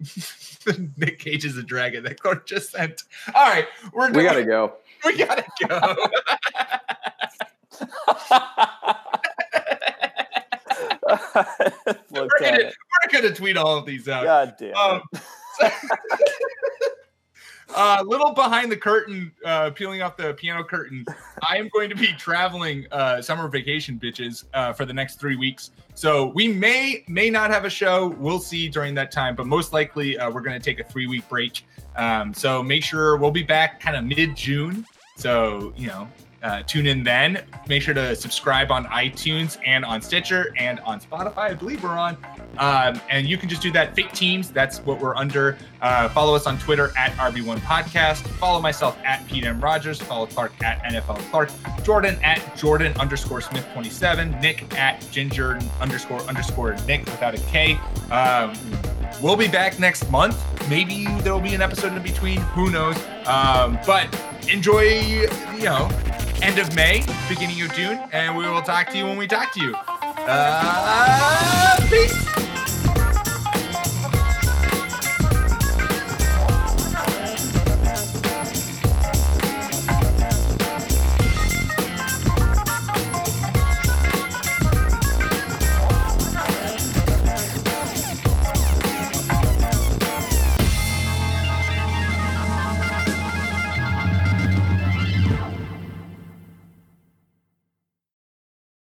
the 0.64 0.91
Nick 0.97 1.20
Cage 1.20 1.45
is 1.45 1.57
a 1.57 1.62
dragon 1.62 2.03
that 2.05 2.18
Clark 2.20 2.45
just 2.47 2.72
sent. 2.72 3.05
All 3.35 3.49
right, 3.49 3.68
we're 3.93 4.11
We 4.11 4.24
gotta 4.24 4.45
go. 4.45 4.74
We 5.05 5.16
gotta 5.16 5.45
go. 5.68 5.97
We're, 12.11 12.28
gonna, 12.40 12.59
we're 12.70 13.12
gonna 13.12 13.34
tweet 13.34 13.57
all 13.57 13.76
of 13.76 13.84
these 13.84 14.09
out. 14.09 14.24
God 14.24 14.55
damn 14.59 14.76
Um, 14.76 15.02
uh, 17.74 18.02
little 18.07 18.32
behind 18.32 18.70
the 18.70 18.76
curtain, 18.76 19.32
uh, 19.44 19.70
peeling 19.70 20.02
off 20.02 20.16
the 20.16 20.34
piano 20.34 20.64
curtain. 20.64 21.05
I 21.42 21.57
am 21.59 21.68
going 21.74 21.90
to 21.90 21.96
be 21.96 22.09
traveling 22.14 22.86
uh, 22.92 23.20
summer 23.20 23.48
vacation, 23.48 23.98
bitches, 24.02 24.44
uh, 24.55 24.72
for 24.72 24.84
the 24.84 24.92
next 24.92 25.20
three 25.20 25.36
weeks. 25.36 25.72
So 25.94 26.26
we 26.26 26.48
may 26.48 27.05
may 27.09 27.30
not 27.30 27.50
have 27.50 27.64
a 27.64 27.70
show. 27.70 28.09
We'll 28.18 28.40
see 28.40 28.68
during 28.68 28.94
that 28.94 29.12
time, 29.12 29.34
but 29.34 29.46
most 29.46 29.72
likely 29.72 30.18
uh, 30.18 30.30
we're 30.30 30.40
going 30.40 30.59
to 30.59 30.64
take 30.64 30.80
a 30.80 30.84
three 30.84 31.07
week 31.07 31.28
break. 31.28 31.66
Um, 31.96 32.32
so 32.32 32.62
make 32.62 32.82
sure 32.82 33.16
we'll 33.16 33.30
be 33.30 33.42
back 33.42 33.80
kind 33.80 33.96
of 33.96 34.05
mid 34.05 34.36
June. 34.36 34.86
So 35.16 35.72
you 35.76 35.88
know. 35.88 36.09
Uh, 36.45 36.62
tune 36.62 36.86
in 36.86 37.03
then. 37.03 37.42
Make 37.68 37.82
sure 37.82 37.95
to 37.95 38.14
subscribe 38.14 38.70
on 38.70 38.84
iTunes 38.86 39.57
and 39.64 39.82
on 39.82 40.03
Stitcher 40.03 40.55
and 40.59 40.78
on 40.80 41.01
Spotify. 41.01 41.38
I 41.38 41.55
believe 41.55 41.82
we're 41.82 41.99
on. 41.99 42.18
Um, 42.59 43.01
and 43.09 43.26
you 43.26 43.38
can 43.38 43.49
just 43.49 43.62
do 43.62 43.72
that. 43.72 43.97
Fake 43.97 44.12
Teams, 44.12 44.51
that's 44.51 44.80
what 44.80 45.01
we're 45.01 45.16
under. 45.16 45.57
Uh, 45.80 46.11
follow 46.11 46.34
us 46.34 46.47
on 46.47 46.59
Twitter 46.59 46.92
at 46.99 47.12
RB1 47.12 47.59
Podcast. 47.61 48.26
Follow 48.38 48.61
myself 48.61 48.99
at 49.05 49.26
Pete 49.26 49.45
M. 49.45 49.59
Rogers. 49.59 50.03
Follow 50.03 50.26
Clark 50.26 50.53
at 50.62 50.82
NFL 50.84 51.16
Clark. 51.30 51.51
Jordan 51.82 52.18
at 52.22 52.55
Jordan 52.57 52.92
underscore 52.99 53.40
Smith 53.40 53.66
27. 53.72 54.38
Nick 54.40 54.78
at 54.78 55.01
Ginger 55.11 55.59
underscore 55.80 56.20
underscore 56.22 56.76
Nick 56.86 57.07
without 57.07 57.34
a 57.34 57.40
K. 57.47 57.78
Um, 58.11 58.53
we'll 59.22 59.36
be 59.36 59.49
back 59.49 59.80
next 59.80 60.11
month. 60.11 60.38
Maybe 60.68 61.07
there 61.22 61.32
will 61.32 61.40
be 61.40 61.55
an 61.55 61.62
episode 61.62 61.95
in 61.95 62.03
between. 62.03 62.40
Who 62.40 62.70
knows? 62.70 62.97
Um, 63.26 63.78
but 63.86 64.14
enjoy, 64.49 64.82
you 65.57 65.64
know, 65.64 65.88
end 66.42 66.59
of 66.59 66.74
May, 66.74 67.05
beginning 67.28 67.61
of 67.62 67.72
June, 67.74 67.99
and 68.12 68.36
we 68.36 68.49
will 68.49 68.62
talk 68.62 68.90
to 68.90 68.99
you 68.99 69.05
when 69.07 69.16
we 69.16 69.26
talk 69.26 69.53
to 69.55 69.61
you. 69.61 69.74
Uh, 70.26 71.76
peace. 71.88 72.53